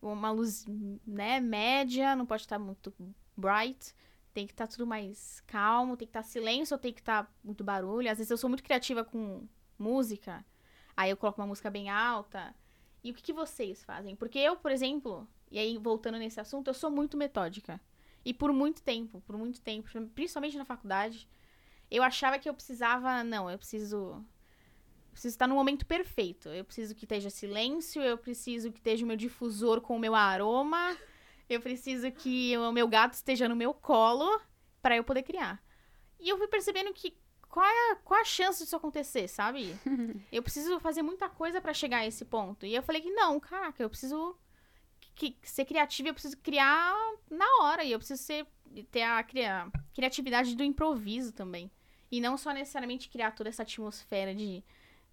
uma 0.00 0.30
luz, 0.30 0.64
né, 1.06 1.38
média, 1.38 2.16
não 2.16 2.24
pode 2.24 2.42
estar 2.42 2.58
muito 2.58 2.94
bright 3.36 3.94
tem 4.36 4.46
que 4.46 4.52
estar 4.52 4.66
tá 4.66 4.72
tudo 4.72 4.86
mais 4.86 5.40
calmo, 5.46 5.96
tem 5.96 6.06
que 6.06 6.10
estar 6.10 6.22
tá 6.22 6.28
silêncio 6.28 6.74
ou 6.74 6.78
tem 6.78 6.92
que 6.92 7.00
estar 7.00 7.24
tá 7.24 7.32
muito 7.42 7.64
barulho. 7.64 8.10
Às 8.10 8.18
vezes 8.18 8.30
eu 8.30 8.36
sou 8.36 8.50
muito 8.50 8.62
criativa 8.62 9.02
com 9.02 9.48
música, 9.78 10.44
aí 10.94 11.08
eu 11.08 11.16
coloco 11.16 11.40
uma 11.40 11.46
música 11.46 11.70
bem 11.70 11.88
alta. 11.88 12.54
E 13.02 13.10
o 13.10 13.14
que, 13.14 13.22
que 13.22 13.32
vocês 13.32 13.82
fazem? 13.82 14.14
Porque 14.14 14.38
eu, 14.38 14.54
por 14.54 14.70
exemplo, 14.70 15.26
e 15.50 15.58
aí 15.58 15.78
voltando 15.78 16.18
nesse 16.18 16.38
assunto, 16.38 16.68
eu 16.68 16.74
sou 16.74 16.90
muito 16.90 17.16
metódica. 17.16 17.80
E 18.26 18.34
por 18.34 18.52
muito 18.52 18.82
tempo, 18.82 19.22
por 19.22 19.38
muito 19.38 19.58
tempo, 19.62 19.88
principalmente 20.14 20.58
na 20.58 20.66
faculdade, 20.66 21.26
eu 21.90 22.02
achava 22.02 22.38
que 22.38 22.46
eu 22.46 22.52
precisava, 22.52 23.24
não, 23.24 23.50
eu 23.50 23.56
preciso 23.56 24.22
preciso 25.12 25.32
estar 25.32 25.46
no 25.46 25.54
momento 25.54 25.86
perfeito. 25.86 26.50
Eu 26.50 26.62
preciso 26.62 26.94
que 26.94 27.06
esteja 27.06 27.30
silêncio, 27.30 28.02
eu 28.02 28.18
preciso 28.18 28.70
que 28.70 28.76
esteja 28.80 29.02
o 29.02 29.08
meu 29.08 29.16
difusor 29.16 29.80
com 29.80 29.96
o 29.96 29.98
meu 29.98 30.14
aroma, 30.14 30.94
eu 31.48 31.60
preciso 31.60 32.10
que 32.10 32.56
o 32.58 32.72
meu 32.72 32.88
gato 32.88 33.14
esteja 33.14 33.48
no 33.48 33.56
meu 33.56 33.72
colo 33.72 34.40
para 34.82 34.96
eu 34.96 35.04
poder 35.04 35.22
criar. 35.22 35.62
E 36.18 36.28
eu 36.28 36.38
fui 36.38 36.48
percebendo 36.48 36.92
que 36.92 37.16
qual 37.48 37.64
é 37.66 37.92
a, 37.92 37.96
qual 37.96 38.20
a 38.20 38.24
chance 38.24 38.62
disso 38.62 38.76
acontecer, 38.76 39.28
sabe? 39.28 39.74
eu 40.30 40.42
preciso 40.42 40.78
fazer 40.80 41.02
muita 41.02 41.28
coisa 41.28 41.60
para 41.60 41.72
chegar 41.72 41.98
a 41.98 42.06
esse 42.06 42.24
ponto. 42.24 42.66
E 42.66 42.74
eu 42.74 42.82
falei 42.82 43.00
que 43.00 43.10
não, 43.10 43.38
caraca, 43.40 43.82
eu 43.82 43.88
preciso 43.88 44.36
que, 45.14 45.36
ser 45.42 45.64
criativa, 45.64 46.08
eu 46.08 46.14
preciso 46.14 46.36
criar 46.38 46.94
na 47.30 47.46
hora. 47.62 47.84
E 47.84 47.92
eu 47.92 47.98
preciso 47.98 48.22
ser, 48.22 48.46
ter 48.90 49.02
a, 49.02 49.20
a 49.20 49.70
criatividade 49.94 50.54
do 50.54 50.64
improviso 50.64 51.32
também. 51.32 51.70
E 52.10 52.20
não 52.20 52.36
só 52.36 52.52
necessariamente 52.52 53.08
criar 53.08 53.32
toda 53.32 53.48
essa 53.48 53.62
atmosfera 53.62 54.34
de 54.34 54.62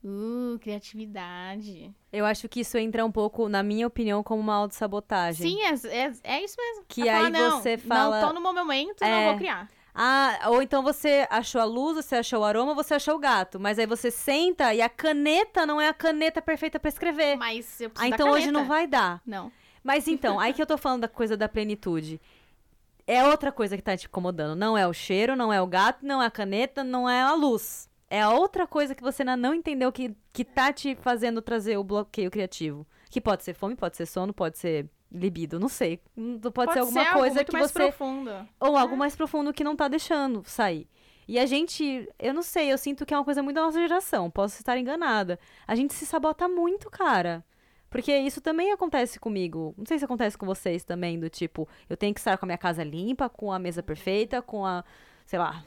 Uh, 0.03 0.59
criatividade. 0.59 1.93
Eu 2.11 2.25
acho 2.25 2.49
que 2.49 2.59
isso 2.59 2.77
entra 2.77 3.05
um 3.05 3.11
pouco, 3.11 3.47
na 3.47 3.63
minha 3.63 3.87
opinião, 3.87 4.21
como 4.21 4.41
uma 4.41 4.55
autossabotagem. 4.55 5.49
Sim, 5.49 5.61
é, 5.61 5.73
é, 5.87 6.13
é 6.23 6.43
isso 6.43 6.57
mesmo. 6.57 6.85
Que 6.89 7.07
aí 7.07 7.31
falar, 7.31 7.49
você 7.51 7.77
fala. 7.77 8.19
Não 8.19 8.27
tô 8.27 8.33
no 8.33 8.41
meu 8.41 8.53
momento, 8.53 9.01
é... 9.01 9.09
não 9.09 9.29
vou 9.29 9.37
criar. 9.37 9.69
Ah, 9.95 10.39
ou 10.47 10.61
então 10.61 10.81
você 10.81 11.27
achou 11.29 11.61
a 11.61 11.65
luz, 11.65 11.95
você 11.95 12.15
achou 12.15 12.41
o 12.41 12.43
aroma, 12.43 12.73
você 12.73 12.95
achou 12.95 13.15
o 13.15 13.19
gato. 13.19 13.59
Mas 13.59 13.77
aí 13.77 13.85
você 13.85 14.09
senta 14.09 14.73
e 14.73 14.81
a 14.81 14.89
caneta 14.89 15.65
não 15.65 15.79
é 15.79 15.87
a 15.87 15.93
caneta 15.93 16.41
perfeita 16.41 16.79
para 16.79 16.89
escrever. 16.89 17.37
Mas 17.37 17.79
eu 17.79 17.89
preciso 17.89 18.11
ah, 18.11 18.15
então 18.15 18.31
hoje 18.31 18.51
não 18.51 18.65
vai 18.65 18.87
dar. 18.87 19.21
Não. 19.25 19.51
Mas 19.83 20.07
então, 20.07 20.39
aí 20.39 20.53
que 20.53 20.61
eu 20.61 20.65
tô 20.65 20.77
falando 20.77 21.01
da 21.01 21.07
coisa 21.07 21.37
da 21.37 21.47
plenitude. 21.47 22.19
É 23.05 23.23
outra 23.25 23.51
coisa 23.51 23.75
que 23.77 23.83
tá 23.83 23.95
te 23.95 24.07
incomodando. 24.07 24.57
Não 24.57 24.77
é 24.77 24.87
o 24.87 24.93
cheiro, 24.93 25.35
não 25.35 25.53
é 25.53 25.61
o 25.61 25.67
gato, 25.67 26.05
não 26.05 26.23
é 26.23 26.25
a 26.25 26.31
caneta, 26.31 26.83
não 26.83 27.07
é 27.07 27.21
a 27.21 27.33
luz. 27.33 27.89
É 28.13 28.21
a 28.21 28.29
outra 28.29 28.67
coisa 28.67 28.93
que 28.93 29.01
você 29.01 29.23
ainda 29.23 29.35
não 29.35 29.55
entendeu 29.55 29.91
que, 29.91 30.15
que 30.31 30.45
tá 30.45 30.71
te 30.71 30.93
fazendo 30.93 31.41
trazer 31.41 31.77
o 31.77 31.83
bloqueio 31.83 32.29
criativo. 32.29 32.85
Que 33.09 33.19
pode 33.19 33.43
ser 33.43 33.55
fome, 33.55 33.75
pode 33.75 33.97
ser 33.97 34.05
sono, 34.05 34.31
pode 34.31 34.59
ser 34.59 34.87
libido, 35.11 35.59
não 35.59 35.67
sei. 35.67 35.99
Pode, 36.15 36.53
pode 36.53 36.73
ser 36.73 36.79
alguma 36.81 37.05
ser 37.05 37.11
coisa 37.11 37.43
que 37.43 37.51
mais 37.51 37.71
você. 37.71 37.79
Profundo. 37.79 38.29
Ou 38.59 38.77
é. 38.77 38.79
algo 38.79 38.95
mais 38.95 39.15
profundo 39.15 39.51
que 39.51 39.63
não 39.63 39.75
tá 39.75 39.87
deixando 39.87 40.43
sair. 40.45 40.87
E 41.27 41.39
a 41.39 41.47
gente, 41.47 42.07
eu 42.19 42.35
não 42.35 42.43
sei, 42.43 42.71
eu 42.71 42.77
sinto 42.77 43.03
que 43.03 43.15
é 43.15 43.17
uma 43.17 43.25
coisa 43.25 43.41
muito 43.41 43.55
da 43.55 43.63
nossa 43.63 43.79
geração, 43.79 44.29
posso 44.29 44.59
estar 44.59 44.77
enganada. 44.77 45.39
A 45.65 45.73
gente 45.73 45.95
se 45.95 46.05
sabota 46.05 46.47
muito, 46.47 46.91
cara. 46.91 47.43
Porque 47.89 48.15
isso 48.15 48.41
também 48.41 48.71
acontece 48.71 49.19
comigo. 49.19 49.73
Não 49.75 49.87
sei 49.87 49.97
se 49.97 50.05
acontece 50.05 50.37
com 50.37 50.45
vocês 50.45 50.83
também, 50.83 51.19
do 51.19 51.31
tipo, 51.31 51.67
eu 51.89 51.97
tenho 51.97 52.13
que 52.13 52.19
estar 52.19 52.37
com 52.37 52.45
a 52.45 52.47
minha 52.47 52.59
casa 52.59 52.83
limpa, 52.83 53.27
com 53.27 53.51
a 53.51 53.57
mesa 53.57 53.81
perfeita, 53.81 54.39
com 54.39 54.63
a 54.63 54.83
sei 55.25 55.39
lá, 55.39 55.63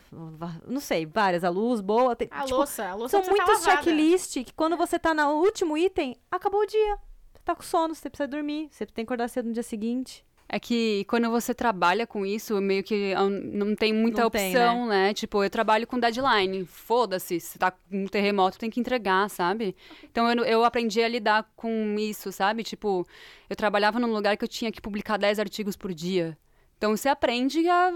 não 0.67 0.81
sei, 0.81 1.07
várias, 1.07 1.45
a 1.45 1.49
luz 1.49 1.81
boa. 1.81 2.15
Tem, 2.15 2.29
a 2.31 2.43
tipo, 2.43 2.57
louça, 2.57 2.87
a 2.87 2.95
louça 2.95 3.23
São 3.23 3.35
muitos 3.35 3.61
tá 3.61 3.77
checklists 3.77 4.45
que 4.45 4.53
quando 4.53 4.77
você 4.77 4.99
tá 4.99 5.15
no 5.15 5.41
último 5.41 5.77
item, 5.77 6.17
acabou 6.31 6.61
o 6.61 6.67
dia. 6.67 6.99
Você 7.33 7.43
tá 7.45 7.55
com 7.55 7.63
sono, 7.63 7.95
você 7.95 8.09
precisa 8.09 8.29
dormir, 8.29 8.69
você 8.71 8.87
tem 8.87 9.05
que 9.05 9.09
acordar 9.09 9.29
cedo 9.29 9.47
no 9.47 9.53
dia 9.53 9.63
seguinte. 9.63 10.25
É 10.49 10.61
que 10.61 11.05
quando 11.09 11.29
você 11.29 11.53
trabalha 11.53 12.07
com 12.07 12.25
isso, 12.25 12.61
meio 12.61 12.83
que 12.85 13.15
não 13.53 13.75
tem 13.75 13.93
muita 13.93 14.21
não 14.21 14.29
opção, 14.29 14.79
tem, 14.79 14.87
né? 14.87 15.07
né? 15.09 15.15
Tipo, 15.15 15.43
eu 15.43 15.51
trabalho 15.51 15.89
com 15.89 15.99
deadline. 15.99 16.65
Foda-se, 16.65 17.41
se 17.41 17.59
tá 17.59 17.73
com 17.73 18.05
um 18.05 18.07
terremoto, 18.07 18.57
tem 18.57 18.71
que 18.71 18.79
entregar, 18.79 19.29
sabe? 19.29 19.75
Então 20.05 20.31
eu, 20.31 20.45
eu 20.45 20.65
aprendi 20.65 21.03
a 21.03 21.09
lidar 21.09 21.51
com 21.57 21.97
isso, 21.99 22.31
sabe? 22.31 22.63
Tipo, 22.63 23.05
eu 23.51 23.57
trabalhava 23.57 23.99
num 23.99 24.13
lugar 24.13 24.37
que 24.37 24.45
eu 24.45 24.49
tinha 24.49 24.71
que 24.71 24.81
publicar 24.81 25.17
10 25.17 25.41
artigos 25.41 25.77
por 25.77 25.93
dia. 25.93 26.39
Então 26.79 26.97
você 26.97 27.09
aprende 27.09 27.69
a 27.69 27.93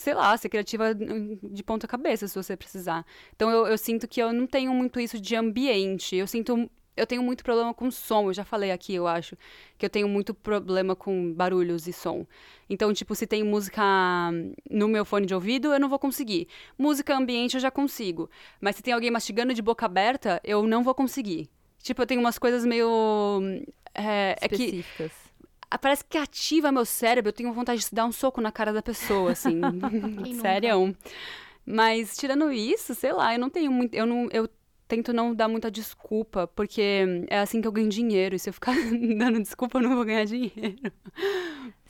sei 0.00 0.14
lá, 0.14 0.34
ser 0.34 0.48
criativa 0.48 0.94
de 0.94 1.62
ponta 1.62 1.86
cabeça, 1.86 2.26
se 2.26 2.34
você 2.34 2.56
precisar. 2.56 3.04
Então 3.36 3.50
eu, 3.50 3.66
eu, 3.66 3.76
sinto 3.76 4.08
que 4.08 4.18
eu 4.18 4.32
não 4.32 4.46
tenho 4.46 4.72
muito 4.72 4.98
isso 4.98 5.20
de 5.20 5.36
ambiente. 5.36 6.16
Eu 6.16 6.26
sinto 6.26 6.70
eu 6.96 7.06
tenho 7.06 7.22
muito 7.22 7.44
problema 7.44 7.72
com 7.72 7.90
som, 7.90 8.28
eu 8.28 8.34
já 8.34 8.44
falei 8.44 8.70
aqui, 8.72 8.94
eu 8.94 9.06
acho, 9.06 9.36
que 9.78 9.86
eu 9.86 9.90
tenho 9.90 10.08
muito 10.08 10.34
problema 10.34 10.96
com 10.96 11.32
barulhos 11.32 11.86
e 11.86 11.92
som. 11.92 12.26
Então, 12.68 12.92
tipo, 12.92 13.14
se 13.14 13.26
tem 13.26 13.42
música 13.42 13.82
no 14.70 14.88
meu 14.88 15.04
fone 15.04 15.24
de 15.26 15.34
ouvido, 15.34 15.72
eu 15.72 15.80
não 15.80 15.88
vou 15.88 15.98
conseguir. 15.98 16.48
Música 16.78 17.14
ambiente 17.14 17.54
eu 17.54 17.60
já 17.60 17.70
consigo, 17.70 18.28
mas 18.60 18.76
se 18.76 18.82
tem 18.82 18.92
alguém 18.92 19.10
mastigando 19.10 19.54
de 19.54 19.62
boca 19.62 19.86
aberta, 19.86 20.40
eu 20.44 20.66
não 20.66 20.82
vou 20.82 20.94
conseguir. 20.94 21.48
Tipo, 21.82 22.02
eu 22.02 22.06
tenho 22.06 22.20
umas 22.20 22.38
coisas 22.38 22.64
meio 22.64 23.40
é, 23.94 24.36
específicas. 24.42 25.12
É 25.12 25.14
que, 25.14 25.29
parece 25.78 26.04
que 26.04 26.18
ativa 26.18 26.72
meu 26.72 26.84
cérebro, 26.84 27.28
eu 27.28 27.32
tenho 27.32 27.52
vontade 27.52 27.80
de 27.80 27.88
dar 27.92 28.04
um 28.04 28.12
soco 28.12 28.40
na 28.40 28.50
cara 28.50 28.72
da 28.72 28.82
pessoa, 28.82 29.32
assim. 29.32 29.60
Sério. 30.40 30.96
Mas 31.64 32.16
tirando 32.16 32.50
isso, 32.50 32.94
sei 32.94 33.12
lá, 33.12 33.34
eu 33.34 33.38
não 33.38 33.50
tenho 33.50 33.70
muito, 33.70 33.94
eu 33.94 34.06
não, 34.06 34.28
eu 34.32 34.48
tento 34.88 35.12
não 35.12 35.32
dar 35.32 35.46
muita 35.46 35.70
desculpa, 35.70 36.48
porque 36.48 37.24
é 37.28 37.38
assim 37.38 37.60
que 37.60 37.68
eu 37.68 37.72
ganho 37.72 37.88
dinheiro. 37.88 38.34
E 38.34 38.38
se 38.38 38.50
eu 38.50 38.52
ficar 38.52 38.74
dando 39.16 39.40
desculpa, 39.40 39.78
eu 39.78 39.82
não 39.82 39.94
vou 39.94 40.04
ganhar 40.04 40.24
dinheiro. 40.24 40.92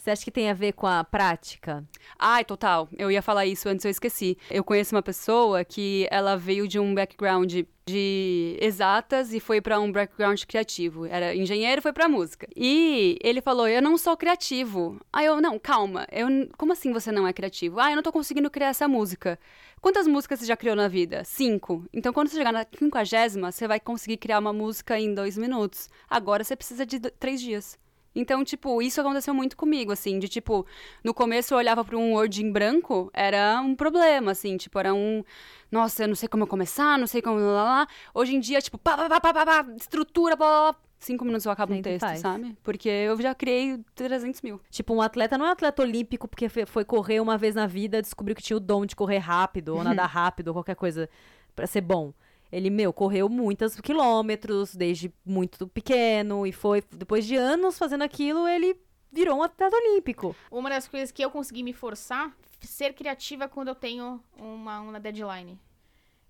Você 0.00 0.10
acha 0.10 0.24
que 0.24 0.30
tem 0.30 0.48
a 0.48 0.54
ver 0.54 0.72
com 0.72 0.86
a 0.86 1.04
prática? 1.04 1.84
Ai, 2.18 2.42
total. 2.42 2.88
Eu 2.96 3.10
ia 3.10 3.20
falar 3.20 3.44
isso 3.44 3.68
antes, 3.68 3.84
eu 3.84 3.90
esqueci. 3.90 4.38
Eu 4.50 4.64
conheço 4.64 4.94
uma 4.96 5.02
pessoa 5.02 5.62
que 5.62 6.08
ela 6.10 6.36
veio 6.36 6.66
de 6.66 6.78
um 6.78 6.94
background 6.94 7.54
de 7.84 8.56
exatas 8.62 9.34
e 9.34 9.40
foi 9.40 9.60
para 9.60 9.78
um 9.78 9.92
background 9.92 10.42
criativo. 10.44 11.04
Era 11.04 11.36
engenheiro 11.36 11.82
foi 11.82 11.92
para 11.92 12.08
música. 12.08 12.46
E 12.56 13.18
ele 13.22 13.42
falou: 13.42 13.68
"Eu 13.68 13.82
não 13.82 13.98
sou 13.98 14.16
criativo". 14.16 14.98
Aí 15.12 15.26
eu: 15.26 15.38
"Não, 15.38 15.58
calma. 15.58 16.06
Eu 16.10 16.28
como 16.56 16.72
assim 16.72 16.94
você 16.94 17.12
não 17.12 17.28
é 17.28 17.32
criativo?". 17.34 17.78
"Ah, 17.78 17.90
eu 17.90 17.96
não 17.96 18.02
tô 18.02 18.10
conseguindo 18.10 18.50
criar 18.50 18.68
essa 18.68 18.88
música". 18.88 19.38
Quantas 19.82 20.06
músicas 20.06 20.40
você 20.40 20.46
já 20.46 20.56
criou 20.56 20.76
na 20.76 20.88
vida? 20.88 21.24
Cinco. 21.24 21.84
Então, 21.92 22.10
quando 22.12 22.28
você 22.28 22.38
chegar 22.38 22.52
na 22.52 22.64
quinquagésima, 22.64 23.52
você 23.52 23.68
vai 23.68 23.78
conseguir 23.78 24.16
criar 24.16 24.38
uma 24.38 24.52
música 24.52 24.98
em 24.98 25.14
dois 25.14 25.36
minutos. 25.36 25.90
Agora 26.08 26.42
você 26.42 26.56
precisa 26.56 26.86
de 26.86 27.00
três 27.00 27.38
dias. 27.40 27.78
Então, 28.14 28.44
tipo, 28.44 28.82
isso 28.82 29.00
aconteceu 29.00 29.32
muito 29.32 29.56
comigo, 29.56 29.92
assim, 29.92 30.18
de 30.18 30.28
tipo, 30.28 30.66
no 31.04 31.14
começo 31.14 31.54
eu 31.54 31.58
olhava 31.58 31.84
para 31.84 31.96
um 31.96 32.14
Word 32.14 32.44
em 32.44 32.50
branco, 32.50 33.10
era 33.14 33.60
um 33.60 33.74
problema, 33.74 34.32
assim, 34.32 34.56
tipo, 34.56 34.78
era 34.78 34.92
um. 34.92 35.22
Nossa, 35.70 36.04
eu 36.04 36.08
não 36.08 36.16
sei 36.16 36.28
como 36.28 36.46
começar, 36.46 36.98
não 36.98 37.06
sei 37.06 37.22
como. 37.22 37.38
Lá, 37.38 37.64
lá. 37.64 37.88
Hoje 38.12 38.34
em 38.34 38.40
dia, 38.40 38.60
tipo, 38.60 38.78
pá, 38.78 38.96
pá, 39.08 39.20
pá, 39.20 39.32
pá, 39.32 39.46
pá, 39.46 39.66
estrutura, 39.76 40.34
blá, 40.34 40.72
blá, 40.72 40.80
cinco 40.98 41.24
minutos 41.24 41.46
eu 41.46 41.52
acabo 41.52 41.72
um 41.72 41.82
texto, 41.82 42.00
faz. 42.00 42.20
sabe? 42.20 42.56
Porque 42.62 42.88
eu 42.88 43.20
já 43.20 43.34
criei 43.34 43.78
300 43.94 44.42
mil. 44.42 44.60
Tipo, 44.70 44.94
um 44.94 45.00
atleta 45.00 45.38
não 45.38 45.46
é 45.46 45.48
um 45.48 45.52
atleta 45.52 45.82
olímpico 45.82 46.28
porque 46.28 46.48
foi 46.48 46.84
correr 46.84 47.20
uma 47.20 47.38
vez 47.38 47.54
na 47.54 47.66
vida, 47.66 48.02
descobriu 48.02 48.36
que 48.36 48.42
tinha 48.42 48.56
o 48.56 48.60
dom 48.60 48.84
de 48.84 48.94
correr 48.94 49.18
rápido, 49.18 49.74
ou 49.76 49.82
nadar 49.82 50.06
rápido, 50.10 50.48
ou 50.48 50.54
qualquer 50.54 50.76
coisa 50.76 51.08
para 51.56 51.66
ser 51.66 51.80
bom. 51.80 52.12
Ele, 52.52 52.70
meu, 52.70 52.92
correu 52.92 53.28
muitos 53.28 53.80
quilômetros 53.80 54.74
desde 54.74 55.12
muito 55.24 55.68
pequeno 55.68 56.46
e 56.46 56.52
foi, 56.52 56.82
depois 56.92 57.24
de 57.24 57.36
anos 57.36 57.78
fazendo 57.78 58.02
aquilo, 58.02 58.48
ele 58.48 58.76
virou 59.12 59.38
um 59.38 59.42
atleta 59.42 59.76
olímpico. 59.76 60.34
Uma 60.50 60.68
das 60.68 60.88
coisas 60.88 61.12
que 61.12 61.24
eu 61.24 61.30
consegui 61.30 61.62
me 61.62 61.72
forçar, 61.72 62.34
ser 62.60 62.92
criativa 62.94 63.48
quando 63.48 63.68
eu 63.68 63.74
tenho 63.74 64.20
uma, 64.36 64.80
uma 64.80 65.00
deadline. 65.00 65.58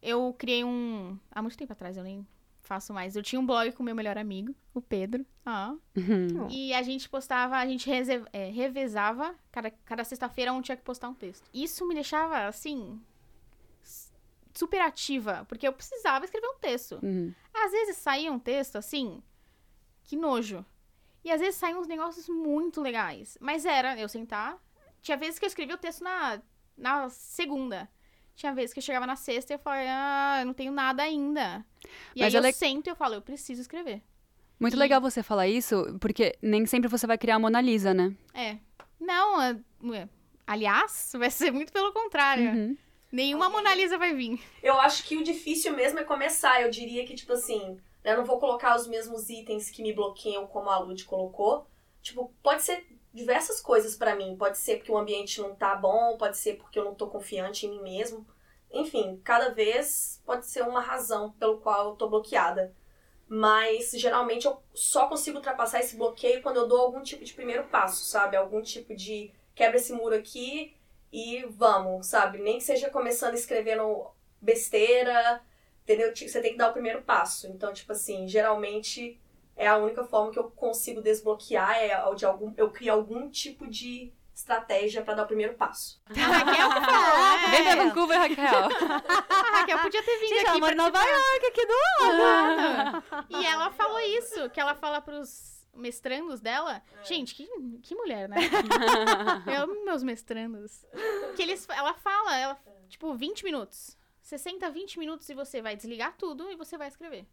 Eu 0.02 0.34
criei 0.38 0.64
um. 0.64 1.18
Há 1.30 1.42
muito 1.42 1.58
tempo 1.58 1.72
atrás, 1.72 1.96
eu 1.96 2.02
nem 2.02 2.26
faço 2.62 2.94
mais. 2.94 3.16
Eu 3.16 3.22
tinha 3.22 3.40
um 3.40 3.44
blog 3.44 3.72
com 3.72 3.82
meu 3.82 3.94
melhor 3.94 4.16
amigo, 4.16 4.54
o 4.72 4.80
Pedro. 4.80 5.26
Ah. 5.44 5.74
Uhum. 5.96 6.48
E 6.48 6.72
a 6.72 6.82
gente 6.82 7.08
postava, 7.08 7.56
a 7.56 7.66
gente 7.66 7.90
é, 8.32 8.48
revezava. 8.50 9.34
Cada, 9.50 9.70
cada 9.70 10.04
sexta-feira 10.04 10.52
um 10.52 10.62
tinha 10.62 10.76
que 10.76 10.82
postar 10.82 11.08
um 11.08 11.14
texto. 11.14 11.48
Isso 11.52 11.86
me 11.86 11.94
deixava, 11.94 12.46
assim, 12.46 12.98
super 14.55 14.80
ativa, 14.80 15.44
porque 15.48 15.66
eu 15.66 15.72
precisava 15.72 16.24
escrever 16.24 16.48
um 16.48 16.59
texto. 16.59 16.98
Uhum. 17.03 17.32
Às 17.53 17.72
vezes 17.72 17.96
saía 17.96 18.32
um 18.32 18.38
texto 18.38 18.76
assim, 18.76 19.22
que 20.05 20.16
nojo. 20.16 20.64
E 21.24 21.30
às 21.30 21.40
vezes 21.40 21.57
saíam 21.57 21.80
uns 21.80 21.86
negócios 21.86 22.28
muito 22.28 22.80
legais. 22.80 23.36
Mas 23.40 23.64
era 23.64 23.98
eu 23.98 24.09
sentar. 24.09 24.59
Tinha 25.03 25.16
vezes 25.16 25.38
que 25.38 25.44
eu 25.44 25.48
escrevia 25.48 25.74
o 25.74 25.78
texto 25.78 26.03
na, 26.03 26.40
na 26.76 27.09
segunda. 27.11 27.88
Tinha 28.34 28.55
vezes 28.55 28.72
que 28.72 28.78
eu 28.78 28.82
chegava 28.82 29.07
na 29.07 29.16
sexta 29.16 29.53
e 29.53 29.55
eu 29.55 29.59
falava, 29.59 29.82
ah, 29.86 30.40
eu 30.40 30.46
não 30.46 30.55
tenho 30.55 30.72
nada 30.72 31.03
ainda. 31.03 31.64
E 32.14 32.20
Mas 32.20 32.34
aí 32.34 32.40
eu 32.40 32.42
le... 32.42 32.53
sento 32.53 32.86
e 32.86 32.90
eu 32.90 32.96
falo, 32.96 33.14
eu 33.14 33.22
preciso 33.22 33.61
escrever. 33.61 34.03
Muito 34.59 34.76
e... 34.76 34.78
legal 34.78 35.01
você 35.01 35.22
falar 35.22 35.46
isso, 35.46 35.98
porque 36.01 36.36
nem 36.40 36.64
sempre 36.66 36.88
você 36.88 37.07
vai 37.07 37.18
criar 37.18 37.36
a 37.36 37.38
Mona 37.38 37.61
Lisa, 37.61 37.92
né? 37.92 38.14
É. 38.32 38.57
Não, 38.98 39.42
é... 39.42 40.09
aliás, 40.46 41.12
vai 41.18 41.30
ser 41.30 41.51
muito 41.51 41.72
pelo 41.72 41.92
contrário. 41.92 42.51
Uhum. 42.51 42.76
Nenhuma 43.11 43.48
okay. 43.48 43.56
Mona 43.56 43.74
Lisa 43.74 43.98
vai 43.98 44.14
vir. 44.14 44.40
Eu 44.62 44.80
acho 44.80 45.04
que 45.04 45.16
o 45.16 45.24
difícil 45.24 45.74
mesmo 45.74 45.98
é 45.98 46.04
começar. 46.04 46.62
Eu 46.62 46.70
diria 46.70 47.04
que, 47.04 47.14
tipo 47.14 47.32
assim, 47.32 47.80
né, 48.04 48.12
eu 48.12 48.18
não 48.18 48.24
vou 48.24 48.38
colocar 48.38 48.76
os 48.76 48.86
mesmos 48.86 49.28
itens 49.28 49.70
que 49.70 49.82
me 49.82 49.92
bloqueiam 49.92 50.46
como 50.46 50.70
a 50.70 50.78
Lud 50.78 51.04
colocou. 51.04 51.66
Tipo, 52.00 52.32
pode 52.42 52.62
ser 52.62 52.86
diversas 53.12 53.61
coisas 53.61 53.96
para 53.96 54.14
mim. 54.14 54.36
Pode 54.36 54.58
ser 54.58 54.76
porque 54.76 54.92
o 54.92 54.98
ambiente 54.98 55.40
não 55.40 55.54
tá 55.54 55.74
bom, 55.74 56.16
pode 56.16 56.38
ser 56.38 56.56
porque 56.56 56.78
eu 56.78 56.84
não 56.84 56.94
tô 56.94 57.08
confiante 57.08 57.66
em 57.66 57.70
mim 57.70 57.82
mesmo. 57.82 58.26
Enfim, 58.72 59.20
cada 59.24 59.48
vez 59.48 60.22
pode 60.24 60.46
ser 60.46 60.62
uma 60.62 60.80
razão 60.80 61.32
pelo 61.32 61.58
qual 61.58 61.90
eu 61.90 61.96
tô 61.96 62.08
bloqueada. 62.08 62.74
Mas 63.28 63.90
geralmente 63.92 64.46
eu 64.46 64.61
só 64.74 65.08
consigo 65.08 65.38
ultrapassar 65.38 65.80
esse 65.80 65.96
bloqueio 65.96 66.42
quando 66.42 66.58
eu 66.58 66.68
dou 66.68 66.80
algum 66.80 67.02
tipo 67.02 67.24
de 67.24 67.32
primeiro 67.32 67.64
passo, 67.64 68.04
sabe? 68.04 68.36
Algum 68.36 68.62
tipo 68.62 68.94
de 68.94 69.32
quebra 69.54 69.76
esse 69.76 69.92
muro 69.92 70.14
aqui 70.14 70.74
e 71.12 71.44
vamos, 71.48 72.06
sabe? 72.06 72.38
Nem 72.38 72.58
que 72.58 72.64
seja 72.64 72.90
começando 72.90 73.34
escrevendo 73.34 74.06
besteira, 74.40 75.40
entendeu? 75.82 76.12
Você 76.14 76.40
tem 76.40 76.52
que 76.52 76.58
dar 76.58 76.70
o 76.70 76.72
primeiro 76.72 77.02
passo. 77.02 77.46
Então, 77.48 77.72
tipo 77.72 77.92
assim, 77.92 78.28
geralmente 78.28 79.20
é 79.56 79.66
a 79.66 79.76
única 79.76 80.04
forma 80.04 80.32
que 80.32 80.38
eu 80.38 80.50
consigo 80.50 81.02
desbloquear 81.02 81.76
é 81.76 82.14
de 82.14 82.24
algum 82.24 82.52
eu 82.56 82.70
crio 82.70 82.92
algum 82.92 83.28
tipo 83.28 83.66
de 83.66 84.12
estratégia 84.34 85.02
para 85.02 85.14
dar 85.14 85.24
o 85.24 85.26
primeiro 85.26 85.54
passo. 85.54 86.00
A 86.08 86.14
Raquel 86.14 86.70
falou, 86.70 87.50
Vem 87.50 87.62
pra 87.62 87.74
Vancouver, 87.76 88.18
Raquel. 88.18 88.68
A 89.28 89.50
Raquel 89.58 89.78
podia 89.80 90.02
ter 90.02 90.18
vindo 90.18 90.28
Gente, 90.28 90.40
aqui. 90.40 90.48
Ela 90.48 90.61
mora 90.61 90.72
em 90.72 90.76
Nova 90.76 91.02
York, 91.04 91.46
aqui 91.46 91.66
do 91.66 91.74
lado. 92.16 93.04
E 93.28 93.46
ela 93.46 93.70
falou 93.72 94.00
isso, 94.00 94.48
que 94.50 94.61
ela 94.61 94.74
fala 94.74 95.00
pros 95.00 95.59
mestrandos 95.74 96.40
dela. 96.40 96.82
É. 97.00 97.04
Gente, 97.04 97.34
que, 97.34 97.48
que 97.82 97.94
mulher, 97.94 98.28
né? 98.28 98.36
eu 99.46 99.62
amo 99.62 99.84
meus 99.84 100.02
mestrandos. 100.02 100.84
Que 101.36 101.42
eles, 101.42 101.68
ela 101.68 101.94
fala, 101.94 102.36
ela, 102.36 102.60
tipo, 102.88 103.14
20 103.14 103.44
minutos. 103.44 103.96
60, 104.22 104.70
20 104.70 104.98
minutos 104.98 105.28
e 105.28 105.34
você 105.34 105.60
vai 105.60 105.74
desligar 105.74 106.14
tudo 106.16 106.50
e 106.50 106.56
você 106.56 106.78
vai 106.78 106.88
escrever. 106.88 107.26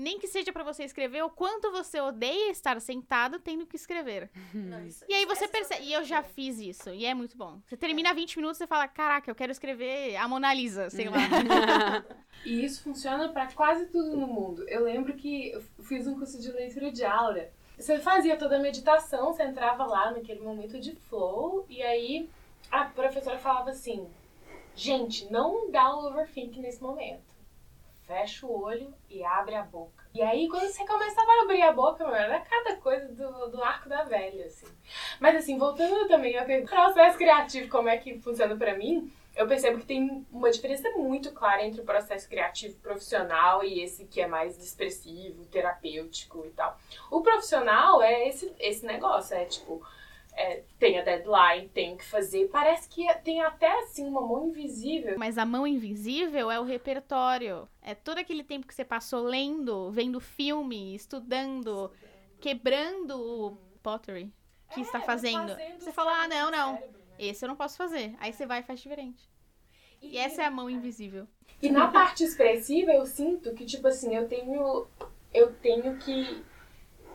Nem 0.00 0.18
que 0.18 0.26
seja 0.26 0.50
para 0.50 0.64
você 0.64 0.84
escrever 0.84 1.22
o 1.22 1.28
quanto 1.28 1.70
você 1.70 2.00
odeia 2.00 2.50
estar 2.50 2.80
sentado 2.80 3.38
tendo 3.38 3.66
que 3.66 3.76
escrever. 3.76 4.30
Não, 4.54 4.82
isso, 4.86 5.04
e 5.06 5.12
aí 5.12 5.26
você 5.26 5.46
percebe. 5.46 5.84
E 5.84 5.92
eu 5.92 6.02
já 6.04 6.22
fiz 6.22 6.58
isso. 6.58 6.88
E 6.88 7.04
é 7.04 7.12
muito 7.12 7.36
bom. 7.36 7.60
Você 7.66 7.76
termina 7.76 8.14
20 8.14 8.36
minutos 8.36 8.58
e 8.62 8.66
fala: 8.66 8.88
Caraca, 8.88 9.30
eu 9.30 9.34
quero 9.34 9.52
escrever 9.52 10.16
a 10.16 10.26
Mona 10.26 10.54
Lisa, 10.54 10.88
sei 10.88 11.10
lá. 11.10 11.18
e 12.46 12.64
isso 12.64 12.82
funciona 12.82 13.28
para 13.28 13.52
quase 13.52 13.88
tudo 13.88 14.16
no 14.16 14.26
mundo. 14.26 14.66
Eu 14.68 14.84
lembro 14.84 15.14
que 15.14 15.50
eu 15.50 15.62
fiz 15.82 16.06
um 16.06 16.14
curso 16.14 16.40
de 16.40 16.50
leitura 16.50 16.90
de 16.90 17.04
aula. 17.04 17.50
Você 17.80 17.98
fazia 17.98 18.36
toda 18.36 18.56
a 18.56 18.60
meditação, 18.60 19.32
você 19.32 19.42
entrava 19.42 19.86
lá 19.86 20.10
naquele 20.10 20.40
momento 20.40 20.78
de 20.78 20.94
flow, 20.94 21.64
e 21.66 21.82
aí 21.82 22.28
a 22.70 22.84
professora 22.84 23.38
falava 23.38 23.70
assim: 23.70 24.06
gente, 24.74 25.32
não 25.32 25.70
dá 25.70 25.96
overthink 25.96 26.60
nesse 26.60 26.82
momento. 26.82 27.34
Fecha 28.06 28.46
o 28.46 28.62
olho 28.62 28.92
e 29.08 29.24
abre 29.24 29.54
a 29.54 29.62
boca. 29.62 30.04
E 30.12 30.20
aí, 30.20 30.46
quando 30.48 30.66
você 30.66 30.84
começava 30.84 31.30
a 31.30 31.42
abrir 31.44 31.62
a 31.62 31.72
boca, 31.72 32.04
meu, 32.04 32.14
era 32.14 32.40
cada 32.40 32.76
coisa 32.76 33.08
do, 33.14 33.48
do 33.48 33.62
arco 33.62 33.88
da 33.88 34.02
velha, 34.02 34.46
assim. 34.46 34.66
Mas, 35.18 35.36
assim, 35.36 35.56
voltando 35.56 36.06
também 36.08 36.36
ao 36.36 36.44
processo 36.66 37.16
criativo, 37.16 37.70
como 37.70 37.88
é 37.88 37.96
que 37.96 38.18
funciona 38.18 38.56
para 38.56 38.76
mim, 38.76 39.10
eu 39.34 39.46
percebo 39.46 39.78
que 39.78 39.86
tem 39.86 40.26
uma 40.30 40.50
diferença 40.50 40.90
muito 40.90 41.32
clara 41.32 41.64
entre 41.64 41.80
o 41.80 41.84
processo 41.84 42.28
criativo 42.28 42.76
profissional 42.78 43.64
e 43.64 43.80
esse 43.82 44.06
que 44.06 44.20
é 44.20 44.26
mais 44.26 44.58
expressivo, 44.58 45.44
terapêutico 45.46 46.44
e 46.46 46.50
tal. 46.50 46.78
O 47.10 47.22
profissional 47.22 48.02
é 48.02 48.28
esse, 48.28 48.52
esse 48.58 48.84
negócio, 48.84 49.34
é 49.34 49.44
tipo, 49.44 49.82
é, 50.32 50.62
tem 50.78 50.98
a 50.98 51.02
deadline, 51.02 51.68
tem 51.68 51.96
que 51.96 52.04
fazer. 52.04 52.48
Parece 52.48 52.88
que 52.88 53.06
tem 53.22 53.40
até 53.40 53.70
assim 53.80 54.06
uma 54.06 54.20
mão 54.20 54.48
invisível. 54.48 55.18
Mas 55.18 55.38
a 55.38 55.44
mão 55.44 55.66
invisível 55.66 56.50
é 56.50 56.58
o 56.58 56.64
repertório. 56.64 57.68
É 57.82 57.94
todo 57.94 58.18
aquele 58.18 58.42
tempo 58.42 58.66
que 58.66 58.74
você 58.74 58.84
passou 58.84 59.22
lendo, 59.22 59.90
vendo 59.90 60.20
filme, 60.20 60.94
estudando, 60.94 61.90
quebrando 62.40 63.16
o 63.16 63.56
pottery. 63.82 64.32
que 64.72 64.80
é, 64.80 64.82
está 64.82 65.00
fazendo. 65.00 65.48
fazendo. 65.48 65.80
Você 65.80 65.92
fala, 65.92 66.24
ah, 66.24 66.28
não, 66.28 66.50
não. 66.50 66.76
Cérebro? 66.76 66.99
Esse 67.20 67.44
eu 67.44 67.48
não 67.48 67.56
posso 67.56 67.76
fazer. 67.76 68.14
Aí 68.18 68.32
você 68.32 68.46
vai 68.46 68.60
e 68.60 68.62
faz 68.62 68.80
diferente. 68.80 69.28
E, 70.00 70.14
e 70.14 70.16
essa 70.16 70.42
é 70.42 70.46
a 70.46 70.50
mão 70.50 70.70
invisível. 70.70 71.28
E 71.60 71.68
na 71.68 71.88
parte 71.88 72.24
expressiva 72.24 72.90
eu 72.92 73.04
sinto 73.04 73.52
que, 73.54 73.66
tipo 73.66 73.86
assim, 73.86 74.16
eu 74.16 74.26
tenho. 74.26 74.86
Eu 75.32 75.52
tenho 75.56 75.96
que 75.98 76.42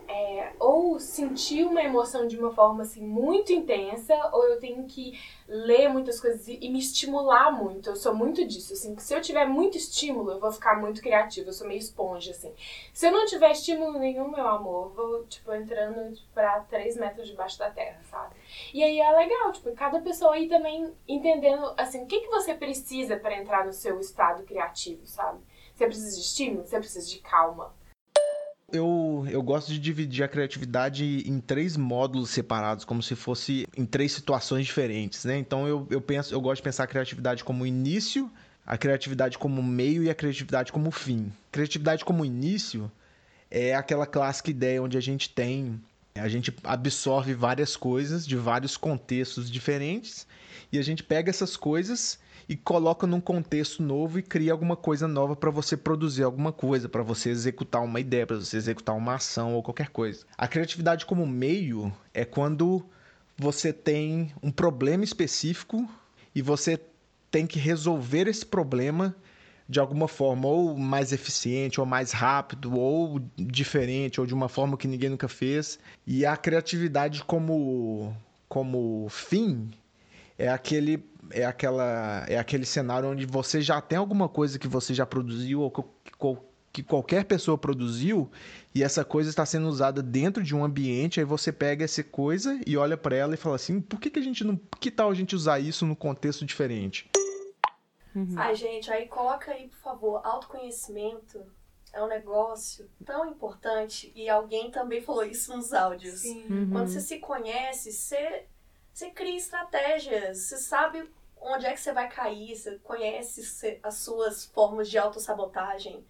é, 0.08 0.54
ou 0.60 1.00
sentir 1.00 1.66
uma 1.66 1.82
emoção 1.82 2.28
de 2.28 2.38
uma 2.38 2.52
forma 2.54 2.84
assim 2.84 3.02
muito 3.02 3.52
intensa, 3.52 4.14
ou 4.32 4.44
eu 4.46 4.60
tenho 4.60 4.86
que 4.86 5.20
ler 5.48 5.88
muitas 5.90 6.20
coisas 6.20 6.48
e, 6.48 6.70
me 6.70 6.80
estimular 6.80 7.52
muito. 7.52 7.90
Eu 7.90 7.96
sou 7.96 8.14
muito 8.14 8.46
disso, 8.46 8.74
assim, 8.74 8.98
se 8.98 9.14
eu 9.14 9.22
tiver 9.22 9.46
muito 9.46 9.78
estímulo, 9.78 10.32
eu 10.32 10.40
vou 10.40 10.52
ficar 10.52 10.80
muito 10.80 11.02
criativa, 11.02 11.50
eu 11.50 11.54
sou 11.54 11.68
meio 11.68 11.80
esponja, 11.80 12.32
assim. 12.32 12.54
Se 12.94 13.08
eu 13.08 13.12
não 13.12 13.26
tiver 13.26 13.52
estímulo 13.52 14.00
nenhum, 14.00 14.30
meu 14.30 14.48
amor, 14.48 14.90
vou, 14.94 15.26
tipo, 15.26 15.54
entrando 15.54 16.18
pra 16.34 16.62
três 16.62 16.98
metros 16.98 17.28
debaixo 17.28 17.60
da 17.60 17.70
terra, 17.70 18.02
sabe? 18.10 18.36
E 18.74 18.84
aí 18.84 19.00
é 19.00 19.12
legal, 19.12 19.52
tipo, 19.52 19.72
cada 19.74 20.00
pessoa 20.00 20.34
aí 20.34 20.48
também 20.48 20.94
entendendo, 21.08 21.74
assim, 21.78 22.04
o 22.04 22.08
que, 22.08 22.22
que 22.22 22.30
você 22.30 22.54
precisa 22.54 23.18
para 23.18 23.38
entrar 23.38 23.66
no 23.66 23.74
seu 23.74 24.00
estado 24.00 24.44
criativo, 24.44 25.06
sabe? 25.06 25.40
Você 25.76 25.86
precisa 25.86 26.16
de 26.16 26.22
estímulo, 26.22 26.66
você 26.66 26.78
precisa 26.80 27.08
de 27.08 27.20
calma 27.20 27.74
eu, 28.72 29.26
eu 29.30 29.42
gosto 29.42 29.72
de 29.72 29.80
dividir 29.80 30.24
a 30.24 30.28
criatividade 30.28 31.24
em 31.26 31.40
três 31.40 31.78
módulos 31.78 32.30
separados, 32.30 32.84
como 32.84 33.02
se 33.02 33.16
fosse 33.16 33.68
em 33.78 33.86
três 33.86 34.12
situações 34.12 34.66
diferentes, 34.66 35.24
né? 35.26 35.38
Então 35.38 35.68
eu, 35.68 35.88
eu 35.90 36.02
penso, 36.02 36.34
eu 36.34 36.42
gosto 36.42 36.58
de 36.58 36.64
pensar 36.64 36.84
a 36.84 36.88
criatividade 36.88 37.44
como 37.44 37.66
início, 37.66 38.30
a 38.66 38.78
criatividade 38.78 39.38
como 39.38 39.62
meio 39.62 40.04
e 40.04 40.10
a 40.10 40.16
criatividade 40.16 40.72
como 40.72 40.90
fim. 40.92 41.32
Criatividade 41.52 42.04
como 42.04 42.26
início 42.26 42.92
é 43.52 43.76
aquela 43.76 44.06
clássica 44.06 44.50
ideia 44.50 44.82
onde 44.82 44.98
a 44.98 45.02
gente 45.02 45.30
tem, 45.30 45.80
a 46.16 46.28
gente 46.28 46.54
absorve 46.64 47.34
várias 47.34 47.76
coisas 47.76 48.26
de 48.26 48.36
vários 48.36 48.76
contextos 48.78 49.50
diferentes 49.50 50.26
e 50.72 50.80
a 50.80 50.82
gente 50.82 51.04
pega 51.04 51.30
essas 51.30 51.56
coisas 51.56 52.20
e 52.48 52.56
coloca 52.56 53.08
num 53.08 53.20
contexto 53.20 53.82
novo 53.82 54.20
e 54.20 54.24
cria 54.24 54.52
alguma 54.52 54.76
coisa 54.76 55.08
nova 55.08 55.36
para 55.36 55.50
você 55.50 55.76
produzir 55.76 56.24
alguma 56.24 56.52
coisa, 56.52 56.88
para 56.88 57.04
você 57.04 57.30
executar 57.30 57.84
uma 57.84 58.00
ideia, 58.00 58.28
para 58.28 58.38
você 58.38 58.58
executar 58.58 58.96
uma 58.96 59.16
ação 59.16 59.56
ou 59.56 59.64
qualquer 59.64 59.90
coisa. 59.90 60.26
A 60.38 60.48
criatividade 60.48 61.06
como 61.06 61.26
meio 61.26 61.92
é 62.14 62.24
quando 62.24 62.86
você 63.38 63.74
tem 63.74 64.32
um 64.42 64.52
problema 64.52 65.04
específico 65.04 65.90
e 66.34 66.42
você 66.42 66.80
tem 67.32 67.46
que 67.46 67.60
resolver 67.60 68.28
esse 68.28 68.46
problema 68.46 69.16
de 69.68 69.80
alguma 69.80 70.08
forma 70.08 70.48
ou 70.48 70.78
mais 70.78 71.12
eficiente 71.12 71.80
ou 71.80 71.86
mais 71.86 72.12
rápido 72.12 72.78
ou 72.78 73.20
diferente 73.36 74.22
ou 74.22 74.28
de 74.28 74.34
uma 74.34 74.48
forma 74.48 74.78
que 74.78 74.88
ninguém 74.88 75.10
nunca 75.10 75.28
fez. 75.28 75.80
E 76.06 76.26
a 76.26 76.38
criatividade 76.38 77.24
como 77.24 78.16
como 78.48 79.08
fim 79.10 79.72
é 80.38 80.48
aquele 80.48 81.04
é 81.32 81.46
aquela 81.46 82.26
é 82.28 82.38
aquele 82.38 82.66
cenário 82.66 83.10
onde 83.10 83.26
você 83.26 83.62
já 83.62 83.82
tem 83.82 83.98
alguma 83.98 84.28
coisa 84.30 84.60
que 84.60 84.68
você 84.68 84.94
já 84.94 85.06
produziu 85.06 85.62
ou 85.62 85.72
que 86.72 86.84
qualquer 86.84 87.24
pessoa 87.24 87.58
produziu 87.58 88.30
e 88.74 88.84
essa 88.84 89.06
coisa 89.06 89.30
está 89.30 89.46
sendo 89.46 89.68
usada 89.68 90.04
dentro 90.04 90.44
de 90.44 90.54
um 90.54 90.64
ambiente, 90.64 91.22
aí 91.22 91.26
você 91.26 91.52
pega 91.52 91.86
essa 91.86 92.04
coisa 92.04 92.60
e 92.68 92.76
olha 92.76 92.98
para 92.98 93.16
ela 93.16 93.34
e 93.34 93.38
fala 93.38 93.56
assim, 93.56 93.80
por 93.80 93.98
que, 93.98 94.10
que 94.10 94.20
a 94.20 94.22
gente 94.22 94.44
não, 94.44 94.60
que 94.80 94.92
tal 94.92 95.10
a 95.10 95.14
gente 95.14 95.34
usar 95.34 95.60
isso 95.60 95.86
num 95.86 95.96
contexto 95.96 96.46
diferente? 96.46 97.10
Uhum. 98.14 98.36
Ai, 98.36 98.56
gente, 98.56 98.92
aí 98.92 99.08
coloca 99.08 99.52
aí, 99.52 99.70
por 99.70 99.78
favor, 99.78 100.22
autoconhecimento 100.26 101.40
é 101.94 102.04
um 102.04 102.08
negócio 102.08 102.90
tão 103.06 103.32
importante 103.32 104.12
e 104.14 104.28
alguém 104.28 104.70
também 104.70 105.02
falou 105.02 105.24
isso 105.24 105.56
nos 105.56 105.72
áudios. 105.72 106.26
Uhum. 106.26 106.70
Quando 106.70 106.90
você 106.90 107.00
se 107.00 107.20
conhece, 107.20 107.94
você 107.94 108.48
você 108.96 109.10
cria 109.10 109.36
estratégias, 109.36 110.38
você 110.38 110.56
sabe 110.56 111.12
onde 111.36 111.66
é 111.66 111.74
que 111.74 111.80
você 111.82 111.92
vai 111.92 112.08
cair, 112.08 112.56
você 112.56 112.80
conhece 112.80 113.78
as 113.84 113.96
suas 113.96 114.46
formas 114.46 114.90
de 114.90 114.98
autossabotagem. 114.98 116.02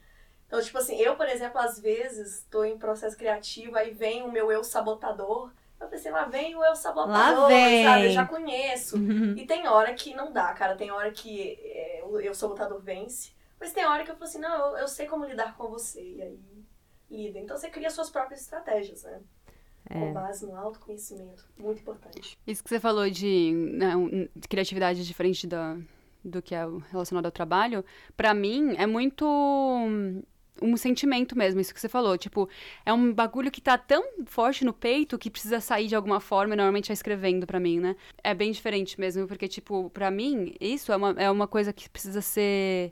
Então, 0.46 0.62
tipo 0.62 0.78
assim, 0.78 0.96
eu, 0.98 1.16
por 1.16 1.28
exemplo, 1.28 1.60
às 1.60 1.80
vezes 1.80 2.42
estou 2.42 2.64
em 2.64 2.78
processo 2.78 3.18
criativo, 3.18 3.76
aí 3.76 3.92
vem 3.92 4.22
o 4.22 4.32
meu 4.32 4.52
eu 4.52 4.64
sabotador. 4.64 5.52
Eu 5.82 5.88
pensei, 5.88 6.12
lá 6.12 6.26
vem 6.26 6.56
o 6.56 6.64
eu 6.64 6.76
sabotador, 6.76 7.50
sabe? 7.84 8.06
Eu 8.06 8.12
já 8.12 8.24
conheço. 8.24 8.98
e 9.36 9.48
tem 9.48 9.68
hora 9.68 9.92
que 9.96 10.14
não 10.14 10.32
dá, 10.32 10.54
cara. 10.54 10.76
Tem 10.76 10.92
hora 10.92 11.12
que 11.12 11.60
é, 11.64 12.04
o 12.06 12.20
eu 12.20 12.36
sabotador 12.36 12.80
vence. 12.80 13.34
Mas 13.60 13.74
tem 13.74 13.84
hora 13.84 14.04
que 14.04 14.12
eu 14.12 14.16
falo 14.16 14.30
assim, 14.30 14.40
não, 14.40 14.70
eu, 14.70 14.78
eu 14.78 14.88
sei 14.88 15.08
como 15.08 15.26
lidar 15.26 15.58
com 15.58 15.68
você. 15.68 16.02
E 16.02 16.22
aí, 16.22 16.40
lida. 17.10 17.40
Então 17.40 17.58
você 17.58 17.68
cria 17.68 17.90
suas 17.90 18.12
próprias 18.12 18.42
estratégias, 18.42 19.02
né? 19.02 19.22
É. 19.90 20.00
Com 20.00 20.14
base 20.14 20.46
no 20.46 20.56
autoconhecimento. 20.56 21.46
Muito 21.58 21.82
importante. 21.82 22.38
Isso 22.46 22.64
que 22.64 22.70
você 22.70 22.80
falou 22.80 23.10
de, 23.10 23.52
né, 23.74 23.94
de 24.36 24.48
criatividade 24.48 25.06
diferente 25.06 25.46
da, 25.46 25.78
do 26.24 26.42
que 26.42 26.56
é 26.56 26.66
relacionado 26.92 27.26
ao 27.26 27.32
trabalho, 27.32 27.86
para 28.18 28.34
mim 28.34 28.76
é 28.78 28.88
muito 28.88 29.26
um 30.62 30.78
sentimento 30.78 31.38
mesmo, 31.38 31.60
isso 31.60 31.74
que 31.74 31.80
você 31.80 31.90
falou. 31.90 32.18
Tipo, 32.18 32.50
é 32.86 32.94
um 32.94 33.14
bagulho 33.14 33.52
que 33.52 33.62
tá 33.62 33.78
tão 33.78 34.04
forte 34.26 34.64
no 34.64 34.74
peito 34.74 35.18
que 35.18 35.30
precisa 35.30 35.60
sair 35.60 35.88
de 35.88 35.96
alguma 35.96 36.20
forma 36.20 36.54
e 36.54 36.58
normalmente 36.58 36.92
é 36.92 36.94
escrevendo 36.94 37.46
para 37.46 37.60
mim, 37.60 37.80
né? 37.80 37.96
É 38.24 38.34
bem 38.34 38.52
diferente 38.52 39.00
mesmo, 39.00 39.28
porque, 39.28 39.48
tipo, 39.48 39.90
para 39.90 40.10
mim, 40.10 40.56
isso 40.60 40.92
é 40.92 40.96
uma, 40.96 41.12
é 41.18 41.30
uma 41.30 41.48
coisa 41.48 41.74
que 41.74 41.90
precisa 41.90 42.22
ser. 42.22 42.92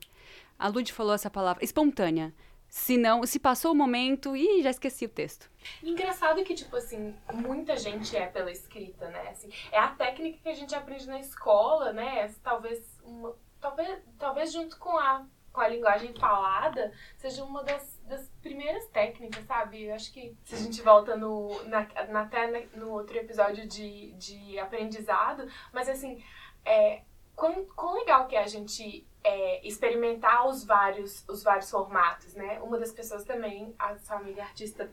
A 0.59 0.67
Lud 0.67 0.91
falou 0.91 1.13
essa 1.13 1.29
palavra, 1.29 1.63
espontânea. 1.63 2.33
Se 2.73 2.97
não, 2.97 3.23
se 3.23 3.37
passou 3.37 3.71
o 3.71 3.75
momento 3.75 4.35
e 4.35 4.63
já 4.63 4.71
esqueci 4.71 5.05
o 5.05 5.09
texto. 5.09 5.47
Engraçado 5.83 6.43
que, 6.43 6.55
tipo 6.55 6.75
assim, 6.75 7.15
muita 7.31 7.77
gente 7.77 8.17
é 8.17 8.25
pela 8.25 8.51
escrita, 8.51 9.07
né? 9.09 9.29
Assim, 9.29 9.47
é 9.71 9.77
a 9.77 9.89
técnica 9.89 10.39
que 10.41 10.49
a 10.49 10.55
gente 10.55 10.73
aprende 10.73 11.07
na 11.07 11.19
escola, 11.19 11.93
né? 11.93 12.27
Talvez, 12.41 12.99
uma, 13.03 13.35
talvez, 13.61 14.01
talvez 14.17 14.51
junto 14.51 14.79
com 14.79 14.97
a, 14.97 15.23
com 15.51 15.61
a 15.61 15.67
linguagem 15.67 16.15
falada, 16.15 16.91
seja 17.15 17.43
uma 17.43 17.63
das, 17.63 18.01
das 18.07 18.27
primeiras 18.41 18.87
técnicas, 18.87 19.45
sabe? 19.45 19.83
Eu 19.83 19.93
acho 19.93 20.11
que 20.11 20.35
se 20.43 20.55
a 20.55 20.57
gente 20.57 20.81
volta 20.81 21.15
no, 21.15 21.63
na, 21.65 21.87
na, 22.09 22.21
até 22.21 22.65
no 22.73 22.89
outro 22.89 23.15
episódio 23.15 23.67
de, 23.67 24.13
de 24.13 24.57
aprendizado, 24.57 25.47
mas 25.71 25.87
assim, 25.87 26.23
é, 26.65 27.03
quão, 27.35 27.65
quão 27.75 27.95
legal 27.95 28.27
que 28.27 28.35
é 28.35 28.43
a 28.43 28.47
gente 28.47 29.05
é, 29.23 29.65
experimentar 29.67 30.47
os 30.47 30.63
vários, 30.63 31.27
os 31.27 31.43
vários 31.43 31.69
formatos, 31.69 32.33
né? 32.33 32.59
Uma 32.61 32.77
das 32.77 32.91
pessoas 32.91 33.23
também, 33.23 33.73
a 33.79 33.97
sua 33.97 34.17
amiga 34.17 34.43
artista 34.43 34.89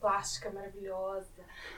plástica 0.00 0.50
maravilhosa, 0.50 1.32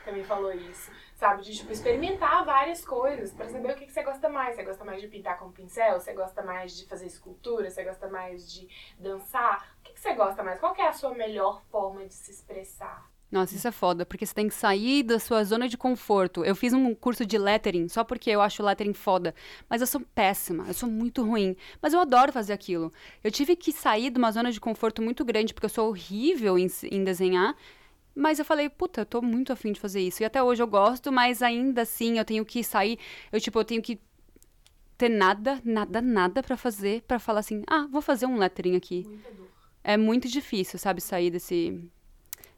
também 0.05 0.25
falou 0.25 0.53
isso, 0.53 0.91
sabe? 1.15 1.43
De, 1.43 1.57
tipo, 1.57 1.73
experimentar 1.73 2.45
várias 2.45 2.85
coisas 2.85 3.33
para 3.33 3.49
saber 3.49 3.73
o 3.73 3.77
que, 3.77 3.87
que, 3.87 3.93
você 3.93 4.03
gosta 4.03 4.29
mais. 4.29 4.57
Você 4.57 4.65
gosta 4.65 4.85
mais 4.85 5.01
de 5.01 5.09
pintar 5.09 5.39
com 5.39 5.53
pincel? 5.53 6.01
Você 6.01 6.13
gosta 6.13 6.43
mais 6.43 6.77
de 6.77 6.87
fazer 6.87 7.07
escultura? 7.07 7.71
Você 7.71 7.85
gosta 7.85 8.09
mais 8.09 8.51
de 8.51 8.69
dançar? 8.99 9.75
O 9.79 9.83
que, 9.83 9.93
que 9.93 10.01
você 10.01 10.15
gosta 10.15 10.43
mais? 10.43 10.61
Qual 10.61 10.75
é 10.77 10.89
a 10.89 10.93
sua 10.93 11.15
melhor 11.15 11.63
forma 11.71 12.05
de 12.07 12.15
se 12.15 12.31
expressar? 12.31 13.09
Nossa, 13.31 13.55
isso 13.55 13.69
é 13.69 13.71
foda, 13.73 14.07
porque 14.07 14.25
você 14.25 14.33
tem 14.33 14.49
que 14.49 14.55
sair 14.55 15.03
da 15.03 15.19
sua 15.19 15.45
zona 15.45 15.69
de 15.69 15.77
conforto. 15.77 16.43
Eu 16.45 16.57
fiz 16.57 16.73
um 16.73 16.95
curso 16.95 17.27
de 17.27 17.37
lettering 17.37 17.87
só 17.89 18.03
porque 18.03 18.31
eu 18.31 18.41
acho 18.41 18.63
lettering 18.63 18.95
foda, 18.95 19.35
mas 19.69 19.83
eu 19.83 19.87
sou 19.87 20.01
péssima, 20.15 20.65
eu 20.67 20.73
sou 20.73 20.89
muito 20.89 21.23
ruim, 21.23 21.55
mas 21.83 21.93
eu 21.93 22.01
adoro 22.01 22.33
fazer 22.33 22.55
aquilo. 22.55 22.91
Eu 23.23 23.31
tive 23.31 23.55
que 23.55 23.71
sair 23.71 24.11
de 24.11 24.19
uma 24.19 24.33
zona 24.33 24.51
de 24.51 24.59
conforto 24.59 25.03
muito 25.03 25.27
grande 25.27 25.53
porque 25.53 25.67
eu 25.67 25.71
sou 25.71 25.89
horrível 25.91 26.59
em, 26.59 26.69
em 26.91 27.05
desenhar, 27.05 27.55
mas 28.15 28.39
eu 28.39 28.47
falei, 28.47 28.69
puta, 28.71 29.03
eu 29.03 29.07
tô 29.07 29.21
muito 29.21 29.53
afim 29.53 29.73
de 29.73 29.81
fazer 29.81 30.01
isso. 30.01 30.23
E 30.23 30.27
até 30.27 30.43
hoje 30.43 30.63
eu 30.63 30.67
gosto, 30.67 31.13
mas 31.13 31.43
ainda 31.43 31.83
assim 31.83 32.19
eu 32.19 32.25
tenho 32.25 32.45
que 32.47 32.65
sair, 32.65 32.99
eu 33.31 33.39
tipo, 33.41 33.59
eu 33.61 33.65
tenho 33.65 33.83
que 33.83 34.01
ter 34.97 35.11
nada, 35.11 35.61
nada, 35.65 36.01
nada 36.01 36.43
para 36.43 36.57
fazer 36.57 37.03
para 37.03 37.19
falar 37.19 37.41
assim: 37.41 37.63
"Ah, 37.67 37.87
vou 37.91 38.01
fazer 38.01 38.25
um 38.27 38.39
lettering 38.39 38.75
aqui". 38.75 39.07
É 39.85 39.97
muito 39.97 40.29
difícil, 40.29 40.79
sabe, 40.79 41.01
sair 41.01 41.31
desse 41.31 41.81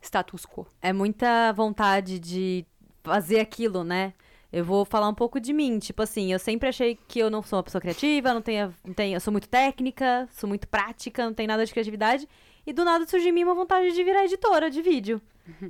status 0.01 0.47
quo. 0.47 0.67
É 0.81 0.93
muita 0.93 1.53
vontade 1.53 2.19
de 2.19 2.65
fazer 3.03 3.41
aquilo, 3.41 3.85
né? 3.85 4.13
Eu 4.53 4.65
vou 4.65 4.85
falar 4.85 5.09
um 5.09 5.15
pouco 5.15 5.39
de 5.39 5.53
mim. 5.53 5.79
Tipo 5.79 6.03
assim, 6.03 6.33
eu 6.33 6.39
sempre 6.39 6.69
achei 6.69 6.99
que 7.09 7.19
eu 7.19 7.31
não 7.31 7.43
sou 7.43 7.59
uma 7.59 7.63
pessoa 7.63 7.81
criativa, 7.81 8.35
não 8.35 8.43
tenho, 8.43 8.75
não 8.85 8.95
tenho, 8.95 9.17
eu 9.17 9.21
sou 9.21 9.31
muito 9.31 9.49
técnica, 9.49 10.29
sou 10.33 10.49
muito 10.49 10.67
prática, 10.67 11.25
não 11.25 11.35
tenho 11.35 11.49
nada 11.49 11.65
de 11.65 11.73
criatividade. 11.73 12.29
E 12.67 12.73
do 12.73 12.85
nada 12.85 13.07
surgiu 13.07 13.31
em 13.31 13.33
mim 13.33 13.45
uma 13.45 13.55
vontade 13.55 13.93
de 13.93 14.05
virar 14.05 14.25
editora 14.25 14.71
de 14.71 14.83
vídeo. 14.83 15.21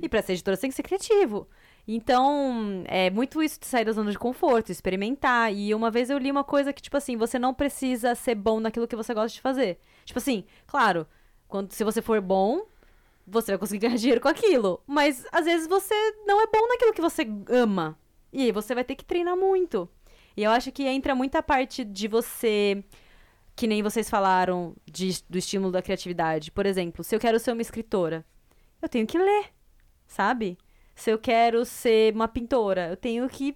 E 0.01 0.09
pra 0.09 0.21
ser 0.21 0.33
editora 0.33 0.55
você 0.55 0.61
tem 0.61 0.69
que 0.69 0.75
ser 0.75 0.83
criativo. 0.83 1.47
Então, 1.87 2.83
é 2.85 3.09
muito 3.09 3.41
isso 3.41 3.59
de 3.59 3.65
sair 3.65 3.85
da 3.85 3.91
zona 3.91 4.11
de 4.11 4.19
conforto, 4.19 4.71
experimentar. 4.71 5.53
E 5.53 5.73
uma 5.73 5.89
vez 5.89 6.09
eu 6.09 6.17
li 6.17 6.29
uma 6.29 6.43
coisa 6.43 6.71
que, 6.71 6.81
tipo 6.81 6.95
assim, 6.97 7.17
você 7.17 7.39
não 7.39 7.53
precisa 7.53 8.13
ser 8.13 8.35
bom 8.35 8.59
naquilo 8.59 8.87
que 8.87 8.95
você 8.95 9.13
gosta 9.13 9.33
de 9.33 9.41
fazer. 9.41 9.79
Tipo 10.05 10.19
assim, 10.19 10.43
claro, 10.67 11.07
quando, 11.47 11.71
se 11.71 11.83
você 11.83 12.01
for 12.01 12.21
bom, 12.21 12.61
você 13.25 13.51
vai 13.51 13.59
conseguir 13.59 13.87
ganhar 13.87 13.97
dinheiro 13.97 14.21
com 14.21 14.27
aquilo. 14.27 14.81
Mas 14.87 15.25
às 15.31 15.45
vezes 15.45 15.67
você 15.67 15.95
não 16.25 16.41
é 16.41 16.47
bom 16.47 16.67
naquilo 16.67 16.93
que 16.93 17.01
você 17.01 17.27
ama. 17.49 17.97
E 18.31 18.43
aí 18.43 18.51
você 18.51 18.73
vai 18.75 18.83
ter 18.83 18.95
que 18.95 19.05
treinar 19.05 19.35
muito. 19.35 19.89
E 20.35 20.43
eu 20.43 20.51
acho 20.51 20.71
que 20.71 20.83
entra 20.83 21.15
muita 21.15 21.43
parte 21.43 21.83
de 21.83 22.07
você. 22.07 22.83
Que 23.55 23.67
nem 23.67 23.83
vocês 23.83 24.09
falaram 24.09 24.75
de, 24.85 25.21
do 25.29 25.37
estímulo 25.37 25.71
da 25.71 25.81
criatividade. 25.81 26.51
Por 26.51 26.65
exemplo, 26.65 27.03
se 27.03 27.15
eu 27.15 27.19
quero 27.19 27.37
ser 27.39 27.51
uma 27.51 27.61
escritora, 27.61 28.25
eu 28.81 28.87
tenho 28.87 29.05
que 29.05 29.17
ler, 29.17 29.45
sabe? 30.07 30.57
se 31.01 31.09
eu 31.09 31.17
quero 31.17 31.65
ser 31.65 32.13
uma 32.13 32.27
pintora, 32.27 32.89
eu 32.89 32.97
tenho 32.97 33.27
que 33.27 33.55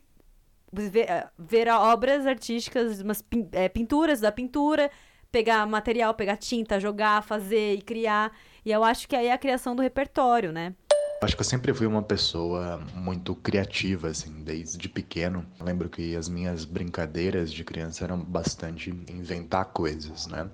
ver, 0.74 1.10
eh, 1.10 1.30
ver 1.38 1.68
obras 1.70 2.26
artísticas, 2.26 3.02
umas 3.02 3.24
é, 3.52 3.70
pinturas 3.70 4.20
da 4.20 4.32
pintura, 4.32 4.90
pegar 5.32 5.66
material, 5.68 6.14
pegar 6.14 6.38
tinta, 6.38 6.80
jogar, 6.80 7.22
fazer 7.24 7.76
e 7.76 7.82
criar. 7.82 8.36
E 8.66 8.72
eu 8.72 8.84
acho 8.84 9.08
que 9.08 9.16
aí 9.16 9.28
é 9.28 9.34
a 9.34 9.38
criação 9.38 9.76
do 9.76 9.82
repertório, 9.84 10.52
né? 10.52 10.74
Acho 11.22 11.36
que 11.36 11.42
eu 11.42 11.46
sempre 11.46 11.72
fui 11.72 11.86
uma 11.86 12.02
pessoa 12.02 12.82
muito 12.96 13.36
criativa, 13.36 14.08
assim, 14.08 14.44
desde 14.44 14.90
pequeno. 14.90 15.46
Eu 15.60 15.66
lembro 15.66 15.88
que 15.88 16.16
as 16.16 16.28
minhas 16.28 16.66
brincadeiras 16.66 17.54
de 17.54 17.64
criança 17.64 18.04
eram 18.04 18.20
bastante 18.20 18.90
inventar 19.08 19.66
coisas, 19.66 20.26
né? 20.28 20.50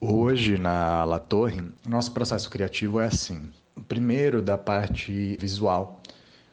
Hoje, 0.00 0.56
na 0.58 1.04
La 1.04 1.18
Torre, 1.18 1.60
nosso 1.86 2.12
processo 2.12 2.48
criativo 2.48 3.00
é 3.00 3.06
assim. 3.06 3.52
Primeiro, 3.88 4.40
da 4.40 4.56
parte 4.56 5.36
visual, 5.38 6.00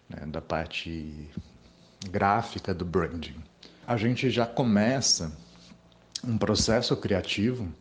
né? 0.10 0.26
da 0.26 0.41
parte 0.41 1.30
gráfica 2.10 2.74
do 2.74 2.84
branding. 2.84 3.36
A 3.86 3.95
gente 3.98 4.30
já 4.30 4.45
começa 4.45 5.32
um 6.24 6.38
processo 6.38 6.98
criativo 6.98 7.72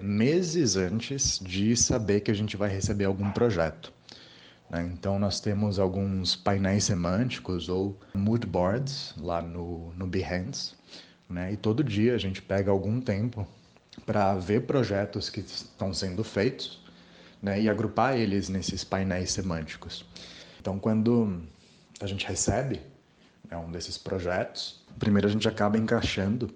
meses 0.00 0.76
antes 0.76 1.38
de 1.38 1.76
saber 1.76 2.20
que 2.20 2.30
a 2.30 2.34
gente 2.34 2.56
vai 2.56 2.68
receber 2.68 3.04
algum 3.04 3.30
projeto. 3.30 3.92
Né? 4.70 4.90
Então, 4.92 5.18
nós 5.18 5.40
temos 5.40 5.78
alguns 5.78 6.36
painéis 6.36 6.84
semânticos 6.84 7.68
ou 7.68 7.98
mood 8.14 8.46
boards 8.46 9.14
lá 9.16 9.40
no, 9.40 9.92
no 9.94 10.06
Behance, 10.06 10.74
né? 11.28 11.52
e 11.52 11.56
todo 11.56 11.84
dia 11.84 12.14
a 12.14 12.18
gente 12.18 12.42
pega 12.42 12.70
algum 12.70 13.00
tempo 13.00 13.46
para 14.04 14.34
ver 14.34 14.62
projetos 14.62 15.30
que 15.30 15.40
estão 15.40 15.94
sendo 15.94 16.24
feitos 16.24 16.82
né? 17.40 17.60
e 17.60 17.68
agrupar 17.68 18.16
eles 18.16 18.48
nesses 18.48 18.82
painéis 18.82 19.30
semânticos. 19.30 20.04
Então, 20.60 20.78
quando 20.78 21.42
a 22.00 22.06
gente 22.06 22.26
recebe 22.26 22.80
né, 23.50 23.56
um 23.56 23.70
desses 23.70 23.98
projetos, 23.98 24.82
primeiro 24.98 25.28
a 25.28 25.30
gente 25.30 25.46
acaba 25.46 25.78
encaixando 25.78 26.50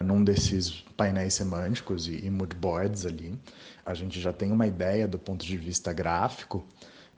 num 0.00 0.22
desses 0.22 0.84
painéis 0.96 1.34
semânticos 1.34 2.08
e, 2.08 2.24
e 2.24 2.30
mood 2.30 2.54
boards 2.56 3.06
ali. 3.06 3.38
A 3.84 3.94
gente 3.94 4.20
já 4.20 4.32
tem 4.32 4.52
uma 4.52 4.66
ideia 4.66 5.08
do 5.08 5.18
ponto 5.18 5.44
de 5.44 5.56
vista 5.56 5.92
gráfico 5.92 6.64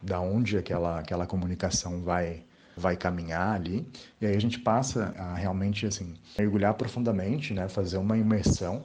da 0.02 0.20
onde 0.20 0.56
aquela, 0.56 0.98
aquela 0.98 1.26
comunicação 1.26 2.02
vai 2.02 2.44
vai 2.76 2.96
caminhar 2.96 3.56
ali 3.56 3.86
e 4.20 4.26
aí 4.26 4.34
a 4.34 4.40
gente 4.40 4.58
passa 4.58 5.12
a 5.18 5.34
realmente 5.34 5.84
assim 5.86 6.14
mergulhar 6.38 6.72
profundamente 6.74 7.52
né 7.52 7.68
fazer 7.68 7.98
uma 7.98 8.16
imersão 8.16 8.82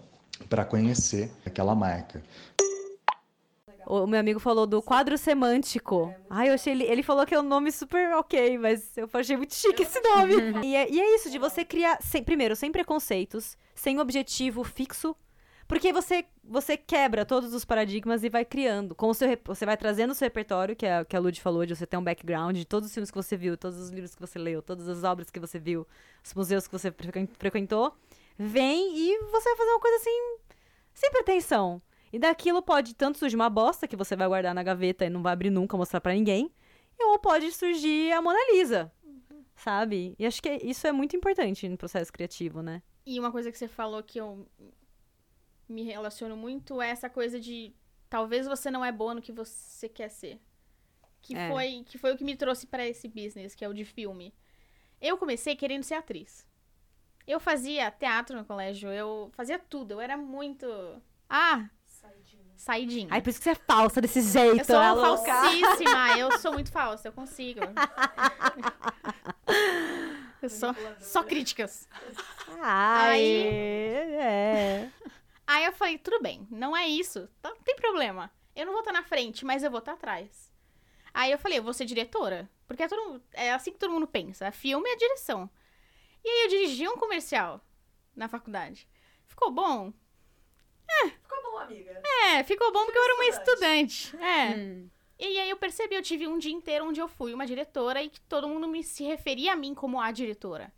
para 0.50 0.66
conhecer 0.66 1.32
aquela 1.46 1.74
marca 1.74 2.22
o 3.88 4.08
meu 4.08 4.20
amigo 4.20 4.40
falou 4.40 4.66
do 4.66 4.82
quadro 4.82 5.18
semântico. 5.18 6.14
Ai, 6.30 6.50
eu 6.50 6.54
achei 6.54 6.74
ele, 6.74 6.84
ele 6.84 7.04
falou 7.04 7.26
que 7.26 7.34
é 7.36 7.40
um 7.40 7.44
nome 7.44 7.72
super 7.72 8.14
ok, 8.16 8.58
mas 8.58 8.98
eu 8.98 9.10
achei 9.14 9.38
muito 9.38 9.54
chique 9.54 9.84
esse 9.84 10.00
nome. 10.02 10.36
e, 10.66 10.76
é, 10.76 10.90
e 10.92 11.00
é 11.00 11.16
isso, 11.16 11.30
de 11.30 11.38
você 11.38 11.64
criar, 11.64 12.02
sem, 12.02 12.24
primeiro, 12.24 12.56
sem 12.56 12.72
preconceitos, 12.72 13.58
sem 13.74 14.00
objetivo 14.00 14.64
fixo, 14.64 15.16
porque 15.68 15.92
você, 15.92 16.26
você 16.44 16.78
quebra 16.78 17.26
todos 17.26 17.54
os 17.54 17.66
paradigmas 17.66 18.24
e 18.24 18.30
vai 18.30 18.46
criando. 18.46 18.94
Com 18.94 19.10
o 19.10 19.14
seu, 19.14 19.28
você 19.44 19.66
vai 19.66 19.76
trazendo 19.76 20.12
o 20.12 20.16
seu 20.16 20.28
repertório, 20.28 20.76
que, 20.76 20.86
é, 20.86 21.04
que 21.04 21.16
a 21.16 21.20
Lud 21.20 21.40
falou, 21.42 21.66
de 21.66 21.76
você 21.76 21.88
ter 21.88 21.98
um 21.98 22.04
background 22.04 22.56
de 22.56 22.66
todos 22.66 22.88
os 22.88 22.94
filmes 22.94 23.10
que 23.10 23.18
você 23.18 23.36
viu, 23.36 23.58
todos 23.58 23.80
os 23.80 23.90
livros 23.90 24.14
que 24.14 24.22
você 24.22 24.38
leu, 24.38 24.62
todas 24.62 24.88
as 24.88 25.04
obras 25.04 25.30
que 25.32 25.40
você 25.40 25.58
viu, 25.58 25.88
os 26.24 26.34
museus 26.34 26.68
que 26.68 26.74
você 26.74 26.94
frequentou. 27.40 27.96
Vem 28.38 28.96
e 28.96 29.18
você 29.32 29.50
vai 29.50 29.58
fazer 29.58 29.72
uma 29.72 29.80
coisa 29.80 29.98
assim, 29.98 30.38
sem 30.94 31.12
pretensão. 31.12 31.82
E 32.16 32.20
daquilo 32.20 32.62
pode 32.62 32.96
tanto 32.96 33.18
surgir 33.18 33.36
uma 33.36 33.50
bosta 33.50 33.90
que 33.90 33.96
você 33.98 34.16
vai 34.16 34.26
guardar 34.26 34.56
na 34.56 34.64
gaveta 34.64 35.04
e 35.04 35.10
não 35.10 35.22
vai 35.22 35.34
abrir 35.34 35.50
nunca, 35.50 35.76
mostrar 35.76 36.00
para 36.00 36.14
ninguém, 36.14 36.50
ou 36.98 37.20
pode 37.20 37.52
surgir 37.52 38.14
a 38.14 38.22
Mona 38.22 38.40
Lisa. 38.54 38.90
Uhum. 39.04 39.44
Sabe? 39.54 40.16
E 40.18 40.26
acho 40.26 40.42
que 40.42 40.50
isso 40.64 40.88
é 40.88 40.94
muito 40.94 41.14
importante 41.14 41.68
no 41.68 41.78
processo 41.78 42.14
criativo, 42.14 42.62
né? 42.62 42.82
E 43.06 43.20
uma 43.20 43.34
coisa 43.34 43.52
que 43.52 43.58
você 43.58 43.68
falou 43.68 44.02
que 44.02 44.18
eu 44.18 44.48
me 45.68 45.84
relaciono 45.84 46.38
muito 46.38 46.82
é 46.82 46.88
essa 46.88 47.10
coisa 47.10 47.38
de 47.38 47.76
talvez 48.10 48.48
você 48.48 48.72
não 48.72 48.86
é 48.86 48.94
boa 48.94 49.14
no 49.14 49.22
que 49.22 49.34
você 49.34 49.90
quer 49.90 50.08
ser. 50.08 50.40
Que, 51.22 51.36
é. 51.36 51.50
foi, 51.50 51.84
que 51.86 51.98
foi 51.98 52.14
o 52.14 52.18
que 52.18 52.24
me 52.24 52.38
trouxe 52.38 52.66
para 52.66 52.88
esse 52.88 53.10
business, 53.10 53.54
que 53.54 53.66
é 53.66 53.68
o 53.68 53.74
de 53.74 53.84
filme. 53.84 54.34
Eu 55.02 55.18
comecei 55.18 55.54
querendo 55.54 55.84
ser 55.84 55.96
atriz. 55.96 56.48
Eu 57.28 57.42
fazia 57.42 57.92
teatro 57.92 58.38
no 58.38 58.46
colégio, 58.46 58.90
eu 58.90 59.30
fazia 59.34 59.60
tudo, 59.60 59.96
eu 59.96 60.00
era 60.00 60.16
muito. 60.16 60.66
Ah, 61.30 61.70
saidinha. 62.58 63.08
Ai, 63.12 63.22
por 63.22 63.30
isso 63.30 63.40
que 63.40 63.44
você 63.44 63.52
é 63.52 63.56
falsa 63.56 64.02
desse 64.02 64.22
jeito. 64.22 64.60
Eu 64.60 64.66
sou 64.66 64.82
é 64.82 64.96
falsíssima. 64.96 66.18
eu 66.18 66.38
sou 66.40 66.54
muito 66.54 66.72
falsa, 66.72 67.08
eu 67.08 67.14
consigo. 67.14 67.62
eu 70.42 70.50
sou 70.50 70.76
só 71.00 71.24
críticas. 71.24 71.88
Ai, 72.62 73.20
aí, 73.20 73.44
é. 74.16 74.92
Aí 75.48 75.66
eu 75.66 75.74
falei, 75.74 75.98
tudo 75.98 76.22
bem, 76.22 76.48
não 76.50 76.76
é 76.76 76.88
isso, 76.88 77.30
tá, 77.42 77.50
não 77.50 77.62
tem 77.62 77.76
problema. 77.76 78.32
Eu 78.56 78.66
não 78.66 78.74
vou 78.74 78.82
estar 78.82 78.94
na 78.94 79.04
frente, 79.04 79.46
mas 79.46 79.64
eu 79.64 79.70
vou 79.70 79.80
estar 79.80 79.94
atrás. 79.94 80.52
Aí 81.14 81.32
eu 81.32 81.38
falei, 81.38 81.60
eu 81.60 81.64
vou 81.64 81.74
ser 81.74 81.86
diretora. 81.86 82.50
Porque 82.68 82.84
é, 82.84 82.88
todo, 82.88 83.22
é 83.34 83.54
assim 83.54 83.72
que 83.72 83.78
todo 83.78 83.92
mundo 83.92 84.08
pensa. 84.08 84.52
Filme 84.52 84.90
é 84.90 84.96
direção. 84.96 85.50
E 86.24 86.28
aí 86.28 86.44
eu 86.44 86.50
dirigi 86.50 86.88
um 86.88 86.98
comercial 86.98 87.62
na 88.16 88.28
faculdade. 88.28 88.88
Ficou 89.26 89.52
bom? 89.52 89.94
É. 90.90 91.12
Bom, 91.56 91.62
amiga. 91.62 92.02
É, 92.28 92.44
ficou 92.44 92.72
bom 92.74 92.84
porque 92.84 92.98
eu 92.98 93.04
era 93.04 93.16
uma 93.16 93.26
estudante. 93.26 94.18
É. 94.18 94.56
Hum. 94.56 94.90
E 95.18 95.40
aí 95.40 95.50
eu 95.50 95.56
percebi, 95.56 95.96
eu 95.96 96.02
tive 96.02 96.28
um 96.28 96.38
dia 96.38 96.52
inteiro 96.52 96.86
onde 96.86 97.00
eu 97.00 97.08
fui 97.08 97.34
uma 97.34 97.46
diretora 97.48 98.04
e 98.04 98.10
que 98.10 98.20
todo 98.22 98.50
mundo 98.50 98.68
me 98.68 98.84
se 98.84 99.06
referia 99.06 99.54
a 99.54 99.56
mim 99.56 99.74
como 99.74 100.02
a 100.02 100.12
diretora. 100.12 100.74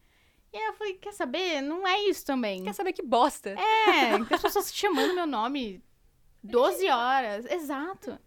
E 0.54 0.58
aí 0.58 0.66
eu 0.68 0.74
falei, 0.74 0.94
quer 0.94 1.14
saber? 1.14 1.62
Não 1.62 1.88
é 1.88 2.02
isso 2.04 2.24
também. 2.24 2.64
Quer 2.64 2.74
saber 2.74 2.94
que 2.94 3.02
bosta. 3.02 3.50
É, 3.50 4.34
as 4.34 4.42
pessoas 4.42 4.74
chamando 4.74 5.16
meu 5.16 5.26
nome 5.26 5.84
12 6.44 6.88
horas. 6.90 7.46
Exato. 7.46 8.18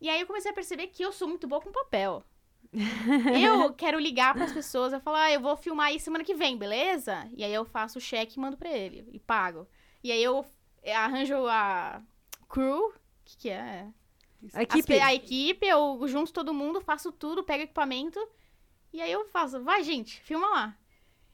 E 0.00 0.08
aí 0.08 0.20
eu 0.20 0.26
comecei 0.26 0.50
a 0.50 0.54
perceber 0.54 0.86
que 0.86 1.02
eu 1.02 1.12
sou 1.12 1.28
muito 1.28 1.46
boa 1.46 1.60
com 1.60 1.70
papel. 1.70 2.24
eu 2.72 3.74
quero 3.74 3.98
ligar 3.98 4.32
para 4.32 4.44
as 4.44 4.52
pessoas, 4.52 4.94
eu 4.94 5.00
falo, 5.00 5.18
ah, 5.18 5.30
eu 5.30 5.40
vou 5.40 5.54
filmar 5.58 5.88
aí 5.88 6.00
semana 6.00 6.24
que 6.24 6.34
vem, 6.34 6.56
beleza? 6.56 7.28
E 7.36 7.44
aí 7.44 7.52
eu 7.52 7.66
faço 7.66 7.98
o 7.98 8.00
cheque 8.00 8.38
e 8.38 8.40
mando 8.40 8.56
para 8.56 8.70
ele 8.70 9.06
e 9.12 9.18
pago. 9.18 9.68
E 10.02 10.10
aí 10.10 10.22
eu 10.22 10.44
arranjo 10.90 11.46
a 11.46 12.02
crew, 12.48 12.88
o 12.88 12.94
que, 13.24 13.36
que 13.36 13.50
é? 13.50 13.88
A 14.52 14.62
equipe. 14.62 14.94
As, 14.94 15.02
a 15.02 15.14
equipe, 15.14 15.66
eu 15.66 16.00
junto 16.08 16.32
todo 16.32 16.54
mundo, 16.54 16.80
faço 16.80 17.12
tudo, 17.12 17.44
pego 17.44 17.64
equipamento. 17.64 18.18
E 18.92 19.00
aí 19.00 19.12
eu 19.12 19.24
faço, 19.28 19.62
vai 19.62 19.82
gente, 19.84 20.20
filma 20.20 20.48
lá. 20.48 20.78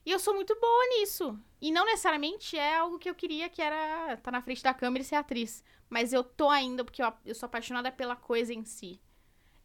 E 0.05 0.11
eu 0.11 0.19
sou 0.19 0.33
muito 0.33 0.57
boa 0.59 0.85
nisso. 0.97 1.37
E 1.61 1.71
não 1.71 1.85
necessariamente 1.85 2.57
é 2.57 2.77
algo 2.77 2.99
que 2.99 3.09
eu 3.09 3.15
queria, 3.15 3.49
que 3.49 3.61
era 3.61 4.13
estar 4.13 4.17
tá 4.17 4.31
na 4.31 4.41
frente 4.41 4.63
da 4.63 4.73
câmera 4.73 5.01
e 5.01 5.05
ser 5.05 5.15
atriz. 5.15 5.63
Mas 5.89 6.13
eu 6.13 6.23
tô 6.23 6.49
ainda, 6.49 6.85
porque 6.85 7.01
eu, 7.01 7.11
eu 7.25 7.35
sou 7.35 7.47
apaixonada 7.47 7.91
pela 7.91 8.15
coisa 8.15 8.53
em 8.53 8.63
si. 8.63 9.01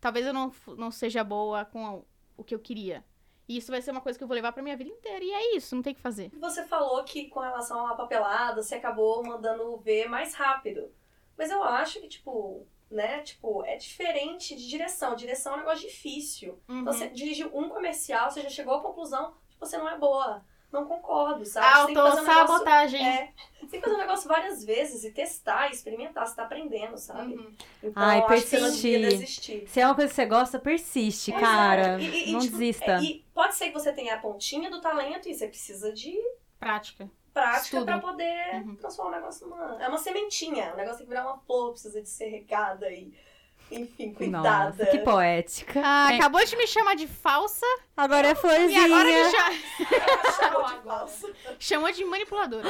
Talvez 0.00 0.26
eu 0.26 0.32
não, 0.32 0.52
não 0.76 0.90
seja 0.90 1.22
boa 1.22 1.64
com 1.64 2.04
o 2.36 2.42
que 2.42 2.54
eu 2.54 2.58
queria. 2.58 3.04
E 3.48 3.56
isso 3.56 3.70
vai 3.70 3.82
ser 3.82 3.90
uma 3.90 4.00
coisa 4.00 4.18
que 4.18 4.24
eu 4.24 4.28
vou 4.28 4.34
levar 4.34 4.52
pra 4.52 4.62
minha 4.62 4.76
vida 4.76 4.90
inteira. 4.90 5.24
E 5.24 5.30
é 5.30 5.56
isso, 5.56 5.74
não 5.74 5.82
tem 5.82 5.92
o 5.92 5.96
que 5.96 6.02
fazer. 6.02 6.30
Você 6.40 6.64
falou 6.64 7.02
que 7.04 7.28
com 7.28 7.40
relação 7.40 7.86
à 7.86 7.94
papelada, 7.94 8.62
você 8.62 8.76
acabou 8.76 9.22
mandando 9.22 9.76
ver 9.78 10.08
mais 10.08 10.34
rápido. 10.34 10.90
Mas 11.36 11.50
eu 11.50 11.62
acho 11.62 12.00
que, 12.00 12.08
tipo, 12.08 12.66
né, 12.90 13.20
tipo, 13.20 13.64
é 13.64 13.76
diferente 13.76 14.54
de 14.54 14.68
direção. 14.68 15.14
Direção 15.14 15.52
é 15.52 15.56
um 15.56 15.58
negócio 15.60 15.88
difícil. 15.88 16.58
Então, 16.64 16.74
uhum. 16.74 16.82
Então, 16.82 16.92
você 16.92 17.08
dirigiu 17.08 17.50
um 17.54 17.68
comercial, 17.68 18.30
você 18.30 18.40
já 18.42 18.48
chegou 18.48 18.74
à 18.74 18.80
conclusão 18.80 19.34
que 19.48 19.58
você 19.58 19.76
não 19.76 19.88
é 19.88 19.98
boa 19.98 20.44
não 20.74 20.84
concordo, 20.86 21.46
sabe? 21.46 21.96
Autossabotagem. 21.96 23.00
Um 23.00 23.06
é, 23.06 23.32
você 23.60 23.66
tem 23.68 23.80
que 23.80 23.86
fazer 23.86 23.94
um 23.94 24.00
negócio 24.00 24.28
várias 24.28 24.64
vezes 24.64 25.04
e 25.04 25.10
testar, 25.12 25.70
experimentar, 25.70 26.26
você 26.26 26.34
tá 26.34 26.42
aprendendo, 26.42 26.98
sabe? 26.98 27.34
Uhum. 27.34 27.52
Então, 27.82 28.02
Ai, 28.02 28.26
persistir. 28.26 29.68
Se 29.68 29.80
é 29.80 29.86
uma 29.86 29.94
coisa 29.94 30.10
que 30.10 30.16
você 30.16 30.26
gosta, 30.26 30.58
persiste, 30.58 31.32
é, 31.32 31.38
cara. 31.38 32.00
E, 32.00 32.30
e, 32.30 32.32
não 32.32 32.40
tipo, 32.40 32.58
desista. 32.58 32.92
É, 32.92 33.02
e 33.02 33.23
pode 33.34 33.54
ser 33.56 33.66
que 33.66 33.74
você 33.74 33.92
tenha 33.92 34.14
a 34.14 34.18
pontinha 34.18 34.70
do 34.70 34.80
talento 34.80 35.28
e 35.28 35.34
você 35.34 35.48
precisa 35.48 35.92
de 35.92 36.16
prática. 36.58 37.10
Prática 37.32 37.84
para 37.84 37.98
poder 37.98 38.54
uhum. 38.54 38.76
transformar 38.76 39.10
o 39.10 39.20
negócio 39.20 39.48
numa. 39.48 39.82
É 39.82 39.88
uma 39.88 39.98
sementinha. 39.98 40.72
O 40.72 40.76
negócio 40.76 40.98
tem 40.98 41.06
que 41.06 41.12
virar 41.12 41.26
uma 41.26 41.38
flor, 41.38 41.72
precisa 41.72 42.00
de 42.00 42.08
ser 42.08 42.28
regada 42.28 42.90
e 42.92 43.12
enfim, 43.80 44.12
cuidada. 44.12 44.70
Nossa, 44.70 44.86
que 44.86 44.98
poética. 44.98 45.80
Ah, 45.84 46.12
é. 46.12 46.16
acabou 46.16 46.44
de 46.44 46.56
me 46.56 46.66
chamar 46.66 46.94
de 46.94 47.06
falsa. 47.06 47.66
Agora 47.96 48.28
é 48.28 48.34
florzinha. 48.34 48.80
E 48.80 48.92
agora 48.92 49.04
me 49.04 49.30
chama... 49.30 50.32
chamou 50.32 50.64
de 50.64 50.84
falsa. 50.84 51.32
Chamou 51.58 51.92
de 51.92 52.04
manipuladora. 52.04 52.68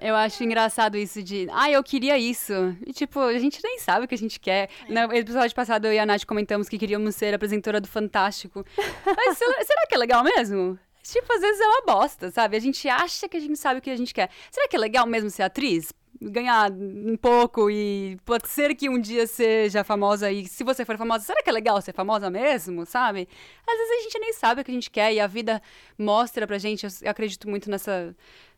Eu 0.00 0.14
acho 0.14 0.42
engraçado 0.44 0.96
isso 0.96 1.22
de, 1.22 1.46
ah, 1.52 1.70
eu 1.70 1.82
queria 1.82 2.18
isso. 2.18 2.52
E 2.86 2.92
tipo, 2.92 3.20
a 3.20 3.38
gente 3.38 3.60
nem 3.62 3.78
sabe 3.78 4.04
o 4.04 4.08
que 4.08 4.14
a 4.14 4.18
gente 4.18 4.38
quer. 4.38 4.68
É. 4.88 4.92
No 4.92 5.12
episódio 5.14 5.54
passado 5.54 5.86
eu 5.86 5.92
e 5.92 5.98
a 5.98 6.06
Nath 6.06 6.24
comentamos 6.24 6.68
que 6.68 6.78
queríamos 6.78 7.14
ser 7.14 7.34
apresentadora 7.34 7.80
do 7.80 7.88
Fantástico. 7.88 8.64
Mas 9.04 9.38
será 9.38 9.86
que 9.88 9.94
é 9.94 9.98
legal 9.98 10.22
mesmo? 10.22 10.78
Tipo, 11.02 11.32
às 11.32 11.40
vezes 11.40 11.60
é 11.60 11.66
uma 11.66 11.82
bosta, 11.82 12.30
sabe? 12.30 12.56
A 12.56 12.60
gente 12.60 12.88
acha 12.88 13.28
que 13.28 13.36
a 13.36 13.40
gente 13.40 13.58
sabe 13.58 13.80
o 13.80 13.82
que 13.82 13.90
a 13.90 13.96
gente 13.96 14.14
quer. 14.14 14.30
Será 14.50 14.68
que 14.68 14.76
é 14.76 14.78
legal 14.78 15.04
mesmo 15.06 15.28
ser 15.30 15.42
atriz? 15.42 15.92
Ganhar 16.30 16.70
um 16.70 17.16
pouco 17.16 17.70
e 17.70 18.18
pode 18.24 18.48
ser 18.48 18.74
que 18.74 18.88
um 18.88 19.00
dia 19.00 19.26
seja 19.26 19.84
famosa 19.84 20.30
e 20.30 20.46
se 20.46 20.64
você 20.64 20.84
for 20.84 20.96
famosa, 20.96 21.24
será 21.24 21.42
que 21.42 21.50
é 21.50 21.52
legal 21.52 21.80
ser 21.80 21.92
famosa 21.92 22.30
mesmo, 22.30 22.86
sabe? 22.86 23.28
Às 23.66 23.76
vezes 23.76 23.90
a 23.90 24.02
gente 24.02 24.18
nem 24.18 24.32
sabe 24.32 24.60
o 24.60 24.64
que 24.64 24.70
a 24.70 24.74
gente 24.74 24.90
quer 24.90 25.12
e 25.12 25.20
a 25.20 25.26
vida 25.26 25.62
mostra 25.98 26.46
pra 26.46 26.58
gente, 26.58 26.84
eu 26.84 27.10
acredito 27.10 27.48
muito 27.48 27.70
nessa 27.70 28.14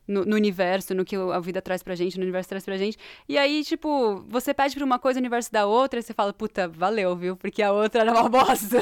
no, 0.07 0.23
no, 0.25 0.35
universo, 0.35 0.93
no 0.93 1.03
que 1.03 1.15
a 1.15 1.39
vida 1.39 1.61
traz 1.61 1.81
pra 1.81 1.95
gente, 1.95 2.17
no 2.17 2.23
universo 2.23 2.49
traz 2.49 2.63
pra 2.63 2.77
gente. 2.77 2.97
E 3.27 3.37
aí, 3.37 3.63
tipo, 3.63 4.23
você 4.27 4.53
pede 4.53 4.75
pra 4.75 4.85
uma 4.85 4.99
coisa, 4.99 5.19
o 5.19 5.21
universo 5.21 5.51
dá 5.51 5.65
outra, 5.65 5.99
e 5.99 6.03
você 6.03 6.13
fala, 6.13 6.33
puta, 6.33 6.67
valeu, 6.67 7.15
viu? 7.15 7.35
Porque 7.35 7.61
a 7.61 7.71
outra 7.71 8.01
era 8.01 8.11
uma 8.11 8.29
bosta. 8.29 8.77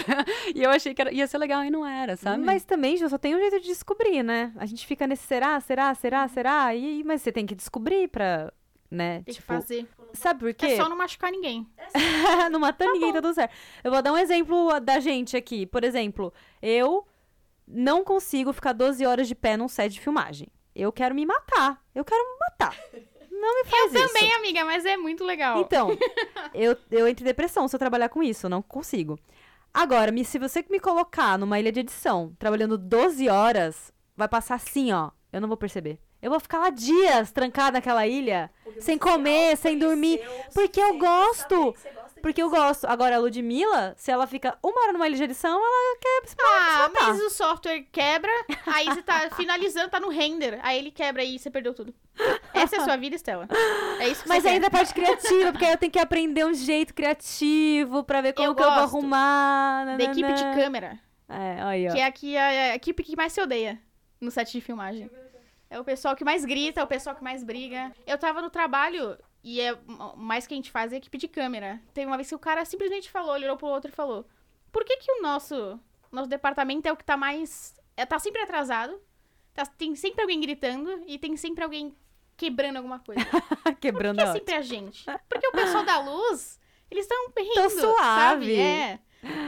e 0.53 0.61
eu 0.61 0.69
achei 0.69 0.93
que 0.93 1.01
era, 1.01 1.11
ia 1.11 1.25
ser 1.27 1.37
legal 1.37 1.63
e 1.63 1.69
não 1.69 1.85
era, 1.85 2.15
sabe? 2.17 2.43
Mas 2.43 2.63
também, 2.63 2.97
só 2.97 3.17
tem 3.17 3.35
um 3.35 3.39
jeito 3.39 3.59
de 3.61 3.67
descobrir, 3.67 4.23
né? 4.23 4.51
A 4.57 4.65
gente 4.65 4.85
fica 4.85 5.07
nesse 5.07 5.25
será, 5.25 5.59
será, 5.59 5.93
será, 5.95 6.27
será, 6.27 6.75
e, 6.75 7.03
mas 7.03 7.21
você 7.21 7.31
tem 7.31 7.45
que 7.45 7.55
descobrir 7.55 8.07
pra 8.09 8.51
né? 8.93 9.23
Tem 9.23 9.33
tipo, 9.33 9.47
que 9.47 9.47
fazer. 9.47 9.87
Sabe 10.13 10.39
por 10.39 10.53
quê? 10.53 10.67
É 10.67 10.75
só 10.77 10.87
não 10.87 10.95
machucar 10.95 11.31
ninguém. 11.31 11.67
não 12.51 12.59
matar 12.59 12.85
tá 12.85 12.91
ninguém, 12.93 13.09
bom. 13.09 13.15
tá 13.15 13.21
tudo 13.21 13.33
certo. 13.33 13.53
Eu 13.83 13.91
vou 13.91 14.01
dar 14.01 14.13
um 14.13 14.17
exemplo 14.17 14.79
da 14.79 14.99
gente 14.99 15.35
aqui. 15.35 15.65
Por 15.65 15.83
exemplo, 15.83 16.31
eu 16.61 17.05
não 17.67 18.03
consigo 18.03 18.53
ficar 18.53 18.73
12 18.73 19.05
horas 19.05 19.27
de 19.27 19.33
pé 19.33 19.57
num 19.57 19.67
set 19.67 19.91
de 19.91 19.99
filmagem. 19.99 20.47
Eu 20.75 20.91
quero 20.91 21.15
me 21.15 21.25
matar. 21.25 21.83
Eu 21.93 22.05
quero 22.05 22.23
me 22.23 22.37
matar. 22.39 22.77
Não 23.31 23.63
me 23.63 23.65
faz 23.69 23.81
eu 23.81 23.87
isso. 23.87 23.97
Eu 23.97 24.07
também, 24.07 24.33
amiga, 24.33 24.63
mas 24.63 24.85
é 24.85 24.95
muito 24.95 25.23
legal. 25.23 25.59
Então, 25.59 25.89
eu, 26.53 26.77
eu 26.91 27.07
entro 27.07 27.23
em 27.23 27.27
depressão 27.27 27.67
se 27.67 27.75
eu 27.75 27.79
trabalhar 27.79 28.09
com 28.09 28.21
isso. 28.21 28.45
Eu 28.45 28.49
não 28.49 28.61
consigo. 28.61 29.19
Agora, 29.73 30.11
me, 30.11 30.23
se 30.23 30.37
você 30.37 30.63
me 30.69 30.79
colocar 30.79 31.37
numa 31.37 31.59
ilha 31.59 31.71
de 31.71 31.79
edição, 31.79 32.35
trabalhando 32.37 32.77
12 32.77 33.27
horas, 33.27 33.91
vai 34.15 34.27
passar 34.27 34.55
assim, 34.55 34.91
ó. 34.91 35.09
Eu 35.31 35.41
não 35.41 35.47
vou 35.47 35.57
perceber. 35.57 35.99
Eu 36.23 36.29
vou 36.29 36.39
ficar 36.39 36.59
lá 36.59 36.69
dias 36.69 37.33
trancada 37.33 37.73
naquela 37.73 38.07
ilha, 38.07 38.49
porque 38.63 38.81
sem 38.81 38.97
comer, 38.97 39.57
sem 39.57 39.77
dormir. 39.77 40.21
Porque 40.53 40.79
eu 40.79 40.97
gosto. 40.97 41.75
Porque 42.21 42.41
eu 42.41 42.49
gosto. 42.49 42.85
Agora, 42.85 43.17
a 43.17 43.19
Ludmilla, 43.19 43.93
se 43.97 44.09
ela 44.09 44.25
fica 44.25 44.57
uma 44.63 44.81
hora 44.83 44.93
numa 44.93 45.05
ilha 45.05 45.17
de 45.17 45.23
edição, 45.23 45.51
ela 45.59 45.97
quer 45.99 46.29
se 46.29 46.35
Ah, 46.39 46.89
mas 46.93 47.19
o 47.19 47.29
software 47.29 47.81
quebra, 47.91 48.31
aí 48.65 48.85
você 48.85 49.01
tá 49.01 49.29
finalizando, 49.35 49.89
tá 49.89 49.99
no 49.99 50.07
render. 50.07 50.57
Aí 50.63 50.79
ele 50.79 50.91
quebra 50.91 51.21
e 51.25 51.37
você 51.37 51.49
perdeu 51.49 51.73
tudo. 51.73 51.93
Essa 52.53 52.77
é 52.77 52.79
a 52.79 52.83
sua 52.85 52.95
vida, 52.95 53.17
Estela. 53.17 53.45
É 53.99 54.07
isso 54.07 54.23
que 54.23 54.29
Mas 54.29 54.43
você 54.43 54.47
ainda 54.49 54.69
quer. 54.69 54.75
a 54.75 54.79
parte 54.79 54.93
criativa, 54.93 55.51
porque 55.51 55.65
aí 55.65 55.73
eu 55.73 55.77
tenho 55.77 55.91
que 55.91 55.99
aprender 55.99 56.45
um 56.45 56.53
jeito 56.53 56.93
criativo 56.93 58.01
pra 58.05 58.21
ver 58.21 58.31
como 58.31 58.47
eu 58.47 58.55
que 58.55 58.63
eu 58.63 58.71
vou 58.71 58.79
arrumar. 58.79 59.97
Da 59.97 60.05
equipe 60.05 60.33
de 60.33 60.43
câmera. 60.55 60.97
É, 61.27 61.61
aí, 61.61 61.89
ó. 61.89 61.91
Que 61.91 61.99
é 61.99 62.05
aqui 62.05 62.37
a, 62.37 62.47
a 62.47 62.75
equipe 62.75 63.03
que 63.03 63.17
mais 63.17 63.33
se 63.33 63.41
odeia 63.41 63.77
no 64.21 64.31
set 64.31 64.49
de 64.49 64.61
filmagem. 64.61 65.09
É 65.73 65.79
o 65.79 65.83
pessoal 65.83 66.15
que 66.15 66.23
mais 66.23 66.45
grita, 66.45 66.81
é 66.81 66.83
o 66.83 66.87
pessoal 66.87 67.15
que 67.15 67.23
mais 67.23 67.43
briga. 67.43 67.91
Eu 68.05 68.15
tava 68.15 68.43
no 68.43 68.49
trabalho 68.51 69.17
e 69.43 69.59
é 69.59 69.75
mais 70.15 70.45
que 70.45 70.53
a 70.53 70.57
gente 70.57 70.69
faz 70.69 70.93
é 70.93 70.97
equipe 70.97 71.17
de 71.17 71.27
câmera. 71.27 71.81
Teve 71.95 72.05
uma 72.05 72.15
vez 72.15 72.29
que 72.29 72.35
o 72.35 72.39
cara 72.39 72.63
simplesmente 72.63 73.09
falou, 73.09 73.35
ele 73.35 73.45
olhou 73.45 73.57
pro 73.57 73.65
outro 73.65 73.89
e 73.89 73.93
falou: 73.93 74.23
Por 74.71 74.85
que 74.85 74.97
que 74.97 75.11
o 75.11 75.21
nosso, 75.23 75.79
nosso 76.11 76.29
departamento 76.29 76.87
é 76.87 76.91
o 76.91 76.95
que 76.95 77.03
tá 77.03 77.17
mais. 77.17 77.73
É, 77.97 78.05
tá 78.05 78.19
sempre 78.19 78.39
atrasado, 78.43 79.01
tá, 79.51 79.65
tem 79.65 79.95
sempre 79.95 80.21
alguém 80.21 80.39
gritando 80.39 81.03
e 81.07 81.17
tem 81.17 81.35
sempre 81.35 81.63
alguém 81.63 81.95
quebrando 82.37 82.77
alguma 82.77 82.99
coisa. 82.99 83.21
Quebrando 83.81 84.17
Por 84.17 84.25
que 84.25 84.29
é 84.29 84.33
sempre 84.33 84.53
a 84.53 84.61
gente? 84.61 85.05
Porque 85.27 85.47
o 85.47 85.51
pessoal 85.53 85.83
da 85.83 85.99
luz, 85.99 86.59
eles 86.91 87.05
estão 87.05 87.31
rindo, 87.35 87.53
Tô 87.55 87.69
suave. 87.69 87.95
sabe? 87.97 88.59
É. 88.59 88.99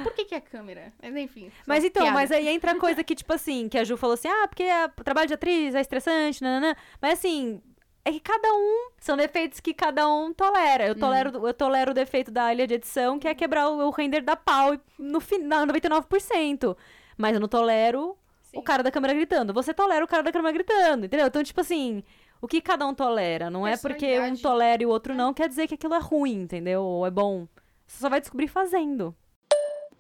Por 0.04 0.14
que, 0.14 0.26
que 0.26 0.36
é 0.36 0.42
câmera? 0.42 0.94
Mas 1.02 1.16
enfim. 1.16 1.52
Mas 1.66 1.84
então, 1.84 2.04
piada. 2.04 2.18
mas 2.18 2.32
aí 2.32 2.48
entra 2.48 2.72
a 2.72 2.80
coisa 2.80 3.04
que, 3.04 3.16
tipo 3.16 3.34
assim, 3.34 3.68
que 3.68 3.78
a 3.78 3.84
Ju 3.84 3.98
falou 3.98 4.14
assim, 4.14 4.28
ah, 4.28 4.48
porque 4.48 4.66
o 5.00 5.04
trabalho 5.04 5.28
de 5.28 5.34
atriz 5.34 5.76
é 5.76 5.82
estressante, 5.82 6.42
nananã. 6.42 6.76
Mas 7.02 7.20
assim, 7.20 7.62
é 8.04 8.12
que 8.12 8.20
cada 8.20 8.48
um. 8.54 8.90
São 9.00 9.18
defeitos 9.18 9.60
que 9.60 9.74
cada 9.74 10.08
um 10.08 10.32
tolera. 10.34 10.86
Eu 10.88 10.96
tolero, 10.96 11.38
Hum. 11.40 11.48
eu 11.48 11.54
tolero 11.54 11.92
o 11.92 11.94
defeito 11.94 12.32
da 12.32 12.54
ilha 12.54 12.68
de 12.68 12.76
edição, 12.76 13.18
que 13.20 13.28
é 13.28 13.34
quebrar 13.36 13.70
o, 13.70 13.88
o 13.88 13.90
render 13.92 14.22
da 14.22 14.36
pau 14.36 14.78
no 14.98 15.20
final, 15.20 15.66
99%. 15.66 16.78
Mas 17.18 17.34
eu 17.34 17.40
não 17.40 17.48
tolero 17.48 18.16
o 18.54 18.62
cara 18.62 18.84
da 18.84 18.92
câmera 18.92 19.14
gritando. 19.14 19.54
Você 19.54 19.74
tolera 19.74 20.06
o 20.06 20.08
cara 20.08 20.24
da 20.24 20.32
câmera 20.32 20.54
gritando, 20.54 21.06
entendeu? 21.06 21.28
Então, 21.28 21.44
tipo 21.44 21.60
assim. 21.62 22.04
O 22.42 22.48
que 22.48 22.62
cada 22.62 22.86
um 22.86 22.94
tolera? 22.94 23.50
Não 23.50 23.66
é 23.66 23.76
porque 23.78 24.20
um 24.20 24.36
tolera 24.36 24.84
e 24.84 24.86
o 24.86 24.90
outro 24.90 25.16
não, 25.16 25.34
quer 25.34 25.48
dizer 25.50 25.68
que 25.68 25.74
aquilo 25.74 25.96
é 25.96 26.00
ruim, 26.00 26.42
entendeu? 26.44 26.84
Ou 26.84 27.08
é 27.08 27.10
bom. 27.10 27.48
Você 27.88 28.00
só 28.00 28.10
vai 28.10 28.20
descobrir 28.20 28.48
fazendo. 28.48 29.16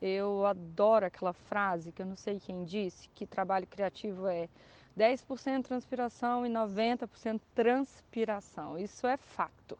Eu 0.07 0.45
adoro 0.45 1.07
aquela 1.07 1.33
frase 1.33 1.91
que 1.91 1.99
eu 1.99 2.05
não 2.05 2.15
sei 2.15 2.39
quem 2.39 2.63
disse, 2.63 3.09
que 3.15 3.25
trabalho 3.25 3.65
criativo 3.65 4.27
é 4.27 4.47
10% 4.95 5.63
transpiração 5.63 6.45
e 6.45 6.49
90% 6.49 7.41
transpiração. 7.55 8.77
Isso 8.77 9.07
é 9.07 9.17
fato. 9.17 9.75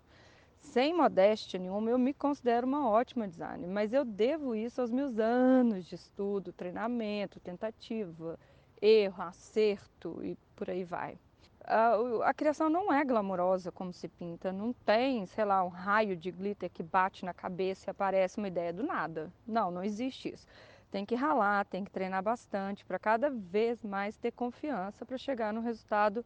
Sem 0.60 0.96
modéstia 0.96 1.60
nenhuma, 1.60 1.92
eu 1.92 2.00
me 2.00 2.12
considero 2.12 2.66
uma 2.66 2.90
ótima 2.90 3.28
designer, 3.28 3.68
mas 3.68 3.94
eu 3.94 4.04
devo 4.04 4.56
isso 4.56 4.82
aos 4.82 4.90
meus 4.90 5.20
anos 5.20 5.86
de 5.86 5.94
estudo, 5.94 6.52
treinamento, 6.52 7.40
tentativa, 7.40 8.40
erro, 8.82 9.22
acerto 9.22 10.26
e 10.26 10.36
por 10.56 10.72
aí 10.72 10.84
vai. 10.84 11.20
A, 11.68 12.30
a 12.30 12.34
criação 12.34 12.70
não 12.70 12.94
é 12.94 13.04
glamourosa 13.04 13.72
como 13.72 13.92
se 13.92 14.08
pinta, 14.08 14.52
não 14.52 14.72
tem, 14.72 15.26
sei 15.26 15.46
lá, 15.46 15.64
um 15.64 15.70
raio 15.70 16.16
de 16.16 16.32
glitter 16.32 16.70
que 16.70 16.84
bate 16.84 17.26
na 17.26 17.34
cabeça 17.34 17.90
e 17.90 17.92
aparece 17.92 18.38
uma 18.38 18.48
ideia 18.48 18.72
do 18.72 18.84
nada. 18.84 19.32
Não, 19.48 19.72
não 19.72 19.84
existe 19.84 20.30
isso. 20.30 20.46
Tem 20.92 21.06
que 21.06 21.16
ralar, 21.16 21.66
tem 21.66 21.84
que 21.84 21.92
treinar 21.92 22.22
bastante 22.22 22.86
para 22.86 23.00
cada 23.00 23.30
vez 23.30 23.84
mais 23.84 24.18
ter 24.18 24.32
confiança 24.32 25.06
para 25.06 25.18
chegar 25.18 25.52
no 25.52 25.62
resultado 25.62 26.24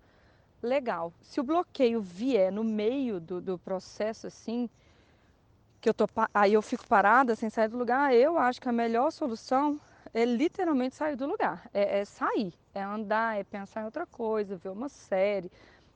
legal. 0.62 1.14
Se 1.22 1.40
o 1.40 1.44
bloqueio 1.44 2.02
vier 2.02 2.52
no 2.52 2.64
meio 2.64 3.20
do, 3.20 3.42
do 3.42 3.58
processo 3.58 4.28
assim, 4.28 4.70
que 5.80 5.90
eu 5.90 5.94
tô, 5.94 6.06
aí 6.34 6.54
eu 6.54 6.62
fico 6.62 6.86
parada 6.88 7.36
sem 7.36 7.50
sair 7.50 7.70
do 7.70 7.78
lugar, 7.78 8.14
eu 8.14 8.38
acho 8.38 8.62
que 8.62 8.68
a 8.68 8.74
melhor 8.74 9.12
solução 9.12 9.80
é 10.14 10.26
literalmente 10.26 10.96
sair 10.96 11.16
do 11.16 11.26
lugar. 11.28 11.70
É, 11.74 12.00
é 12.00 12.06
sair, 12.06 12.54
é 12.74 12.82
andar, 12.82 13.40
é 13.40 13.44
pensar 13.44 13.82
em 13.82 13.86
outra 13.86 14.06
coisa, 14.06 14.56
ver 14.56 14.70
uma 14.70 14.90
série, 14.90 15.52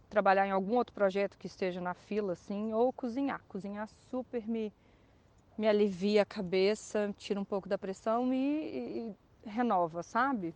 trabalhar 0.09 0.47
em 0.47 0.51
algum 0.51 0.75
outro 0.75 0.93
projeto 0.93 1.37
que 1.37 1.47
esteja 1.47 1.81
na 1.81 1.93
fila, 1.93 2.33
assim, 2.33 2.73
ou 2.73 2.93
cozinhar. 2.93 3.41
Cozinhar 3.47 3.87
super 4.09 4.47
me, 4.47 4.71
me 5.57 5.67
alivia 5.67 6.21
a 6.21 6.25
cabeça, 6.25 7.13
tira 7.17 7.39
um 7.39 7.45
pouco 7.45 7.67
da 7.67 7.77
pressão 7.77 8.33
e, 8.33 8.37
e- 8.37 9.15
renova, 9.45 10.03
sabe? 10.03 10.53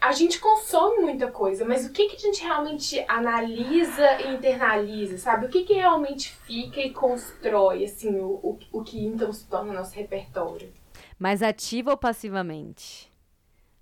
A 0.00 0.12
gente 0.12 0.38
consome 0.40 1.00
muita 1.00 1.30
coisa, 1.30 1.64
mas 1.64 1.84
o 1.84 1.92
que, 1.92 2.08
que 2.08 2.16
a 2.16 2.18
gente 2.18 2.42
realmente 2.42 3.04
analisa 3.08 4.22
e 4.22 4.34
internaliza, 4.34 5.18
sabe? 5.18 5.46
O 5.46 5.48
que, 5.48 5.64
que 5.64 5.74
realmente 5.74 6.32
fica 6.46 6.80
e 6.80 6.92
constrói, 6.92 7.84
assim, 7.84 8.16
o, 8.20 8.30
o, 8.42 8.58
o 8.72 8.84
que 8.84 9.04
então 9.04 9.32
se 9.32 9.44
torna 9.46 9.72
nosso 9.72 9.94
repertório? 9.94 10.72
Mas 11.18 11.42
ativa 11.42 11.90
ou 11.90 11.96
passivamente? 11.96 13.12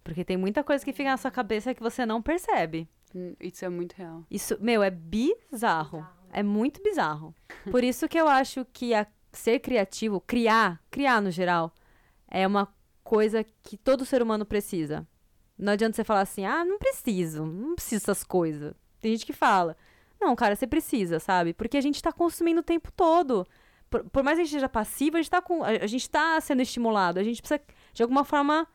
Porque 0.02 0.24
tem 0.24 0.36
muita 0.36 0.62
coisa 0.64 0.84
que 0.84 0.92
fica 0.92 1.10
na 1.10 1.16
sua 1.16 1.30
cabeça 1.30 1.74
que 1.74 1.82
você 1.82 2.06
não 2.06 2.22
percebe. 2.22 2.88
Hum, 3.14 3.34
Isso 3.40 3.64
é 3.64 3.68
muito 3.68 3.94
real. 3.94 4.24
Isso, 4.30 4.56
meu, 4.60 4.82
é 4.82 4.90
bizarro. 4.90 6.06
É 6.32 6.42
muito 6.42 6.82
bizarro. 6.82 7.34
Por 7.70 7.82
isso 7.82 8.08
que 8.08 8.18
eu 8.18 8.28
acho 8.28 8.64
que 8.72 8.94
a- 8.94 9.06
ser 9.32 9.58
criativo, 9.60 10.20
criar, 10.20 10.82
criar 10.90 11.20
no 11.20 11.30
geral, 11.30 11.72
é 12.28 12.46
uma 12.46 12.72
coisa 13.04 13.44
que 13.62 13.76
todo 13.76 14.04
ser 14.04 14.22
humano 14.22 14.44
precisa. 14.46 15.06
Não 15.58 15.72
adianta 15.72 15.96
você 15.96 16.04
falar 16.04 16.20
assim, 16.22 16.44
ah, 16.44 16.64
não 16.64 16.78
preciso, 16.78 17.44
não 17.46 17.74
preciso 17.74 18.02
dessas 18.06 18.24
coisas. 18.24 18.74
Tem 19.00 19.12
gente 19.12 19.26
que 19.26 19.32
fala. 19.32 19.76
Não, 20.20 20.34
cara, 20.36 20.54
você 20.56 20.66
precisa, 20.66 21.18
sabe? 21.20 21.52
Porque 21.52 21.76
a 21.76 21.80
gente 21.80 22.02
tá 22.02 22.12
consumindo 22.12 22.60
o 22.60 22.64
tempo 22.64 22.90
todo. 22.92 23.46
Por, 23.96 24.10
por 24.10 24.22
mais 24.22 24.36
que 24.36 24.42
a 24.42 24.44
gente 24.44 24.54
seja 24.54 24.68
passivo, 24.68 25.16
a 25.16 25.20
gente, 25.20 25.30
tá 25.30 25.40
com, 25.40 25.62
a, 25.62 25.68
a 25.68 25.86
gente 25.86 26.08
tá 26.08 26.40
sendo 26.40 26.62
estimulado. 26.62 27.18
A 27.18 27.22
gente 27.22 27.40
precisa, 27.40 27.60
de 27.92 28.02
alguma 28.02 28.24
forma, 28.24 28.66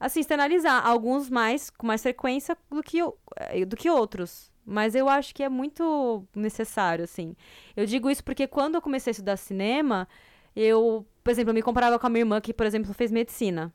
assim, 0.00 0.20
externalizar. 0.20 0.86
Alguns 0.86 1.30
mais, 1.30 1.70
com 1.70 1.86
mais 1.86 2.02
frequência 2.02 2.56
do 2.70 2.82
que, 2.82 2.98
eh, 3.36 3.64
do 3.64 3.76
que 3.76 3.88
outros. 3.88 4.50
Mas 4.64 4.94
eu 4.94 5.08
acho 5.08 5.34
que 5.34 5.42
é 5.42 5.48
muito 5.48 6.24
necessário, 6.34 7.04
assim. 7.04 7.34
Eu 7.76 7.86
digo 7.86 8.10
isso 8.10 8.22
porque 8.24 8.46
quando 8.46 8.76
eu 8.76 8.82
comecei 8.82 9.10
a 9.10 9.12
estudar 9.12 9.36
cinema, 9.36 10.08
eu, 10.54 11.06
por 11.22 11.30
exemplo, 11.30 11.50
eu 11.50 11.54
me 11.54 11.62
comparava 11.62 11.98
com 11.98 12.06
a 12.06 12.10
minha 12.10 12.22
irmã, 12.22 12.40
que, 12.40 12.54
por 12.54 12.66
exemplo, 12.66 12.92
fez 12.94 13.10
medicina. 13.10 13.72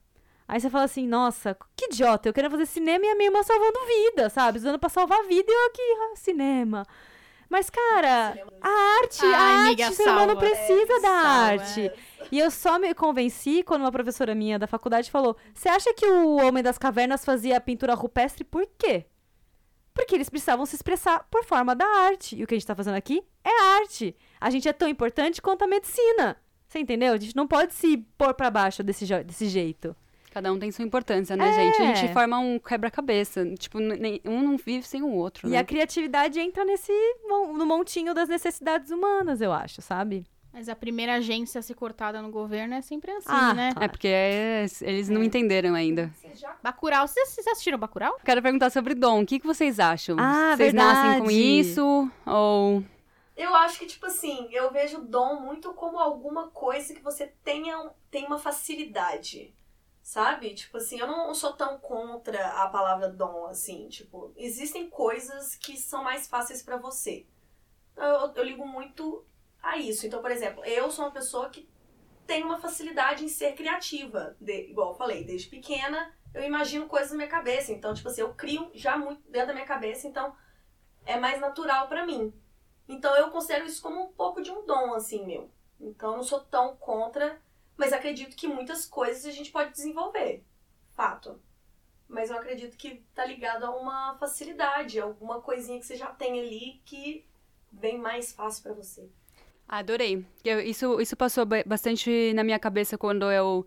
Aí 0.47 0.61
você 0.61 0.69
fala 0.69 0.85
assim, 0.85 1.05
nossa, 1.05 1.57
que 1.75 1.85
idiota, 1.85 2.29
eu 2.29 2.33
queria 2.33 2.49
fazer 2.49 2.65
cinema 2.65 3.05
e 3.05 3.09
a 3.09 3.15
minha 3.15 3.27
irmã 3.27 3.43
salvando 3.43 3.79
vida, 3.85 4.29
sabe? 4.29 4.57
Estudando 4.59 4.79
pra 4.79 4.87
salvar 4.87 5.21
vida 5.27 5.51
e 5.51 5.53
eu 5.53 5.67
aqui, 5.67 5.81
ah, 5.81 6.15
cinema. 6.15 6.85
Mas, 7.49 7.69
cara, 7.69 8.37
a 8.61 8.69
arte, 9.01 9.23
Ai, 9.23 9.33
a 9.33 9.59
amiga, 9.65 9.85
arte, 9.85 9.93
o 9.93 9.95
ser 9.95 10.09
humano 10.09 10.33
salva. 10.33 10.41
precisa 10.41 10.93
É, 10.93 11.01
da 11.01 11.07
salva, 11.07 11.29
arte. 11.63 11.91
E 12.31 12.39
eu 12.39 12.51
só 12.51 12.77
me 12.77 12.93
convenci 12.93 13.63
quando 13.63 13.81
uma 13.81 13.91
professora 13.91 14.35
minha 14.35 14.59
da 14.59 14.67
faculdade 14.67 15.09
falou: 15.09 15.35
Você 15.53 15.69
acha 15.69 15.93
que 15.93 16.05
o 16.05 16.35
Homem 16.37 16.61
das 16.61 16.77
Cavernas 16.77 17.23
fazia 17.23 17.59
pintura 17.61 17.93
rupestre 17.93 18.43
por 18.43 18.67
quê? 18.77 19.05
Porque 19.93 20.13
eles 20.13 20.29
precisavam 20.29 20.65
se 20.65 20.75
expressar 20.75 21.25
por 21.31 21.43
forma 21.43 21.73
da 21.73 21.85
arte. 21.85 22.35
E 22.35 22.43
o 22.43 22.47
que 22.47 22.53
a 22.53 22.57
gente 22.57 22.67
tá 22.67 22.75
fazendo 22.75 22.95
aqui 22.95 23.23
é 23.43 23.79
arte. 23.79 24.15
A 24.39 24.49
gente 24.49 24.67
é 24.67 24.73
tão 24.73 24.87
importante 24.87 25.41
quanto 25.41 25.63
a 25.63 25.67
medicina. 25.67 26.37
Você 26.67 26.79
entendeu? 26.79 27.13
A 27.13 27.17
gente 27.17 27.35
não 27.35 27.47
pode 27.47 27.73
se 27.73 27.97
pôr 28.17 28.33
pra 28.33 28.51
baixo 28.51 28.83
desse, 28.83 29.05
desse 29.23 29.47
jeito. 29.47 29.95
Cada 30.37 30.53
um 30.53 30.59
tem 30.59 30.71
sua 30.71 30.85
importância, 30.85 31.35
né, 31.35 31.49
É. 31.49 31.53
gente? 31.53 31.81
A 31.81 31.95
gente 31.95 32.13
forma 32.13 32.37
um 32.37 32.59
quebra-cabeça. 32.59 33.43
Tipo, 33.55 33.79
nem- 33.79 34.21
um 34.23 34.43
não 34.43 34.55
vive 34.55 34.85
sem 34.87 35.01
o 35.01 35.09
outro, 35.11 35.47
E 35.47 35.51
né? 35.51 35.57
a 35.57 35.63
criatividade 35.63 36.39
entra 36.39 36.63
nesse 36.63 36.91
no 37.27 37.65
montinho 37.65 38.13
das 38.13 38.29
necessidades 38.29 38.91
humanas, 38.91 39.41
eu 39.41 39.51
acho, 39.51 39.81
sabe? 39.81 40.27
Mas 40.53 40.69
a 40.69 40.75
primeira 40.75 41.15
agência 41.15 41.57
a 41.57 41.61
ser 41.63 41.73
cortada 41.73 42.21
no 42.21 42.29
governo 42.29 42.75
é 42.75 42.81
sempre 42.81 43.09
assim, 43.13 43.25
Ah, 43.29 43.51
né? 43.55 43.71
É 43.81 43.87
porque 43.87 44.07
é- 44.07 44.65
eles 44.81 45.09
não 45.09 45.23
entenderam 45.23 45.73
ainda. 45.73 46.11
Bacurau, 46.61 47.07
vocês, 47.07 47.29
vocês 47.29 47.47
assistiram 47.47 47.79
Bacurau? 47.79 48.15
Quero 48.23 48.41
perguntar 48.41 48.69
sobre 48.69 48.93
Dom. 48.93 49.23
O 49.23 49.25
que, 49.25 49.39
que 49.39 49.47
vocês 49.47 49.79
acham? 49.79 50.17
Ah, 50.19 50.53
vocês 50.55 50.71
nascem 50.71 51.19
com 51.19 51.27
verdade. 51.27 51.59
isso? 51.59 52.11
Ou. 52.27 52.83
Eu 53.35 53.55
acho 53.55 53.79
que, 53.79 53.85
tipo 53.87 54.05
assim, 54.05 54.47
eu 54.51 54.71
vejo 54.71 54.99
dom 55.01 55.41
muito 55.41 55.71
como 55.73 55.97
alguma 55.99 56.47
coisa 56.49 56.93
que 56.93 57.01
você 57.03 57.31
tenha, 57.43 57.89
tem 58.11 58.25
uma 58.25 58.37
facilidade. 58.39 59.53
Sabe? 60.07 60.53
Tipo 60.53 60.77
assim, 60.77 60.97
eu 60.97 61.05
não 61.05 61.33
sou 61.35 61.51
tão 61.51 61.77
contra 61.79 62.63
a 62.63 62.69
palavra 62.69 63.09
dom, 63.09 63.45
assim. 63.47 63.89
Tipo, 63.89 64.31
existem 64.37 64.89
coisas 64.89 65.55
que 65.55 65.75
são 65.75 66.01
mais 66.01 66.29
fáceis 66.29 66.63
pra 66.63 66.77
você. 66.77 67.25
Eu, 67.97 68.33
eu 68.33 68.43
ligo 68.45 68.65
muito 68.65 69.25
a 69.61 69.75
isso. 69.75 70.07
Então, 70.07 70.21
por 70.21 70.31
exemplo, 70.31 70.63
eu 70.63 70.89
sou 70.89 71.03
uma 71.03 71.11
pessoa 71.11 71.49
que 71.49 71.69
tem 72.25 72.41
uma 72.41 72.57
facilidade 72.57 73.25
em 73.25 73.27
ser 73.27 73.51
criativa. 73.53 74.33
De- 74.39 74.69
igual 74.69 74.91
eu 74.93 74.97
falei, 74.97 75.25
desde 75.25 75.49
pequena 75.49 76.15
eu 76.33 76.41
imagino 76.41 76.87
coisas 76.87 77.11
na 77.11 77.17
minha 77.17 77.29
cabeça. 77.29 77.73
Então, 77.73 77.93
tipo 77.93 78.07
assim, 78.07 78.21
eu 78.21 78.33
crio 78.33 78.71
já 78.73 78.97
muito 78.97 79.29
dentro 79.29 79.47
da 79.49 79.53
minha 79.53 79.65
cabeça, 79.65 80.07
então 80.07 80.33
é 81.05 81.19
mais 81.19 81.41
natural 81.41 81.89
pra 81.89 82.05
mim. 82.05 82.33
Então 82.87 83.13
eu 83.17 83.29
considero 83.29 83.65
isso 83.65 83.81
como 83.81 84.03
um 84.03 84.13
pouco 84.13 84.41
de 84.41 84.51
um 84.51 84.65
dom, 84.65 84.93
assim, 84.93 85.25
meu. 85.25 85.51
Então 85.81 86.11
eu 86.11 86.15
não 86.15 86.23
sou 86.23 86.39
tão 86.39 86.77
contra, 86.77 87.41
mas 87.77 87.93
acredito 87.93 88.35
que 88.35 88.47
muitas 88.47 88.85
coisas 88.85 89.25
a 89.25 89.31
gente 89.31 89.51
pode 89.51 89.71
desenvolver. 89.71 90.43
Fato. 90.95 91.39
Mas 92.09 92.29
eu 92.31 92.37
acredito 92.37 92.77
que 92.77 93.03
tá 93.13 93.25
ligado 93.25 93.65
a 93.65 93.69
uma 93.75 94.17
facilidade, 94.17 94.99
alguma 94.99 95.41
coisinha 95.41 95.79
que 95.79 95.85
você 95.85 95.95
já 95.95 96.07
tem 96.07 96.39
ali 96.39 96.81
que 96.85 97.25
vem 97.71 97.97
mais 97.97 98.31
fácil 98.31 98.63
pra 98.63 98.73
você. 98.73 99.09
Adorei. 99.67 100.25
Eu- 100.45 100.61
isso, 100.61 100.99
isso 101.01 101.15
passou 101.17 101.45
ba- 101.45 101.63
bastante 101.65 102.31
na 102.33 102.43
minha 102.43 102.57
cabeça 102.57 102.97
quando 102.97 103.29
eu 103.29 103.65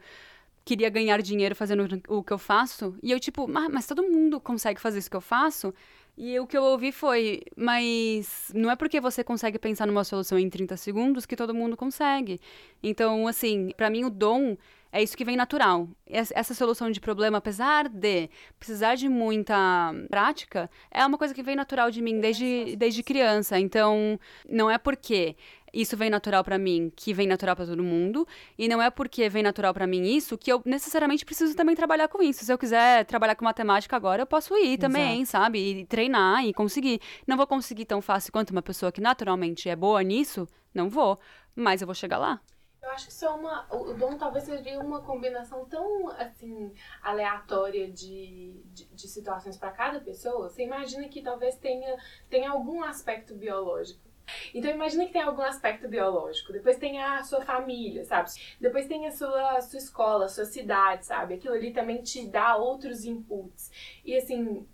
queria 0.65 0.89
ganhar 0.91 1.21
dinheiro 1.23 1.55
fazendo 1.55 1.87
o 2.09 2.23
que 2.23 2.33
eu 2.33 2.39
faço. 2.39 2.95
E 3.03 3.11
eu, 3.11 3.19
tipo, 3.21 3.45
"Ah, 3.57 3.69
mas 3.69 3.87
todo 3.87 4.03
mundo 4.03 4.41
consegue 4.41 4.81
fazer 4.81 4.99
isso 4.99 5.11
que 5.11 5.17
eu 5.17 5.21
faço? 5.21 5.75
E 6.17 6.39
o 6.39 6.47
que 6.47 6.57
eu 6.57 6.63
ouvi 6.63 6.93
foi, 6.93 7.43
mas 7.57 8.51
não 8.55 8.71
é 8.71 8.77
porque 8.77 9.01
você 9.01 9.25
consegue 9.25 9.59
pensar 9.59 9.87
numa 9.87 10.05
solução 10.05 10.39
em 10.39 10.51
30 10.51 10.77
segundos 10.77 11.25
que 11.25 11.37
todo 11.37 11.55
mundo 11.55 11.77
consegue. 11.77 12.41
Então, 12.83 13.27
assim, 13.27 13.71
pra 13.77 13.89
mim 13.89 14.05
o 14.05 14.11
dom 14.11 14.57
é 14.93 15.03
isso 15.03 15.17
que 15.17 15.25
vem 15.25 15.37
natural. 15.37 15.89
Es- 16.07 16.33
Essa 16.35 16.53
solução 16.53 16.91
de 16.91 17.01
problema, 17.01 17.39
apesar 17.39 17.89
de 17.89 18.29
precisar 18.59 18.97
de 18.97 19.09
muita 19.09 19.95
prática, 20.11 20.69
é 20.91 21.07
uma 21.07 21.17
coisa 21.17 21.33
que 21.33 21.43
vem 21.43 21.57
natural 21.57 21.91
de 21.91 22.03
mim 22.03 22.21
desde, 22.21 22.75
desde 22.77 23.03
criança. 23.03 23.59
Então, 23.59 24.19
não 24.49 24.71
é 24.71 24.77
porque 24.79 25.37
isso 25.73 25.97
vem 25.97 26.11
natural 26.11 26.43
pra 26.45 26.59
mim 26.59 26.93
que 26.95 27.13
vem 27.13 27.27
natural 27.27 27.57
pra 27.57 27.67
todo 27.67 27.83
mundo, 27.83 28.27
e 28.59 28.69
não 28.69 28.81
é 28.81 28.91
porque 28.91 29.29
vem 29.29 29.43
natural 29.43 29.73
pra 29.73 29.87
mim 29.87 30.03
isso 30.03 30.37
que 30.39 30.53
eu 30.53 30.63
necessariamente 30.65 31.25
preciso 31.25 31.57
também 31.57 31.75
trabalhar 31.75 32.09
com 32.09 32.23
isso. 32.23 32.45
Se 32.45 32.53
eu 32.53 32.59
quiser 32.59 33.05
trabalhar 33.05 33.35
com 33.35 33.45
matemática 33.45 33.97
agora, 33.97 34.23
eu 34.23 34.27
posso 34.27 34.57
ir 34.57 34.79
também, 34.79 35.25
sabe? 35.25 35.59
E 35.81 35.87
treinar 35.87 36.45
e 36.45 36.53
conseguir. 36.53 37.01
Não 37.27 37.37
vou 37.37 37.47
conseguir 37.47 37.85
tão 37.85 38.01
fácil 38.01 38.33
quanto 38.33 38.51
uma 38.51 38.63
pessoa 38.63 38.93
que 38.93 39.01
naturalmente 39.01 39.69
é 39.69 39.77
boa 39.77 40.03
nisso, 40.03 40.49
não 40.75 40.89
vou, 40.89 41.19
mas 41.55 41.81
eu 41.81 41.87
vou 41.87 41.95
chegar 41.95 42.19
lá. 42.19 42.41
Eu 42.83 42.91
acho 42.91 43.07
que 43.07 43.13
isso 43.13 43.25
é 43.27 43.31
uma. 43.31 43.67
O 43.71 43.91
o 43.91 43.95
dom 43.95 44.17
talvez 44.17 44.45
seja 44.45 44.79
uma 44.79 45.03
combinação 45.03 45.67
tão, 45.67 46.09
assim, 46.11 46.73
aleatória 47.03 47.91
de, 47.91 48.63
de, 48.73 48.87
de 48.87 49.09
situações 49.09 49.57
para 49.59 49.71
cada 49.71 50.01
pessoa. 50.01 50.49
Você 50.49 50.65
imagina 50.65 51.09
que 51.09 51.21
talvez 51.23 51.57
tenha, 51.57 51.97
tenha 52.29 52.51
algum 52.51 52.83
aspecto 52.83 53.35
biológico. 53.35 54.10
Então 54.55 54.71
imagina 54.71 55.07
que 55.07 55.13
tem 55.13 55.23
algum 55.23 55.43
aspecto 55.43 55.89
biológico. 55.89 56.53
Depois 56.53 56.77
tem 56.77 57.03
a 57.03 57.23
sua 57.23 57.41
família, 57.41 58.05
sabe? 58.05 58.31
Depois 58.61 58.87
tem 58.87 59.07
a 59.07 59.11
sua, 59.11 59.57
a 59.57 59.61
sua 59.61 59.79
escola, 59.79 60.27
a 60.27 60.29
sua 60.29 60.45
cidade, 60.45 61.07
sabe? 61.07 61.35
Aquilo 61.35 61.55
ali 61.55 61.73
também 61.73 62.03
te 62.03 62.27
dá 62.27 62.57
outros 62.57 63.05
inputs. 63.05 63.71
E 64.05 64.17
assim, 64.17 64.67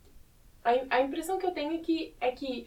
a, 0.65 0.97
a 0.97 1.01
impressão 1.01 1.39
que 1.39 1.47
eu 1.47 1.53
tenho 1.53 1.75
é 1.75 1.79
que, 1.79 2.15
é 2.21 2.33
que 2.33 2.67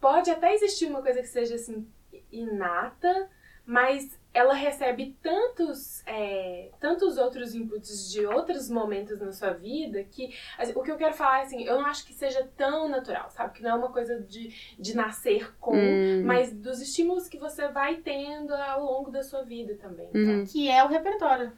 pode 0.00 0.30
até 0.30 0.52
existir 0.52 0.86
uma 0.86 1.02
coisa 1.02 1.20
que 1.20 1.28
seja 1.28 1.54
assim 1.54 1.86
inata, 2.30 3.30
mas 3.64 4.18
ela 4.34 4.54
recebe 4.54 5.16
tantos, 5.22 6.02
é, 6.06 6.70
tantos 6.80 7.18
outros 7.18 7.54
inputs 7.54 8.10
de 8.10 8.24
outros 8.24 8.70
momentos 8.70 9.20
na 9.20 9.30
sua 9.32 9.50
vida 9.52 10.02
que 10.04 10.34
assim, 10.56 10.72
o 10.74 10.82
que 10.82 10.90
eu 10.90 10.96
quero 10.96 11.12
falar 11.14 11.40
é 11.40 11.42
assim, 11.42 11.62
eu 11.64 11.74
não 11.78 11.84
acho 11.86 12.06
que 12.06 12.14
seja 12.14 12.48
tão 12.56 12.88
natural, 12.88 13.28
sabe? 13.30 13.52
Que 13.54 13.62
não 13.62 13.70
é 13.70 13.74
uma 13.74 13.90
coisa 13.92 14.18
de, 14.20 14.48
de 14.78 14.96
nascer 14.96 15.52
com, 15.60 15.72
Hum. 15.76 16.22
mas 16.24 16.52
dos 16.52 16.80
estímulos 16.80 17.28
que 17.28 17.36
você 17.38 17.68
vai 17.68 17.96
tendo 17.96 18.54
ao 18.54 18.82
longo 18.84 19.10
da 19.10 19.22
sua 19.22 19.42
vida 19.42 19.74
também. 19.76 20.08
Uhum. 20.14 20.44
Que 20.46 20.68
é 20.70 20.82
o 20.82 20.88
repertório. 20.88 21.52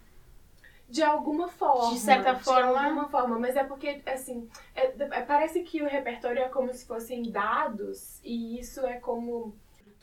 De 0.89 1.03
alguma 1.03 1.49
forma. 1.49 1.95
De 1.95 1.99
certa 1.99 2.35
forma- 2.37 2.72
De 2.79 2.85
alguma 2.87 3.09
forma. 3.09 3.39
Mas 3.39 3.57
é 3.57 3.64
porque, 3.64 4.03
assim, 4.07 4.49
é- 4.77 4.93
é- 4.99 5.22
parece 5.22 5.62
que 5.62 5.83
o 5.83 5.87
repertório 5.89 6.43
é 6.43 6.49
como 6.49 6.72
se 6.75 6.87
fossem 6.87 7.22
dados 7.31 8.20
e 8.22 8.59
isso 8.61 8.85
é 8.87 8.95
como. 9.01 9.55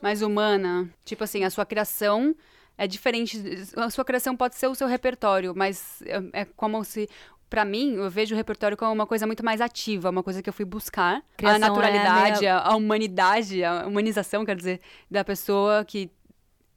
mais 0.01 0.21
humana. 0.23 0.89
Tipo 1.05 1.23
assim, 1.23 1.43
a 1.43 1.49
sua 1.51 1.65
criação 1.65 2.35
é 2.83 2.87
diferente. 2.87 3.39
A 3.75 3.89
sua 3.89 4.03
criação 4.03 4.35
pode 4.35 4.55
ser 4.55 4.67
o 4.67 4.75
seu 4.75 4.87
repertório, 4.87 5.53
mas 5.55 6.01
é, 6.05 6.41
é 6.41 6.45
como 6.45 6.83
se. 6.83 7.07
Pra 7.49 7.65
mim, 7.65 7.95
eu 7.95 8.09
vejo 8.09 8.33
o 8.33 8.37
repertório 8.37 8.77
como 8.77 8.93
uma 8.93 9.05
coisa 9.05 9.27
muito 9.27 9.43
mais 9.43 9.59
ativa, 9.59 10.09
uma 10.09 10.23
coisa 10.23 10.41
que 10.41 10.47
eu 10.49 10.53
fui 10.53 10.63
buscar. 10.65 11.21
Criação 11.35 11.55
a 11.57 11.69
naturalidade, 11.69 12.45
é 12.45 12.51
a, 12.51 12.59
a 12.59 12.75
humanidade, 12.77 13.63
a 13.63 13.85
humanização, 13.85 14.45
quer 14.45 14.55
dizer, 14.55 14.79
da 15.09 15.23
pessoa 15.25 15.83
que 15.83 16.09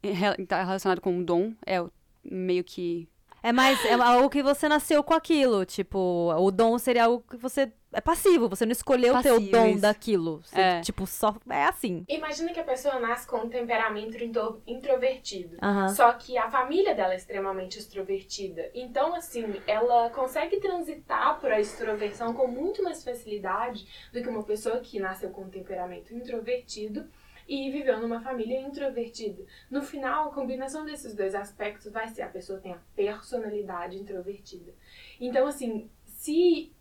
está 0.02 0.62
relacionado 0.64 1.00
com 1.00 1.18
o 1.18 1.24
dom. 1.24 1.52
É 1.64 1.80
o- 1.80 1.90
meio 2.24 2.64
que. 2.64 3.09
É 3.45 3.53
mais 3.53 3.84
é 3.84 3.92
algo 3.92 4.30
que 4.30 4.42
você 4.42 4.66
nasceu 4.68 5.05
com 5.05 5.12
aquilo. 5.12 5.66
Tipo, 5.66 6.32
o 6.34 6.51
dom 6.51 6.78
seria 6.78 7.05
algo 7.05 7.22
que 7.28 7.36
você. 7.36 7.70
É 7.97 8.01
passivo, 8.01 8.49
você 8.49 8.64
não 8.66 8.72
escolheu 8.72 9.14
o 9.14 9.22
teu 9.22 9.38
dom 9.38 9.66
isso. 9.68 9.80
daquilo. 9.82 10.40
Você, 10.42 10.59
É. 10.61 10.80
Tipo, 10.80 11.07
só. 11.07 11.36
É 11.49 11.64
assim. 11.66 12.05
Imagina 12.09 12.53
que 12.53 12.59
a 12.59 12.64
pessoa 12.64 12.99
nasce 12.99 13.24
com 13.24 13.36
um 13.36 13.49
temperamento 13.49 14.16
intro- 14.24 14.61
introvertido. 14.66 15.57
Só 15.95 16.12
que 16.14 16.36
a 16.38 16.51
família 16.51 16.95
dela 16.95 17.12
é 17.12 17.16
extremamente 17.16 17.78
extrovertida. 17.78 18.68
Então, 18.74 19.14
assim, 19.14 19.61
ela 19.66 20.11
consegue 20.11 20.57
transitar 20.59 21.38
por 21.38 21.53
a 21.53 21.61
extroversão 21.61 22.32
com 22.32 22.49
muito 22.49 22.82
mais 22.82 23.05
facilidade 23.05 23.86
do 24.12 24.20
que 24.22 24.28
uma 24.28 24.42
pessoa 24.42 24.80
que 24.80 24.99
nasceu 24.99 25.30
com 25.30 25.42
um 25.42 25.49
temperamento 25.51 26.12
introvertido 26.14 27.07
e 27.49 27.70
viveu 27.70 28.01
numa 28.01 28.20
família 28.20 28.61
introvertida. 28.61 29.45
No 29.70 29.82
final, 29.82 30.28
a 30.28 30.34
combinação 30.34 30.84
desses 30.84 31.14
dois 31.14 31.34
aspectos 31.34 31.90
vai 31.92 32.09
ser 32.09 32.22
a 32.22 32.28
pessoa 32.28 32.61
tem 32.61 32.72
a 32.72 32.80
personalidade 32.97 33.97
introvertida. 33.99 34.72
Então, 35.20 35.47
assim, 35.47 35.90
se 36.07 36.72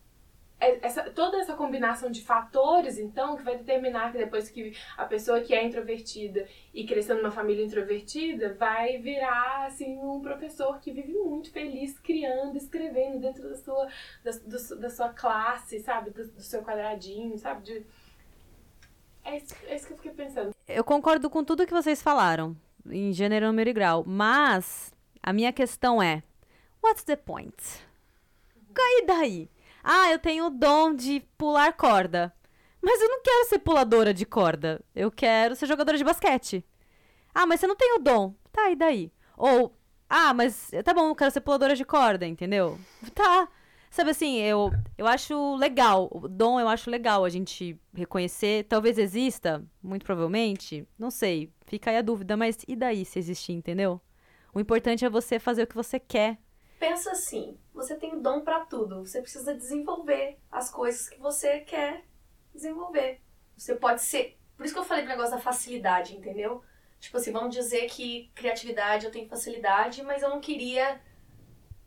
é- 0.59 0.85
essa, 0.85 1.09
toda 1.11 1.37
essa 1.39 1.55
combinação 1.55 2.09
de 2.09 2.21
fatores, 2.21 2.97
então, 2.97 3.35
que 3.35 3.43
vai 3.43 3.57
determinar 3.57 4.11
que 4.11 4.17
depois 4.17 4.49
que 4.49 4.73
a 4.95 5.05
pessoa 5.05 5.41
que 5.41 5.53
é 5.53 5.63
introvertida 5.65 6.47
e 6.73 6.85
cresceu 6.85 7.17
numa 7.17 7.31
família 7.31 7.65
introvertida 7.65 8.53
vai 8.53 8.97
virar, 8.97 9.65
assim, 9.65 9.97
um 9.97 10.21
professor 10.21 10.79
que 10.79 10.91
vive 10.91 11.11
muito 11.13 11.51
feliz 11.51 11.99
criando, 11.99 12.55
escrevendo 12.55 13.19
dentro 13.19 13.49
da 13.49 13.57
sua, 13.57 13.87
da, 14.23 14.31
do- 14.31 14.79
da 14.79 14.89
sua 14.89 15.09
classe, 15.09 15.79
sabe? 15.79 16.11
Do, 16.11 16.25
do 16.27 16.41
seu 16.41 16.61
quadradinho, 16.63 17.37
sabe? 17.37 17.63
De... 17.63 17.85
É, 19.23 19.37
isso, 19.37 19.55
é 19.67 19.75
isso 19.75 19.87
que 19.87 19.93
eu 19.93 19.97
fiquei 19.97 20.11
pensando. 20.11 20.53
Eu 20.67 20.83
concordo 20.83 21.29
com 21.29 21.43
tudo 21.43 21.65
que 21.65 21.73
vocês 21.73 22.01
falaram, 22.01 22.55
em 22.89 23.13
gênero, 23.13 23.47
número 23.47 23.69
e 23.69 23.73
grau. 23.73 24.03
Mas 24.05 24.93
a 25.21 25.31
minha 25.31 25.53
questão 25.53 26.01
é: 26.01 26.23
what's 26.83 27.03
the 27.03 27.15
point? 27.15 27.55
E 28.75 29.05
daí? 29.05 29.49
Ah, 29.83 30.11
eu 30.11 30.19
tenho 30.19 30.45
o 30.45 30.49
dom 30.49 30.93
de 30.93 31.21
pular 31.37 31.73
corda. 31.73 32.33
Mas 32.81 33.01
eu 33.01 33.07
não 33.07 33.21
quero 33.21 33.47
ser 33.47 33.59
puladora 33.59 34.13
de 34.13 34.25
corda. 34.25 34.81
Eu 34.95 35.09
quero 35.09 35.55
ser 35.55 35.67
jogadora 35.67 35.97
de 35.97 36.03
basquete. 36.03 36.65
Ah, 37.33 37.45
mas 37.45 37.59
você 37.59 37.67
não 37.67 37.75
tem 37.75 37.95
o 37.95 37.99
dom. 37.99 38.33
Tá, 38.51 38.69
e 38.69 38.75
daí? 38.75 39.11
Ou, 39.37 39.75
ah, 40.09 40.33
mas 40.33 40.69
tá 40.83 40.93
bom, 40.93 41.07
eu 41.09 41.15
quero 41.15 41.31
ser 41.31 41.41
puladora 41.41 41.75
de 41.75 41.85
corda, 41.85 42.25
entendeu? 42.25 42.79
Tá. 43.15 43.47
Sabe 43.93 44.09
assim, 44.09 44.39
eu, 44.39 44.71
eu 44.97 45.05
acho 45.05 45.55
legal. 45.55 46.09
O 46.11 46.27
dom 46.27 46.59
eu 46.59 46.67
acho 46.67 46.89
legal 46.89 47.23
a 47.23 47.29
gente 47.29 47.79
reconhecer. 47.93 48.63
Talvez 48.63 48.97
exista, 48.97 49.63
muito 49.83 50.03
provavelmente. 50.03 50.87
Não 50.97 51.11
sei. 51.11 51.53
Fica 51.67 51.91
aí 51.91 51.97
a 51.97 52.01
dúvida, 52.01 52.35
mas 52.35 52.57
e 52.67 52.75
daí 52.75 53.05
se 53.05 53.19
existir, 53.19 53.53
entendeu? 53.53 54.01
O 54.51 54.59
importante 54.59 55.05
é 55.05 55.09
você 55.11 55.37
fazer 55.37 55.61
o 55.61 55.67
que 55.67 55.75
você 55.75 55.99
quer. 55.99 56.39
Pensa 56.79 57.11
assim, 57.11 57.55
você 57.71 57.93
tem 57.95 58.19
dom 58.19 58.41
pra 58.41 58.61
tudo, 58.61 59.05
você 59.05 59.21
precisa 59.21 59.53
desenvolver 59.53 60.39
as 60.51 60.71
coisas 60.71 61.07
que 61.07 61.19
você 61.19 61.59
quer 61.59 62.03
desenvolver. 62.51 63.21
Você 63.55 63.75
pode 63.75 64.01
ser, 64.01 64.39
por 64.57 64.65
isso 64.65 64.73
que 64.73 64.79
eu 64.79 64.85
falei 64.85 65.03
do 65.03 65.09
negócio 65.09 65.35
da 65.35 65.39
facilidade, 65.39 66.15
entendeu? 66.15 66.63
Tipo 66.99 67.17
assim, 67.17 67.31
vamos 67.31 67.53
dizer 67.53 67.85
que 67.91 68.31
criatividade 68.33 69.05
eu 69.05 69.11
tenho 69.11 69.29
facilidade, 69.29 70.01
mas 70.01 70.23
eu 70.23 70.31
não 70.31 70.41
queria 70.41 70.99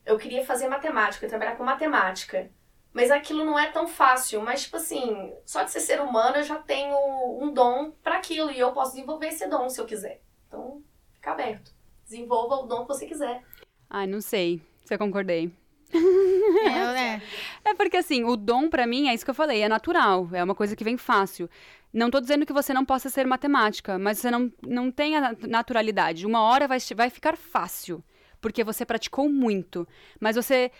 eu 0.07 0.17
queria 0.17 0.45
fazer 0.47 0.69
matemática, 0.69 1.29
trabalhar 1.29 1.57
com 1.57 1.65
matemática. 1.65 2.49
Mas 2.93 3.11
aquilo 3.11 3.45
não 3.45 3.59
é 3.59 3.71
tão 3.71 3.87
fácil. 3.87 4.41
Mas, 4.41 4.63
tipo 4.63 4.77
assim, 4.77 5.35
só 5.45 5.63
de 5.65 5.71
ser 5.71 5.81
ser 5.81 6.01
humano 6.01 6.37
eu 6.37 6.45
já 6.45 6.57
tenho 6.57 6.97
um 7.43 7.53
dom 7.53 7.91
para 8.03 8.17
aquilo. 8.17 8.51
E 8.51 8.59
eu 8.59 8.73
posso 8.73 8.93
desenvolver 8.93 9.27
esse 9.27 9.47
dom 9.49 9.69
se 9.69 9.81
eu 9.81 9.85
quiser. 9.85 10.23
Então, 10.47 10.83
fica 11.13 11.33
aberto. 11.33 11.75
Desenvolva 12.05 12.55
o 12.55 12.67
dom 12.67 12.83
que 12.83 12.89
você 12.89 13.05
quiser. 13.05 13.43
Ai, 13.91 14.07
não 14.07 14.21
sei 14.21 14.63
se 14.85 14.95
eu 14.95 14.99
concordei. 14.99 15.53
É, 15.93 16.69
né? 16.71 17.23
é 17.65 17.75
porque 17.75 17.97
assim, 17.97 18.25
o 18.25 18.37
dom 18.37 18.69
para 18.69 18.87
mim 18.87 19.09
é 19.09 19.15
isso 19.15 19.25
que 19.25 19.31
eu 19.31 19.35
falei, 19.35 19.63
é 19.63 19.69
natural, 19.69 20.29
é 20.33 20.43
uma 20.43 20.55
coisa 20.55 20.75
que 20.75 20.83
vem 20.83 20.97
fácil. 20.97 21.49
Não 21.93 22.11
tô 22.11 22.21
dizendo 22.21 22.45
que 22.45 22.53
você 22.53 22.75
não 22.75 22.85
possa 22.85 23.09
ser 23.09 23.27
matemática, 23.27 23.99
mas 23.99 24.19
você 24.19 24.31
não, 24.31 24.53
não 24.63 24.91
tem 24.91 25.17
a 25.17 25.35
naturalidade. 25.47 26.27
Uma 26.27 26.43
hora 26.43 26.69
vai, 26.69 26.79
vai 26.95 27.09
ficar 27.09 27.37
fácil, 27.37 28.03
porque 28.47 28.63
você 28.63 28.87
praticou 28.87 29.29
muito. 29.29 29.89
Mas 30.21 30.37
você 30.37 30.71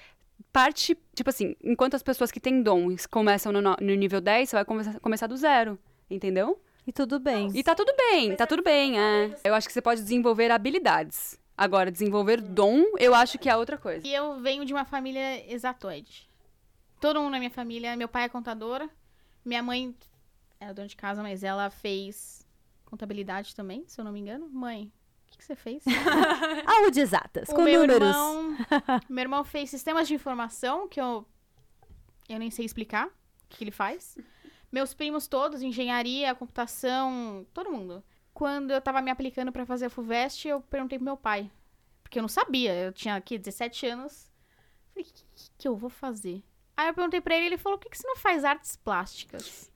parte, 0.53 0.97
tipo 1.17 1.29
assim, 1.29 1.57
enquanto 1.65 1.95
as 1.95 2.03
pessoas 2.03 2.31
que 2.31 2.39
têm 2.39 2.63
dom 2.63 2.95
começam 3.11 3.51
no, 3.51 3.61
no 3.61 3.95
nível 3.97 4.21
10, 4.21 4.49
você 4.49 4.57
vai 4.57 4.65
começar, 4.65 5.01
começar 5.01 5.27
do 5.27 5.37
zero, 5.37 5.77
entendeu? 6.09 6.63
E 6.87 6.93
tudo 6.93 7.19
bem. 7.19 7.51
E 7.53 7.65
tá 7.65 7.75
tudo 7.75 7.93
bem, 7.97 8.37
tá 8.37 8.47
tudo 8.47 8.63
bem, 8.63 9.01
é. 9.01 9.37
Eu 9.43 9.53
acho 9.53 9.67
que 9.67 9.73
você 9.73 9.83
pode 9.83 10.01
desenvolver 10.01 10.53
habilidades. 10.53 11.41
Agora, 11.59 11.91
desenvolver 11.91 12.41
dom, 12.41 12.85
eu 13.01 13.13
acho 13.17 13.37
que 13.37 13.49
é 13.49 13.57
outra 13.57 13.77
coisa. 13.77 14.07
E 14.07 14.15
eu 14.15 14.39
venho 14.39 14.65
de 14.65 14.73
uma 14.73 14.85
família 14.85 15.53
exatoide. 15.53 16.31
Todo 17.01 17.21
mundo 17.21 17.33
na 17.33 17.39
minha 17.41 17.51
família, 17.51 17.97
meu 17.97 18.07
pai 18.07 18.27
é 18.27 18.29
contador, 18.29 18.89
minha 19.45 19.63
mãe 19.63 19.93
é 20.61 20.73
dona 20.73 20.87
de 20.87 20.95
casa, 20.95 21.21
mas 21.21 21.43
ela 21.43 21.69
fez 21.69 22.47
contabilidade 22.85 23.57
também, 23.57 23.83
se 23.89 24.01
eu 24.01 24.05
não 24.05 24.13
me 24.13 24.21
engano. 24.21 24.49
Mãe, 24.53 24.93
que, 25.37 25.39
que 25.39 25.45
você 25.45 25.57
fez? 25.57 25.85
Algo 26.67 26.91
de 26.91 27.01
exatas, 27.01 27.49
o 27.49 27.55
com 27.55 27.63
meu 27.63 27.81
números. 27.81 28.09
Irmão, 28.09 28.57
meu 29.09 29.23
irmão 29.23 29.45
fez 29.45 29.71
sistemas 29.71 30.09
de 30.09 30.15
informação, 30.15 30.89
que 30.89 31.01
eu, 31.01 31.27
eu 32.29 32.39
nem 32.39 32.51
sei 32.51 32.65
explicar 32.65 33.07
o 33.07 33.11
que, 33.49 33.59
que 33.59 33.65
ele 33.65 33.71
faz. 33.71 34.19
Meus 34.73 34.93
primos 34.93 35.27
todos, 35.27 35.63
engenharia, 35.63 36.35
computação, 36.35 37.47
todo 37.53 37.71
mundo 37.71 38.05
quando 38.37 38.71
eu 38.71 38.83
tava 38.83 39.01
me 39.01 39.11
aplicando 39.11 39.51
para 39.51 39.65
fazer 39.65 39.87
a 39.87 39.91
FUVEST, 39.91 40.47
eu 40.47 40.61
perguntei 40.61 40.99
pro 40.99 41.07
meu 41.07 41.17
pai. 41.17 41.51
Porque 42.03 42.19
eu 42.19 42.23
não 42.23 42.29
sabia. 42.29 42.75
Eu 42.75 42.93
tinha 42.93 43.17
aqui 43.17 43.39
17 43.39 43.87
anos. 43.87 44.31
Falei, 44.93 45.09
o 45.09 45.13
que, 45.15 45.25
que, 45.35 45.51
que, 45.57 45.67
eu 45.67 45.75
vou 45.75 45.89
fazer? 45.89 46.45
Aí 46.77 46.89
eu 46.89 46.93
perguntei 46.93 47.19
pra 47.23 47.35
ele, 47.35 47.47
ele 47.47 47.57
falou, 47.57 47.79
por 47.79 47.85
que, 47.85 47.93
que 47.93 47.97
você 47.97 48.07
não 48.07 48.17
faz 48.17 48.45
artes 48.45 48.77
plásticas? 48.77 49.73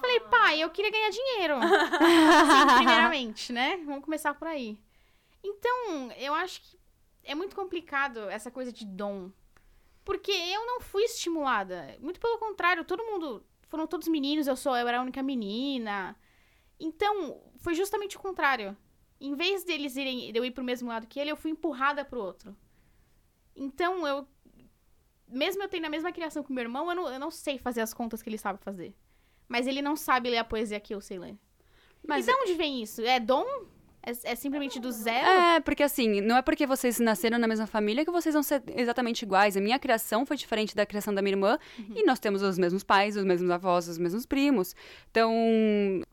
Falei, 0.00 0.20
pai, 0.20 0.62
eu 0.62 0.70
queria 0.70 0.90
ganhar 0.90 1.10
dinheiro. 1.10 1.54
assim, 1.60 2.66
primeiramente, 2.76 3.52
né? 3.52 3.76
Vamos 3.84 4.04
começar 4.04 4.34
por 4.34 4.48
aí. 4.48 4.78
Então, 5.42 6.10
eu 6.12 6.34
acho 6.34 6.60
que 6.62 6.78
é 7.24 7.34
muito 7.34 7.54
complicado 7.54 8.28
essa 8.30 8.50
coisa 8.50 8.72
de 8.72 8.84
dom. 8.86 9.30
Porque 10.04 10.32
eu 10.32 10.66
não 10.66 10.80
fui 10.80 11.02
estimulada. 11.02 11.96
Muito 12.00 12.18
pelo 12.18 12.38
contrário, 12.38 12.84
todo 12.84 13.04
mundo. 13.04 13.44
Foram 13.68 13.86
todos 13.86 14.08
meninos, 14.08 14.46
eu 14.46 14.56
sou, 14.56 14.74
eu 14.74 14.88
era 14.88 14.98
a 14.98 15.02
única 15.02 15.22
menina. 15.22 16.16
Então, 16.80 17.42
foi 17.58 17.74
justamente 17.74 18.16
o 18.16 18.20
contrário. 18.20 18.76
Em 19.20 19.34
vez 19.34 19.64
deles 19.64 19.96
irem, 19.96 20.32
de 20.32 20.38
eu 20.38 20.44
ir 20.44 20.52
pro 20.52 20.64
mesmo 20.64 20.88
lado 20.88 21.06
que 21.06 21.20
ele, 21.20 21.30
eu 21.30 21.36
fui 21.36 21.50
empurrada 21.50 22.04
pro 22.04 22.22
outro. 22.22 22.56
Então, 23.54 24.06
eu. 24.06 24.26
Mesmo 25.26 25.62
eu 25.62 25.68
tendo 25.68 25.84
a 25.84 25.90
mesma 25.90 26.10
criação 26.10 26.42
com 26.42 26.54
meu 26.54 26.62
irmão, 26.62 26.88
eu 26.88 26.96
não, 26.96 27.12
eu 27.12 27.20
não 27.20 27.30
sei 27.30 27.58
fazer 27.58 27.82
as 27.82 27.92
contas 27.92 28.22
que 28.22 28.30
ele 28.30 28.38
sabe 28.38 28.58
fazer. 28.62 28.96
Mas 29.48 29.66
ele 29.66 29.80
não 29.80 29.96
sabe 29.96 30.30
ler 30.30 30.38
a 30.38 30.44
poesia 30.44 30.78
que 30.78 30.94
eu 30.94 31.00
sei 31.00 31.18
ler. 31.18 31.36
Mas 32.06 32.26
e 32.26 32.32
de 32.32 32.38
onde 32.38 32.54
vem 32.54 32.82
isso? 32.82 33.02
É 33.02 33.18
dom? 33.18 33.46
É, 34.08 34.32
é, 34.32 34.34
simplesmente 34.34 34.80
do 34.80 34.90
zero? 34.90 35.26
É, 35.26 35.60
porque 35.60 35.82
assim, 35.82 36.20
não 36.20 36.36
é 36.36 36.42
porque 36.42 36.66
vocês 36.66 36.98
nasceram 36.98 37.38
na 37.38 37.46
mesma 37.48 37.66
família 37.66 38.04
que 38.04 38.10
vocês 38.10 38.32
vão 38.32 38.42
ser 38.42 38.62
exatamente 38.74 39.22
iguais. 39.22 39.56
A 39.56 39.60
minha 39.60 39.78
criação 39.78 40.24
foi 40.24 40.36
diferente 40.36 40.74
da 40.74 40.86
criação 40.86 41.12
da 41.12 41.20
minha 41.20 41.32
irmã 41.32 41.58
uhum. 41.78 41.94
e 41.96 42.04
nós 42.04 42.18
temos 42.18 42.40
os 42.42 42.58
mesmos 42.58 42.82
pais, 42.82 43.16
os 43.16 43.24
mesmos 43.24 43.50
avós, 43.50 43.88
os 43.88 43.98
mesmos 43.98 44.24
primos. 44.24 44.74
Então, 45.10 45.30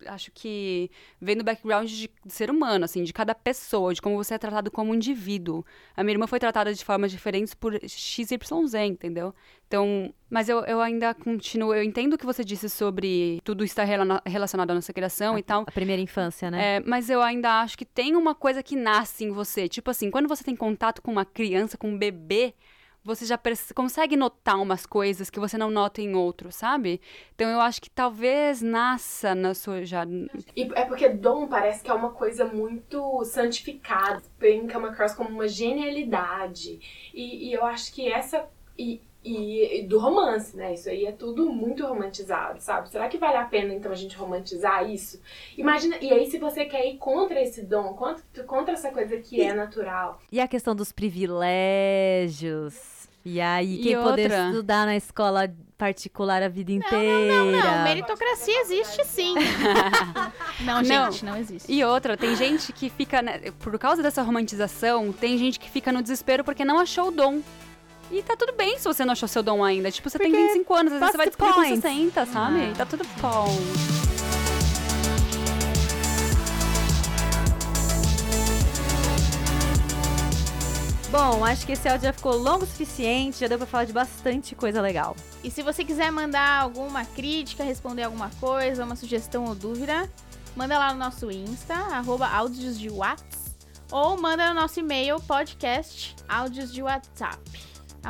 acho 0.08 0.32
que 0.34 0.90
vem 1.22 1.38
do 1.38 1.44
background 1.44 1.88
de, 1.88 2.10
de 2.26 2.34
ser 2.34 2.50
humano, 2.50 2.84
assim, 2.84 3.04
de 3.04 3.14
cada 3.14 3.34
pessoa, 3.34 3.94
de 3.94 4.02
como 4.02 4.18
você 4.18 4.34
é 4.34 4.38
tratado 4.38 4.70
como 4.72 4.94
indivíduo. 4.94 5.64
A 5.96 6.04
minha 6.04 6.16
irmã 6.16 6.28
foi 6.28 6.40
tratada 6.40 6.74
de 6.74 6.84
formas 6.84 7.12
diferentes 7.12 7.54
por 7.54 7.80
XYZ, 7.88 8.74
entendeu? 8.88 9.34
Então, 9.76 10.13
mas 10.30 10.47
eu, 10.47 10.59
eu 10.61 10.80
ainda 10.80 11.13
continuo, 11.13 11.73
eu 11.73 11.84
entendo 11.84 12.13
o 12.13 12.17
que 12.17 12.26
você 12.26 12.45
disse 12.45 12.69
sobre 12.69 13.41
tudo 13.43 13.61
estar 13.61 13.84
relacionado 14.26 14.71
à 14.71 14.73
nossa 14.73 14.93
criação 14.93 15.36
a, 15.36 15.39
e 15.39 15.43
tal. 15.43 15.63
A 15.67 15.71
primeira 15.71 16.01
infância, 16.01 16.49
né? 16.49 16.78
É, 16.78 16.80
mas 16.80 17.09
eu 17.09 17.21
ainda 17.21 17.59
acho 17.59 17.78
que 17.78 17.84
tem 17.84 18.15
uma 18.15 18.34
coisa 18.34 18.63
que 18.63 18.73
nasce 18.73 19.26
em 19.26 19.32
você. 19.32 19.67
Tipo 19.67 19.91
assim, 19.91 20.09
quando 20.09 20.30
você 20.30 20.45
tem 20.45 20.55
contato 20.55 21.01
com 21.01 21.11
uma 21.11 21.26
criança, 21.26 21.78
com 21.78 21.89
um 21.89 21.97
bebê, 21.97 22.53
você 23.03 23.26
já 23.26 23.38
consegue 23.76 24.15
notar 24.15 24.61
umas 24.61 24.86
coisas 24.86 25.30
que 25.30 25.41
você 25.41 25.57
não 25.57 25.69
nota 25.69 26.01
em 26.01 26.15
outro, 26.15 26.53
sabe? 26.53 27.01
Então 27.36 27.49
eu 27.49 27.59
acho 27.59 27.82
que 27.82 27.89
talvez 27.89 28.61
nasça 28.61 29.36
na 29.36 29.53
sua 29.53 29.84
já. 29.84 30.05
E 30.55 30.71
é 30.73 30.86
porque 30.86 31.09
dom 31.09 31.47
parece 31.47 31.84
que 31.84 31.91
é 31.91 31.93
uma 31.93 32.11
coisa 32.11 32.45
muito 32.45 33.26
santificada, 33.26 34.23
bem 34.39 34.69
come 34.69 34.86
across 34.86 35.13
como 35.13 35.30
uma 35.30 35.49
genialidade. 35.49 36.80
E, 37.13 37.49
e 37.49 37.53
eu 37.53 37.65
acho 37.65 37.93
que 37.93 38.09
essa. 38.09 38.47
E, 38.78 39.01
e, 39.26 39.80
e, 39.80 39.84
do 39.88 39.97
romance, 39.97 40.55
né? 40.55 40.76
Isso 40.76 40.88
aí 40.88 41.05
é 41.05 41.11
tudo 41.11 41.51
muito 41.51 41.84
romantizado, 41.86 42.61
sabe? 42.61 42.89
Será 42.89 43.09
que 43.09 43.17
vale 43.17 43.38
a 43.38 43.45
pena 43.45 43.73
então 43.73 43.91
a 43.91 43.95
gente 43.95 44.15
romantizar 44.15 44.88
isso? 44.88 45.19
Imagina, 45.57 45.97
e 45.99 46.13
aí 46.13 46.30
se 46.30 46.38
você 46.38 46.65
quer 46.65 46.86
ir 46.88 46.97
contra 46.97 47.41
esse 47.41 47.63
dom, 47.63 47.95
contra, 47.95 48.23
contra 48.43 48.73
essa 48.73 48.91
coisa 48.91 49.17
que 49.17 49.41
é 49.41 49.51
natural. 49.51 50.21
E 50.32 50.39
a 50.39 50.47
questão 50.47 50.76
dos 50.76 50.91
privilégios. 50.91 52.76
E 53.28 53.41
aí, 53.41 53.80
quem 53.80 53.93
e 53.93 53.97
poder 53.97 54.30
estudar 54.30 54.86
na 54.86 54.95
escola 54.95 55.51
particular 55.76 56.43
a 56.43 56.47
vida 56.47 56.71
inteira. 56.71 57.34
Não, 57.36 57.45
não, 57.45 57.51
não, 57.59 57.78
não. 57.78 57.84
Meritocracia 57.84 58.61
existe 58.61 59.03
sim. 59.05 59.34
não, 60.63 60.84
gente, 60.84 61.26
não. 61.26 61.34
não. 61.34 61.39
existe. 61.39 61.73
E 61.73 61.84
outra, 61.84 62.15
tem 62.15 62.36
gente 62.36 62.71
que 62.71 62.88
fica, 62.88 63.23
né, 63.23 63.41
por 63.59 63.80
causa 63.80 64.03
dessa 64.03 64.21
romantização, 64.21 65.11
tem 65.11 65.39
gente 65.39 65.59
que 65.59 65.67
fica 65.67 65.91
no 65.91 66.03
desespero 66.03 66.43
porque 66.43 66.63
não 66.63 66.80
achou 66.80 67.07
o 67.07 67.11
dom. 67.11 67.41
E 68.12 68.22
tá 68.22 68.36
tudo 68.36 68.53
bem 68.53 68.78
se 68.78 68.84
você 68.84 69.03
não 69.03 69.14
achou 69.14 69.28
seu 69.28 69.41
dom 69.41 69.64
ainda. 69.64 69.91
Tipo, 69.91 70.10
você 70.10 70.20
Porque 70.20 70.32
tem 70.32 70.47
25 70.47 70.74
anos, 70.74 70.93
às 70.93 70.99
vezes 70.99 71.12
você 71.12 71.18
vai 71.18 71.28
descobrir 71.28 71.53
com 71.53 71.82
60, 71.82 72.26
sabe? 72.28 72.60
Ah. 72.72 72.74
Tá 72.78 72.86
tudo 72.86 73.03
bom. 73.20 73.58
Bom, 81.12 81.45
acho 81.45 81.66
que 81.66 81.72
esse 81.72 81.88
áudio 81.88 82.03
já 82.03 82.14
ficou 82.14 82.36
longo 82.36 82.66
o 82.66 82.68
suficiente, 82.68 83.39
já 83.39 83.47
deu 83.47 83.58
pra 83.58 83.66
falar 83.66 83.86
de 83.86 83.93
bastante 83.93 84.53
coisa 84.53 84.82
legal. 84.82 85.16
E 85.43 85.49
se 85.49 85.64
você 85.64 85.84
quiser 85.84 86.12
mandar 86.12 86.62
alguma 86.62 87.06
crítica, 87.06 87.64
responder 87.64 88.03
alguma 88.03 88.30
coisa, 88.39 88.84
uma 88.84 88.97
sugestão 88.97 89.45
ou 89.45 89.56
dúvida, 89.56 90.12
manda 90.56 90.78
lá 90.78 90.91
no 90.91 90.99
nosso 90.99 91.32
Insta, 91.32 91.74
arroba 91.74 92.28
áudios 92.28 92.78
de 92.78 92.89
Whats, 92.89 93.56
ou 93.89 94.18
manda 94.20 94.49
no 94.49 94.60
nosso 94.60 94.80
e-mail, 94.82 95.18
podcast 95.22 96.14
áudios 96.28 96.72
de 96.72 96.84
WhatsApp 96.84 97.39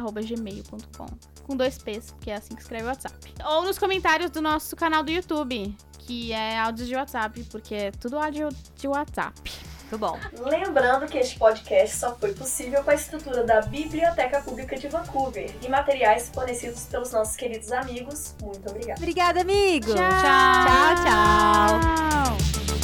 gmail.com. 0.01 1.07
Com 1.43 1.55
dois 1.55 1.77
P's, 1.77 2.13
que 2.21 2.31
é 2.31 2.35
assim 2.35 2.55
que 2.55 2.61
escreve 2.61 2.83
o 2.83 2.87
WhatsApp. 2.87 3.15
Ou 3.45 3.63
nos 3.63 3.77
comentários 3.77 4.31
do 4.31 4.41
nosso 4.41 4.75
canal 4.75 5.03
do 5.03 5.11
YouTube, 5.11 5.75
que 5.99 6.31
é 6.31 6.59
áudio 6.59 6.85
de 6.85 6.95
WhatsApp, 6.95 7.43
porque 7.51 7.75
é 7.75 7.91
tudo 7.91 8.17
áudio 8.17 8.49
de 8.75 8.87
WhatsApp. 8.87 9.51
Muito 9.85 9.99
bom. 9.99 10.19
Lembrando 10.49 11.05
que 11.07 11.17
este 11.17 11.37
podcast 11.37 11.95
só 11.97 12.15
foi 12.15 12.33
possível 12.33 12.83
com 12.83 12.89
a 12.89 12.95
estrutura 12.95 13.43
da 13.43 13.61
Biblioteca 13.61 14.41
Pública 14.41 14.75
de 14.75 14.87
Vancouver 14.87 15.53
e 15.61 15.69
materiais 15.69 16.31
fornecidos 16.33 16.85
pelos 16.85 17.11
nossos 17.11 17.35
queridos 17.35 17.71
amigos. 17.71 18.35
Muito 18.41 18.67
obrigada. 18.69 18.99
Obrigada, 18.99 19.41
amigo. 19.41 19.93
Tchau, 19.93 19.95
tchau. 19.95 20.95
tchau. 21.05 22.69
tchau. 22.69 22.74